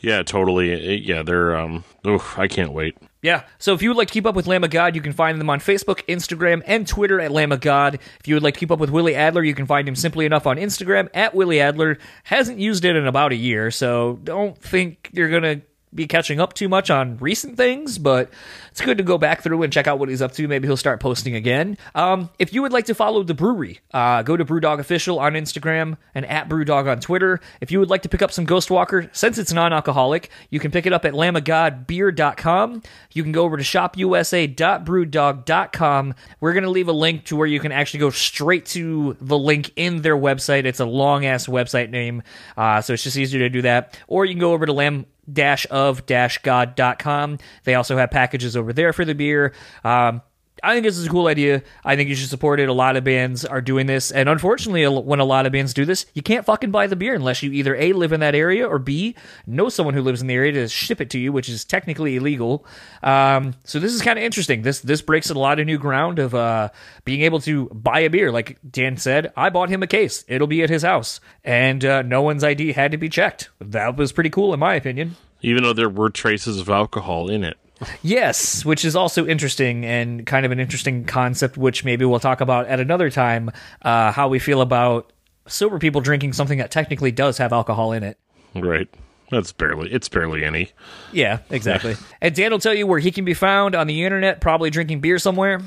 Yeah, 0.00 0.22
totally. 0.22 0.72
It- 0.72 1.02
yeah, 1.02 1.22
they're 1.22 1.54
um 1.54 1.84
oof, 2.06 2.38
I 2.38 2.48
can't 2.48 2.72
wait. 2.72 2.96
Yeah. 3.20 3.42
So 3.58 3.74
if 3.74 3.82
you 3.82 3.90
would 3.90 3.98
like 3.98 4.08
to 4.08 4.14
keep 4.14 4.24
up 4.24 4.34
with 4.34 4.46
Lamb 4.46 4.64
of 4.64 4.70
God, 4.70 4.96
you 4.96 5.02
can 5.02 5.12
find 5.12 5.38
them 5.38 5.50
on 5.50 5.60
Facebook, 5.60 6.02
Instagram, 6.06 6.62
and 6.66 6.86
Twitter 6.88 7.20
at 7.20 7.30
Lamb 7.30 7.52
of 7.52 7.60
God. 7.60 7.96
If 8.18 8.26
you 8.26 8.34
would 8.34 8.42
like 8.42 8.54
to 8.54 8.60
keep 8.60 8.70
up 8.70 8.78
with 8.78 8.88
Willie 8.88 9.14
Adler, 9.14 9.44
you 9.44 9.54
can 9.54 9.66
find 9.66 9.86
him 9.86 9.94
simply 9.94 10.24
enough 10.24 10.46
on 10.46 10.56
Instagram 10.56 11.08
at 11.12 11.34
Willie 11.34 11.60
Adler. 11.60 11.98
Hasn't 12.24 12.58
used 12.58 12.86
it 12.86 12.96
in 12.96 13.06
about 13.06 13.32
a 13.32 13.36
year, 13.36 13.70
so 13.70 14.18
don't 14.24 14.56
think 14.58 15.10
you're 15.12 15.28
gonna 15.28 15.60
be 15.94 16.06
catching 16.06 16.40
up 16.40 16.54
too 16.54 16.68
much 16.68 16.90
on 16.90 17.18
recent 17.18 17.56
things, 17.56 17.98
but 17.98 18.30
it's 18.70 18.80
good 18.80 18.98
to 18.98 19.04
go 19.04 19.18
back 19.18 19.42
through 19.42 19.62
and 19.62 19.72
check 19.72 19.86
out 19.86 19.98
what 19.98 20.08
he's 20.08 20.22
up 20.22 20.32
to. 20.32 20.48
Maybe 20.48 20.66
he'll 20.66 20.76
start 20.76 21.00
posting 21.00 21.34
again. 21.34 21.76
Um, 21.94 22.30
if 22.38 22.54
you 22.54 22.62
would 22.62 22.72
like 22.72 22.86
to 22.86 22.94
follow 22.94 23.22
the 23.22 23.34
brewery, 23.34 23.80
uh, 23.92 24.22
go 24.22 24.34
to 24.36 24.44
Brewdog 24.44 24.78
Official 24.78 25.18
on 25.18 25.32
Instagram 25.34 25.98
and 26.14 26.24
at 26.26 26.48
Brewdog 26.48 26.88
on 26.90 27.00
Twitter. 27.00 27.40
If 27.60 27.70
you 27.70 27.78
would 27.80 27.90
like 27.90 28.00
to 28.02 28.08
pick 28.08 28.22
up 28.22 28.32
some 28.32 28.46
Ghostwalker, 28.46 29.14
since 29.14 29.36
it's 29.36 29.52
non-alcoholic, 29.52 30.30
you 30.50 30.58
can 30.60 30.70
pick 30.70 30.86
it 30.86 30.94
up 30.94 31.04
at 31.04 31.12
lambofgodbeer.com. 31.12 32.82
You 33.12 33.22
can 33.22 33.32
go 33.32 33.44
over 33.44 33.58
to 33.58 33.62
shopusa.brewdog.com. 33.62 36.14
We're 36.40 36.52
going 36.52 36.64
to 36.64 36.70
leave 36.70 36.88
a 36.88 36.92
link 36.92 37.24
to 37.26 37.36
where 37.36 37.46
you 37.46 37.60
can 37.60 37.72
actually 37.72 38.00
go 38.00 38.10
straight 38.10 38.64
to 38.66 39.16
the 39.20 39.38
link 39.38 39.72
in 39.76 40.02
their 40.02 40.16
website. 40.16 40.64
It's 40.64 40.80
a 40.80 40.86
long 40.86 41.26
ass 41.26 41.46
website 41.46 41.90
name, 41.90 42.22
uh, 42.56 42.80
so 42.80 42.94
it's 42.94 43.02
just 43.02 43.18
easier 43.18 43.40
to 43.40 43.50
do 43.50 43.62
that. 43.62 43.98
Or 44.06 44.24
you 44.24 44.32
can 44.32 44.40
go 44.40 44.52
over 44.52 44.64
to 44.64 44.72
lamb 44.72 45.06
dash 45.30 45.66
of 45.70 46.06
dash 46.06 46.38
god.com. 46.38 47.38
They 47.64 47.74
also 47.74 47.96
have 47.96 48.10
packages 48.10 48.56
over 48.56 48.72
there 48.72 48.92
for 48.92 49.04
the 49.04 49.14
beer. 49.14 49.52
Um, 49.84 50.22
I 50.62 50.74
think 50.74 50.84
this 50.84 50.96
is 50.96 51.06
a 51.06 51.10
cool 51.10 51.26
idea. 51.26 51.62
I 51.84 51.96
think 51.96 52.08
you 52.08 52.14
should 52.14 52.28
support 52.28 52.60
it. 52.60 52.68
A 52.68 52.72
lot 52.72 52.96
of 52.96 53.02
bands 53.02 53.44
are 53.44 53.60
doing 53.60 53.86
this, 53.86 54.12
and 54.12 54.28
unfortunately, 54.28 54.86
when 54.86 55.18
a 55.18 55.24
lot 55.24 55.46
of 55.46 55.52
bands 55.52 55.74
do 55.74 55.84
this, 55.84 56.06
you 56.14 56.22
can't 56.22 56.46
fucking 56.46 56.70
buy 56.70 56.86
the 56.86 56.94
beer 56.94 57.14
unless 57.14 57.42
you 57.42 57.50
either 57.52 57.74
a 57.74 57.92
live 57.92 58.12
in 58.12 58.20
that 58.20 58.34
area 58.34 58.66
or 58.66 58.78
b 58.78 59.14
know 59.46 59.68
someone 59.68 59.94
who 59.94 60.02
lives 60.02 60.20
in 60.20 60.28
the 60.28 60.34
area 60.34 60.52
to 60.52 60.68
ship 60.68 61.00
it 61.00 61.10
to 61.10 61.18
you, 61.18 61.32
which 61.32 61.48
is 61.48 61.64
technically 61.64 62.16
illegal. 62.16 62.64
Um, 63.02 63.54
so 63.64 63.80
this 63.80 63.92
is 63.92 64.02
kind 64.02 64.18
of 64.18 64.24
interesting. 64.24 64.62
This 64.62 64.80
this 64.80 65.02
breaks 65.02 65.30
a 65.30 65.34
lot 65.34 65.58
of 65.58 65.66
new 65.66 65.78
ground 65.78 66.18
of 66.18 66.34
uh, 66.34 66.68
being 67.04 67.22
able 67.22 67.40
to 67.40 67.66
buy 67.66 68.00
a 68.00 68.10
beer. 68.10 68.30
Like 68.30 68.58
Dan 68.68 68.96
said, 68.96 69.32
I 69.36 69.50
bought 69.50 69.68
him 69.68 69.82
a 69.82 69.88
case. 69.88 70.24
It'll 70.28 70.46
be 70.46 70.62
at 70.62 70.70
his 70.70 70.82
house, 70.82 71.20
and 71.44 71.84
uh, 71.84 72.02
no 72.02 72.22
one's 72.22 72.44
ID 72.44 72.72
had 72.72 72.92
to 72.92 72.98
be 72.98 73.08
checked. 73.08 73.50
That 73.60 73.96
was 73.96 74.12
pretty 74.12 74.30
cool, 74.30 74.54
in 74.54 74.60
my 74.60 74.74
opinion. 74.74 75.16
Even 75.40 75.64
though 75.64 75.72
there 75.72 75.88
were 75.88 76.08
traces 76.10 76.60
of 76.60 76.68
alcohol 76.68 77.28
in 77.28 77.42
it. 77.42 77.56
Yes, 78.02 78.64
which 78.64 78.84
is 78.84 78.94
also 78.94 79.26
interesting 79.26 79.84
and 79.84 80.26
kind 80.26 80.46
of 80.46 80.52
an 80.52 80.60
interesting 80.60 81.04
concept, 81.04 81.56
which 81.56 81.84
maybe 81.84 82.04
we'll 82.04 82.20
talk 82.20 82.40
about 82.40 82.66
at 82.66 82.80
another 82.80 83.10
time. 83.10 83.50
Uh, 83.82 84.12
how 84.12 84.28
we 84.28 84.38
feel 84.38 84.60
about 84.60 85.12
sober 85.46 85.78
people 85.78 86.00
drinking 86.00 86.32
something 86.32 86.58
that 86.58 86.70
technically 86.70 87.10
does 87.10 87.38
have 87.38 87.52
alcohol 87.52 87.92
in 87.92 88.02
it. 88.02 88.18
Right. 88.54 88.88
That's 89.30 89.50
barely 89.50 89.90
it's 89.90 90.10
barely 90.10 90.44
any. 90.44 90.70
Yeah, 91.10 91.38
exactly. 91.48 91.96
and 92.20 92.34
Dan 92.34 92.50
will 92.50 92.58
tell 92.58 92.74
you 92.74 92.86
where 92.86 92.98
he 92.98 93.10
can 93.10 93.24
be 93.24 93.34
found 93.34 93.74
on 93.74 93.86
the 93.86 94.04
internet, 94.04 94.40
probably 94.42 94.68
drinking 94.68 95.00
beer 95.00 95.18
somewhere. 95.18 95.62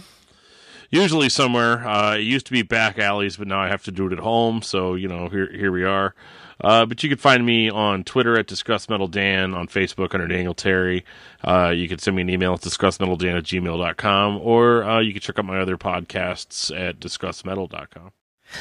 Usually 0.92 1.30
somewhere. 1.30 1.86
Uh, 1.86 2.16
it 2.16 2.22
used 2.22 2.46
to 2.46 2.52
be 2.52 2.62
back 2.62 3.00
alleys, 3.00 3.38
but 3.38 3.48
now 3.48 3.60
I 3.60 3.68
have 3.68 3.84
to 3.86 3.92
do 3.92 4.06
it 4.06 4.14
at 4.14 4.20
home. 4.20 4.62
So 4.62 4.94
you 4.94 5.08
know, 5.08 5.30
here 5.30 5.52
here 5.52 5.72
we 5.72 5.84
are. 5.84 6.14
Uh, 6.62 6.86
but 6.86 7.04
you 7.04 7.10
can 7.10 7.18
find 7.18 7.46
me 7.46 7.70
on 7.70 8.04
Twitter 8.04 8.38
at 8.38 8.48
Discuss 8.48 8.90
Metal 8.90 9.08
Dan, 9.08 9.54
on 9.54 9.68
Facebook 9.68 10.14
under 10.14 10.28
Daniel 10.28 10.54
Terry. 10.54 11.06
Uh, 11.44 11.70
you 11.76 11.88
can 11.88 12.00
send 12.00 12.16
me 12.16 12.22
an 12.22 12.30
email 12.30 12.54
at 12.54 12.62
discussmetaldan 12.62 13.38
at 13.38 13.44
gmail.com, 13.44 14.38
or 14.42 14.84
uh, 14.84 15.00
you 15.02 15.14
can 15.14 15.22
check 15.22 15.38
out 15.38 15.46
my 15.46 15.60
other 15.60 15.78
podcasts 15.78 16.76
at 16.78 17.00
discussmetal.com. 17.00 18.12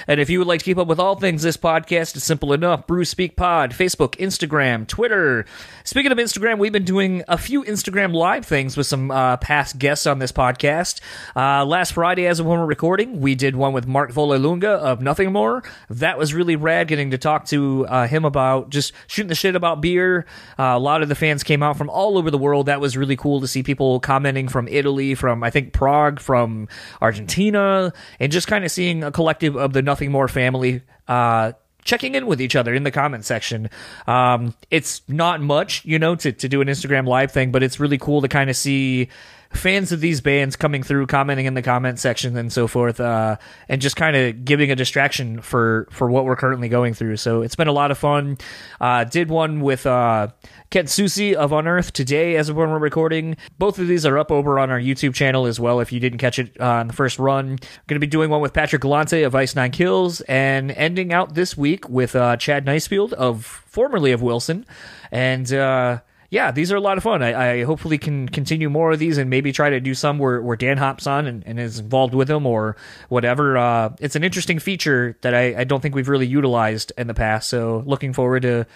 And 0.07 0.21
if 0.21 0.31
you 0.31 0.39
would 0.39 0.49
like 0.49 0.61
to 0.61 0.65
keep 0.65 0.79
up 0.79 0.89
with 0.89 0.99
all 0.99 1.17
things 1.17 1.43
this 1.43 1.57
podcast, 1.57 2.17
it's 2.17 2.25
simple 2.25 2.53
enough. 2.53 2.87
Brew 2.87 3.05
Speak 3.05 3.37
Pod, 3.37 3.73
Facebook, 3.73 4.17
Instagram, 4.17 4.87
Twitter. 4.87 5.45
Speaking 5.85 6.13
of 6.13 6.19
Instagram, 6.19 6.59
we've 6.59 6.73
been 6.73 6.85
doing 6.85 7.23
a 7.29 7.37
few 7.39 7.63
Instagram 7.65 8.15
live 8.15 8.47
things 8.47 8.77
with 8.77 8.87
some 8.87 9.11
uh, 9.11 9.37
past 9.37 9.79
guests 9.79 10.07
on 10.07 10.19
this 10.19 10.33
podcast. 10.33 11.01
Uh, 11.37 11.65
last 11.65 11.93
Friday, 11.93 12.27
as 12.27 12.41
of 12.41 12.47
when 12.47 12.59
we're 12.59 12.67
recording, 12.67 13.21
we 13.21 13.35
did 13.35 13.57
one 13.57 13.73
with 13.73 13.87
Mark 13.87 14.13
Vollelunga 14.13 14.65
of 14.65 15.01
Nothing 15.01 15.33
More. 15.33 15.63
That 15.91 16.19
was 16.19 16.33
really 16.35 16.57
rad 16.57 16.89
getting 16.89 17.11
to 17.11 17.19
talk 17.19 17.45
to 17.47 17.87
uh, 17.87 18.07
him 18.07 18.25
about 18.25 18.71
just 18.71 18.93
shooting 19.07 19.29
the 19.29 19.35
shit 19.35 19.55
about 19.55 19.81
beer. 19.81 20.27
Uh, 20.59 20.63
a 20.63 20.79
lot 20.79 21.03
of 21.03 21.09
the 21.09 21.15
fans 21.15 21.43
came 21.43 21.63
out 21.63 21.77
from 21.77 21.91
all 21.91 22.17
over 22.17 22.31
the 22.31 22.39
world. 22.39 22.67
That 22.67 22.81
was 22.81 22.97
really 22.97 23.17
cool 23.17 23.41
to 23.41 23.47
see 23.47 23.63
people 23.63 24.01
commenting 24.01 24.49
from 24.49 24.67
Italy, 24.69 25.15
from 25.15 25.43
I 25.45 25.51
think 25.51 25.73
Prague, 25.73 26.21
from 26.21 26.69
Argentina, 27.03 27.93
and 28.19 28.33
just 28.33 28.47
kind 28.47 28.65
of 28.65 28.71
seeing 28.71 29.05
a 29.05 29.13
collective 29.13 29.57
of 29.57 29.74
the 29.75 29.83
Nothing 29.83 30.11
More 30.11 30.29
family 30.29 30.83
uh, 31.07 31.53
checking 31.85 32.15
in 32.15 32.27
with 32.27 32.41
each 32.41 32.57
other 32.57 32.75
in 32.75 32.83
the 32.83 32.91
comment 32.91 33.25
section. 33.25 33.69
Um, 34.07 34.55
it's 34.71 35.03
not 35.07 35.41
much, 35.41 35.85
you 35.85 35.99
know, 35.99 36.17
to, 36.17 36.33
to 36.33 36.49
do 36.49 36.61
an 36.61 36.69
Instagram 36.69 37.07
live 37.07 37.31
thing, 37.31 37.53
but 37.53 37.63
it's 37.63 37.79
really 37.79 37.99
cool 37.99 38.23
to 38.23 38.29
kind 38.29 38.49
of 38.49 38.57
see 38.57 39.11
fans 39.55 39.93
of 39.93 40.01
these 40.01 40.21
bands 40.21 40.57
coming 40.57 40.83
through, 40.83 41.07
commenting 41.07 41.47
in 41.47 41.55
the 41.55 41.63
comment 41.63 41.99
section 41.99 42.37
and 42.37 42.53
so 42.53 42.67
forth, 42.67 43.01
uh, 43.01 43.37
and 43.69 43.81
just 43.81 43.97
kind 43.97 44.17
of 44.17 44.45
giving 44.45 44.71
a 44.71 44.77
distraction 44.77 45.41
for 45.41 45.89
for 45.91 46.11
what 46.11 46.25
we're 46.25 46.37
currently 46.37 46.69
going 46.69 46.95
through. 46.95 47.17
So 47.17 47.43
it's 47.43 47.57
been 47.57 47.69
a 47.69 47.73
lot 47.73 47.91
of 47.91 47.99
fun. 47.99 48.39
Uh, 48.81 49.05
did 49.05 49.31
one 49.31 49.61
with 49.61 49.87
uh, 49.87 50.29
Ken 50.71 50.87
Susi 50.87 51.35
of 51.37 51.53
Unearth 51.53 51.93
today 51.93 52.37
as 52.37 52.49
of 52.49 52.57
when 52.57 52.71
we're 52.71 52.79
recording. 52.79 53.37
Both 53.59 53.79
of 53.79 53.87
these 53.87 54.05
are 54.05 54.19
up 54.19 54.31
over 54.31 54.59
on 54.59 54.71
our 54.71 54.81
YouTube 54.81 55.15
channel 55.15 55.47
as 55.47 55.61
well. 55.61 55.81
If 55.81 55.93
you 55.93 56.01
didn't 56.01 56.19
catch 56.19 56.39
it 56.39 56.61
uh, 56.61 56.81
in 56.81 56.89
the 56.89 56.93
first 56.93 57.19
run, 57.19 57.59
going 57.87 57.97
to 57.97 57.99
be 58.01 58.07
doing 58.07 58.31
one 58.31 58.41
with 58.41 58.53
Patrick 58.53 58.83
Galante 58.83 59.23
of 59.23 59.35
Ice 59.35 59.55
Nine 59.55 59.71
Kills, 59.71 60.21
and 60.23 60.71
ending 60.73 61.13
out 61.13 61.35
this 61.35 61.57
week 61.57 61.89
with 61.89 62.17
uh, 62.17 62.37
Chad 62.37 62.67
Nicefield 62.67 63.13
of 63.13 63.45
formerly 63.45 64.13
of 64.13 64.23
Wilson, 64.23 64.67
and. 65.11 66.03
Yeah, 66.35 66.51
these 66.51 66.73
are 66.73 66.77
a 66.77 66.81
lot 66.81 66.99
of 66.99 67.05
fun. 67.05 67.23
I, 67.23 67.61
I, 67.61 67.63
hopefully 67.63 67.97
can 67.97 68.29
continue 68.29 68.69
more 68.69 68.91
of 68.91 68.99
these 68.99 69.19
and 69.19 69.31
maybe 69.31 69.53
try 69.53 69.71
to 69.71 69.79
do 69.79 69.95
some 69.95 70.19
where, 70.19 70.43
where 70.43 70.57
Dan 70.57 70.79
hops 70.79 71.07
on 71.07 71.29
and, 71.29 71.47
and 71.47 71.61
is 71.61 71.79
involved 71.79 72.13
with 72.13 72.27
them 72.27 72.45
or 72.45 72.75
whatever. 73.09 73.57
Uh, 73.57 73.95
it's 74.01 74.17
an 74.17 74.25
interesting 74.25 74.59
feature 74.59 75.17
that 75.21 75.33
I, 75.33 75.61
I 75.61 75.63
don't 75.63 75.81
think 75.81 75.95
we've 75.95 76.09
really 76.09 76.27
utilized 76.27 76.91
in 76.99 77.07
the 77.07 77.15
past. 77.15 77.49
So 77.49 77.85
looking 77.87 78.13
forward 78.13 78.43
to 78.43 78.67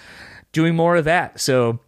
doing 0.52 0.76
more 0.76 0.94
of 0.94 1.06
that. 1.06 1.40
So 1.40 1.80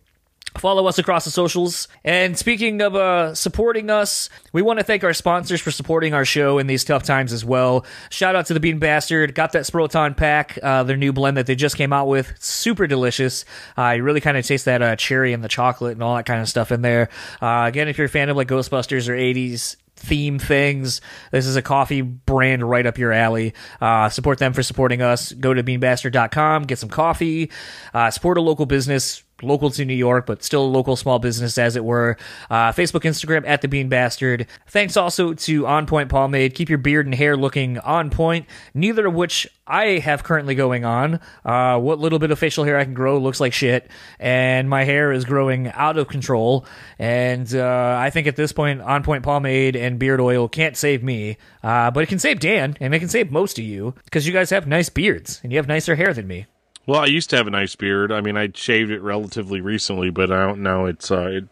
Follow 0.59 0.87
us 0.87 0.99
across 0.99 1.25
the 1.25 1.31
socials. 1.31 1.89
And 2.05 2.37
speaking 2.37 2.83
of 2.83 2.95
uh, 2.95 3.35
supporting 3.35 3.89
us, 3.89 4.29
we 4.53 4.63
want 4.63 4.79
to 4.79 4.85
thank 4.85 5.05
our 5.05 5.13
sponsors 5.13 5.61
for 5.61 5.71
supporting 5.71 6.13
our 6.13 6.25
show 6.25 6.59
in 6.59 6.67
these 6.67 6.85
tough 6.85 7.05
times 7.05 7.33
as 7.33 7.45
well. 7.45 7.87
Shout 8.11 8.35
out 8.35 8.47
to 8.47 8.55
the 8.55 8.61
Bean 8.61 8.79
Bastard. 8.79 9.35
Got 9.35 9.53
that 9.53 9.65
Sproton 9.65 10.17
pack, 10.17 10.59
uh, 10.63 10.83
their 10.83 10.97
new 10.97 11.13
blend 11.13 11.37
that 11.37 11.47
they 11.47 11.55
just 11.55 11.77
came 11.77 11.93
out 11.93 12.09
with. 12.09 12.33
Super 12.41 12.87
delicious. 12.87 13.45
Uh, 13.79 13.91
you 13.97 14.03
really 14.03 14.21
kind 14.21 14.37
of 14.37 14.45
taste 14.45 14.65
that 14.65 14.83
uh, 14.83 14.97
cherry 14.97 15.33
and 15.33 15.45
the 15.45 15.49
chocolate 15.49 15.93
and 15.93 16.03
all 16.03 16.17
that 16.17 16.27
kind 16.27 16.41
of 16.41 16.49
stuff 16.49 16.73
in 16.73 16.83
there. 16.83 17.09
Uh, 17.41 17.65
again, 17.67 17.89
if 17.89 17.97
you're 17.97 18.07
a 18.07 18.11
fan 18.11 18.29
of 18.29 18.37
like 18.37 18.49
Ghostbusters 18.49 19.09
or 19.09 19.13
80s 19.13 19.77
theme 20.01 20.39
things. 20.39 21.01
This 21.31 21.47
is 21.47 21.57
a 21.57 21.63
coffee 21.63 22.01
brand 22.01 22.69
right 22.69 22.87
up 22.87 22.99
your 22.99 23.13
alley. 23.13 23.55
Uh, 23.81 24.09
support 24.09 24.39
them 24.39 24.53
for 24.53 24.63
supporting 24.63 25.03
us. 25.03 25.33
Go 25.33 25.53
to 25.55 25.63
beanbastard.com, 25.63 26.65
get 26.65 26.79
some 26.79 26.89
coffee, 26.89 27.51
uh, 27.93 28.11
support 28.11 28.39
a 28.39 28.41
local 28.41 28.67
business 28.67 29.23
local 29.43 29.71
to 29.71 29.85
New 29.85 29.95
York, 29.95 30.27
but 30.27 30.43
still 30.43 30.65
a 30.65 30.67
local 30.67 30.97
small 30.97 31.19
business, 31.19 31.59
as 31.59 31.77
it 31.77 31.85
were. 31.85 32.17
Uh, 32.51 32.73
Facebook, 32.73 33.03
Instagram 33.03 33.47
at 33.47 33.63
the 33.63 33.69
Bean 33.69 33.89
Bastard. 33.89 34.47
Thanks 34.69 34.97
also 34.97 35.35
to 35.35 35.67
On 35.67 35.87
Point 35.87 36.09
Pomade. 36.09 36.55
Keep 36.55 36.69
your 36.69 36.79
beard 36.79 37.07
and 37.07 37.15
hair 37.15 37.37
looking 37.37 37.79
on 37.79 38.11
point. 38.11 38.47
Neither 38.75 39.07
of 39.07 39.15
which 39.15 39.49
I 39.67 39.99
have 39.99 40.25
currently 40.25 40.55
going 40.55 40.85
on. 40.85 41.21
Uh, 41.45 41.79
what 41.79 41.99
little 42.01 42.19
bit 42.19 42.31
of 42.31 42.39
facial 42.39 42.65
hair 42.65 42.77
I 42.77 42.85
can 42.85 42.95
grow 42.95 43.19
looks 43.19 43.41
like 43.41 43.53
shit, 43.53 43.89
and 44.19 44.69
my 44.69 44.85
hair 44.85 45.13
is 45.13 45.25
growing 45.25 45.69
out 45.69 45.97
of 45.97 46.09
control. 46.09 46.67
And 46.99 47.55
uh, 47.55 47.97
I 47.99 48.11
think 48.11 48.27
at 48.27 48.37
this 48.37 48.53
point, 48.53 48.81
On 48.81 49.03
Point 49.03 49.23
Pomade 49.23 49.77
and 49.77 49.99
beard 49.99 50.21
oil 50.21 50.49
can't 50.49 50.77
save 50.77 51.03
me, 51.03 51.37
uh, 51.63 51.91
but 51.93 52.03
it 52.03 52.09
can 52.09 52.19
save 52.19 52.41
Dan, 52.41 52.77
and 52.81 52.95
it 52.95 52.99
can 52.99 53.09
save 53.09 53.31
most 53.31 53.59
of 53.59 53.65
you 53.65 53.95
because 54.05 54.27
you 54.27 54.33
guys 54.33 54.51
have 54.51 54.67
nice 54.67 54.89
beards 54.89 55.41
and 55.43 55.53
you 55.53 55.59
have 55.59 55.69
nicer 55.69 55.95
hair 55.95 56.13
than 56.13 56.27
me. 56.27 56.47
Well, 56.91 57.03
I 57.03 57.07
used 57.07 57.31
to 57.31 57.37
have 57.37 57.47
a 57.47 57.51
nice 57.51 57.77
beard. 57.77 58.11
I 58.11 58.21
mean, 58.21 58.37
I 58.37 58.51
shaved 58.53 58.91
it 58.91 59.01
relatively 59.01 59.61
recently, 59.61 60.11
but 60.11 60.33
I 60.33 60.45
don't 60.45 60.61
know. 60.61 60.87
It's 60.87 61.09
uh, 61.09 61.29
it 61.29 61.45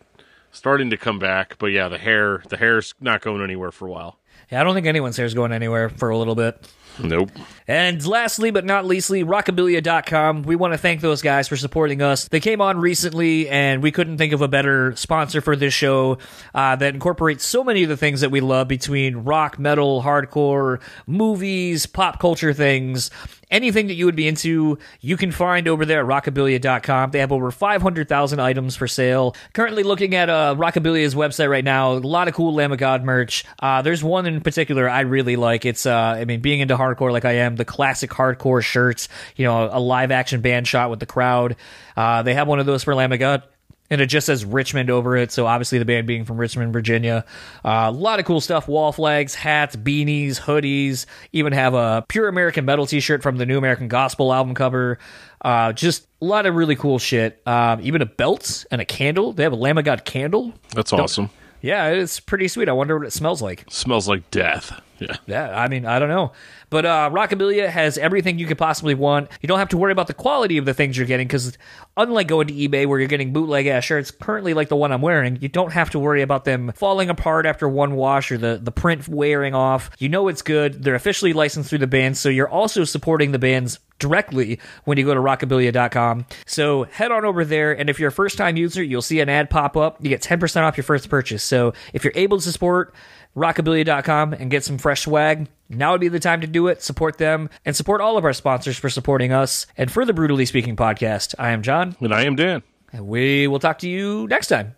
starting 0.50 0.90
to 0.90 0.96
come 0.96 1.20
back. 1.20 1.54
But 1.60 1.66
yeah, 1.66 1.86
the 1.86 1.96
hair, 1.96 2.42
the 2.48 2.56
hair's 2.56 2.92
not 3.00 3.20
going 3.20 3.40
anywhere 3.40 3.70
for 3.70 3.86
a 3.86 3.90
while. 3.92 4.18
Yeah, 4.50 4.60
I 4.60 4.64
don't 4.64 4.74
think 4.74 4.88
anyone's 4.88 5.16
hair's 5.16 5.34
going 5.34 5.52
anywhere 5.52 5.90
for 5.90 6.10
a 6.10 6.18
little 6.18 6.34
bit. 6.34 6.68
Nope. 7.02 7.30
And 7.66 8.04
lastly, 8.06 8.50
but 8.50 8.64
not 8.64 8.86
leastly, 8.86 9.24
rockabilia.com. 9.24 10.42
We 10.42 10.56
want 10.56 10.72
to 10.72 10.78
thank 10.78 11.00
those 11.00 11.20
guys 11.20 11.48
for 11.48 11.56
supporting 11.56 12.00
us. 12.00 12.26
They 12.28 12.40
came 12.40 12.60
on 12.60 12.78
recently, 12.78 13.48
and 13.48 13.82
we 13.82 13.92
couldn't 13.92 14.18
think 14.18 14.32
of 14.32 14.40
a 14.40 14.48
better 14.48 14.96
sponsor 14.96 15.40
for 15.40 15.54
this 15.54 15.74
show 15.74 16.18
uh, 16.54 16.76
that 16.76 16.94
incorporates 16.94 17.44
so 17.44 17.62
many 17.62 17.82
of 17.82 17.88
the 17.88 17.96
things 17.96 18.22
that 18.22 18.30
we 18.30 18.40
love 18.40 18.68
between 18.68 19.18
rock, 19.18 19.58
metal, 19.58 20.02
hardcore, 20.02 20.80
movies, 21.06 21.86
pop 21.86 22.18
culture 22.18 22.52
things. 22.52 23.10
Anything 23.50 23.86
that 23.86 23.94
you 23.94 24.04
would 24.04 24.16
be 24.16 24.28
into, 24.28 24.78
you 25.00 25.16
can 25.16 25.32
find 25.32 25.68
over 25.68 25.86
there 25.86 26.00
at 26.00 26.06
rockabilia.com. 26.06 27.12
They 27.12 27.20
have 27.20 27.32
over 27.32 27.50
500,000 27.50 28.40
items 28.40 28.76
for 28.76 28.86
sale. 28.86 29.34
Currently 29.54 29.84
looking 29.84 30.14
at 30.14 30.28
uh, 30.28 30.54
Rockabilia's 30.58 31.14
website 31.14 31.48
right 31.48 31.64
now, 31.64 31.92
a 31.92 31.94
lot 31.94 32.28
of 32.28 32.34
cool 32.34 32.52
Lamb 32.52 32.72
of 32.72 32.78
God 32.78 33.04
merch. 33.04 33.44
Uh, 33.58 33.80
there's 33.80 34.04
one 34.04 34.26
in 34.26 34.42
particular 34.42 34.86
I 34.88 35.00
really 35.00 35.36
like. 35.36 35.64
It's, 35.64 35.86
uh, 35.86 35.94
I 35.94 36.26
mean, 36.26 36.40
being 36.40 36.60
into 36.60 36.76
hardcore 36.76 36.87
like 36.98 37.24
I 37.24 37.32
am, 37.32 37.56
the 37.56 37.64
classic 37.64 38.10
hardcore 38.10 38.62
shirts, 38.62 39.08
you 39.36 39.44
know, 39.44 39.68
a 39.72 39.80
live 39.80 40.10
action 40.10 40.40
band 40.40 40.66
shot 40.66 40.90
with 40.90 41.00
the 41.00 41.06
crowd. 41.06 41.56
Uh, 41.96 42.22
they 42.22 42.34
have 42.34 42.48
one 42.48 42.60
of 42.60 42.66
those 42.66 42.84
for 42.84 42.94
Lamb 42.94 43.12
of 43.12 43.18
God 43.18 43.42
and 43.90 44.00
it 44.00 44.06
just 44.06 44.26
says 44.26 44.44
Richmond 44.44 44.90
over 44.90 45.16
it. 45.16 45.32
So 45.32 45.46
obviously 45.46 45.78
the 45.78 45.84
band 45.84 46.06
being 46.06 46.24
from 46.24 46.36
Richmond, 46.36 46.72
Virginia. 46.72 47.24
Uh, 47.64 47.86
a 47.88 47.90
lot 47.90 48.18
of 48.18 48.26
cool 48.26 48.40
stuff: 48.40 48.68
wall 48.68 48.92
flags, 48.92 49.34
hats, 49.34 49.76
beanies, 49.76 50.40
hoodies. 50.40 51.06
Even 51.32 51.52
have 51.52 51.74
a 51.74 52.04
pure 52.08 52.28
American 52.28 52.64
metal 52.64 52.86
T-shirt 52.86 53.22
from 53.22 53.36
the 53.36 53.46
New 53.46 53.58
American 53.58 53.88
Gospel 53.88 54.32
album 54.32 54.54
cover. 54.54 54.98
Uh, 55.40 55.72
just 55.72 56.06
a 56.20 56.24
lot 56.24 56.46
of 56.46 56.54
really 56.54 56.76
cool 56.76 56.98
shit. 56.98 57.40
Um, 57.46 57.80
even 57.82 58.02
a 58.02 58.06
belt 58.06 58.66
and 58.70 58.80
a 58.80 58.84
candle. 58.84 59.32
They 59.32 59.44
have 59.44 59.52
a 59.52 59.56
Lamb 59.56 59.78
of 59.78 59.84
God 59.84 60.04
candle. 60.04 60.52
That's 60.74 60.92
awesome. 60.92 61.30
Yeah, 61.60 61.88
it's 61.88 62.20
pretty 62.20 62.48
sweet. 62.48 62.68
I 62.68 62.72
wonder 62.72 62.98
what 62.98 63.06
it 63.06 63.12
smells 63.12 63.42
like. 63.42 63.64
Smells 63.68 64.08
like 64.08 64.30
death. 64.30 64.80
Yeah. 64.98 65.16
Yeah, 65.26 65.56
I 65.56 65.68
mean, 65.68 65.86
I 65.86 65.98
don't 65.98 66.08
know. 66.08 66.32
But 66.70 66.84
uh, 66.84 67.10
Rockabilia 67.12 67.68
has 67.68 67.98
everything 67.98 68.38
you 68.38 68.46
could 68.46 68.58
possibly 68.58 68.94
want. 68.94 69.30
You 69.40 69.46
don't 69.46 69.58
have 69.58 69.68
to 69.70 69.76
worry 69.76 69.92
about 69.92 70.06
the 70.08 70.14
quality 70.14 70.58
of 70.58 70.64
the 70.64 70.74
things 70.74 70.96
you're 70.96 71.06
getting 71.06 71.26
because, 71.26 71.56
unlike 71.96 72.26
going 72.26 72.48
to 72.48 72.54
eBay 72.54 72.86
where 72.86 72.98
you're 72.98 73.08
getting 73.08 73.32
bootleg 73.32 73.66
ass 73.66 73.84
shirts, 73.84 74.10
currently 74.10 74.54
like 74.54 74.68
the 74.68 74.76
one 74.76 74.92
I'm 74.92 75.00
wearing, 75.00 75.38
you 75.40 75.48
don't 75.48 75.72
have 75.72 75.90
to 75.90 75.98
worry 75.98 76.22
about 76.22 76.44
them 76.44 76.72
falling 76.74 77.10
apart 77.10 77.46
after 77.46 77.68
one 77.68 77.94
wash 77.94 78.32
or 78.32 78.38
the, 78.38 78.58
the 78.60 78.72
print 78.72 79.08
wearing 79.08 79.54
off. 79.54 79.90
You 79.98 80.08
know 80.08 80.28
it's 80.28 80.42
good. 80.42 80.82
They're 80.82 80.94
officially 80.96 81.32
licensed 81.32 81.70
through 81.70 81.78
the 81.78 81.86
band, 81.86 82.16
so 82.16 82.28
you're 82.28 82.48
also 82.48 82.84
supporting 82.84 83.32
the 83.32 83.38
band's 83.38 83.78
directly 83.98 84.58
when 84.84 84.98
you 84.98 85.04
go 85.04 85.14
to 85.14 85.20
rockabilia.com. 85.20 86.26
So 86.46 86.84
head 86.84 87.10
on 87.12 87.24
over 87.24 87.44
there, 87.44 87.72
and 87.72 87.88
if 87.90 87.98
you're 87.98 88.08
a 88.08 88.12
first 88.12 88.36
time 88.38 88.56
user, 88.56 88.82
you'll 88.82 89.02
see 89.02 89.20
an 89.20 89.28
ad 89.28 89.50
pop 89.50 89.76
up. 89.76 89.96
You 90.00 90.08
get 90.08 90.22
10% 90.22 90.62
off 90.62 90.76
your 90.76 90.84
first 90.84 91.08
purchase. 91.08 91.42
So 91.42 91.72
if 91.92 92.04
you're 92.04 92.12
able 92.16 92.38
to 92.40 92.52
support 92.52 92.94
rockabilia.com 93.36 94.32
and 94.32 94.50
get 94.50 94.64
some 94.64 94.78
fresh 94.78 95.02
swag, 95.02 95.48
now 95.68 95.92
would 95.92 96.00
be 96.00 96.08
the 96.08 96.18
time 96.20 96.40
to 96.40 96.46
do 96.46 96.66
it. 96.68 96.82
Support 96.82 97.18
them 97.18 97.50
and 97.64 97.76
support 97.76 98.00
all 98.00 98.16
of 98.16 98.24
our 98.24 98.32
sponsors 98.32 98.76
for 98.78 98.88
supporting 98.88 99.32
us. 99.32 99.66
And 99.76 99.90
for 99.90 100.04
the 100.04 100.12
Brutally 100.12 100.46
Speaking 100.46 100.76
podcast, 100.76 101.34
I 101.38 101.50
am 101.50 101.62
John, 101.62 101.94
And 102.00 102.12
I 102.14 102.22
am 102.24 102.36
Dan. 102.36 102.62
and 102.92 103.06
we 103.06 103.46
will 103.46 103.58
talk 103.58 103.78
to 103.80 103.88
you 103.88 104.26
next 104.28 104.46
time. 104.48 104.74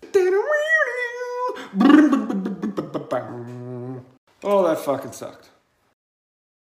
Oh, 4.42 4.66
that 4.66 4.78
fucking 4.84 5.12
sucked. 5.12 5.49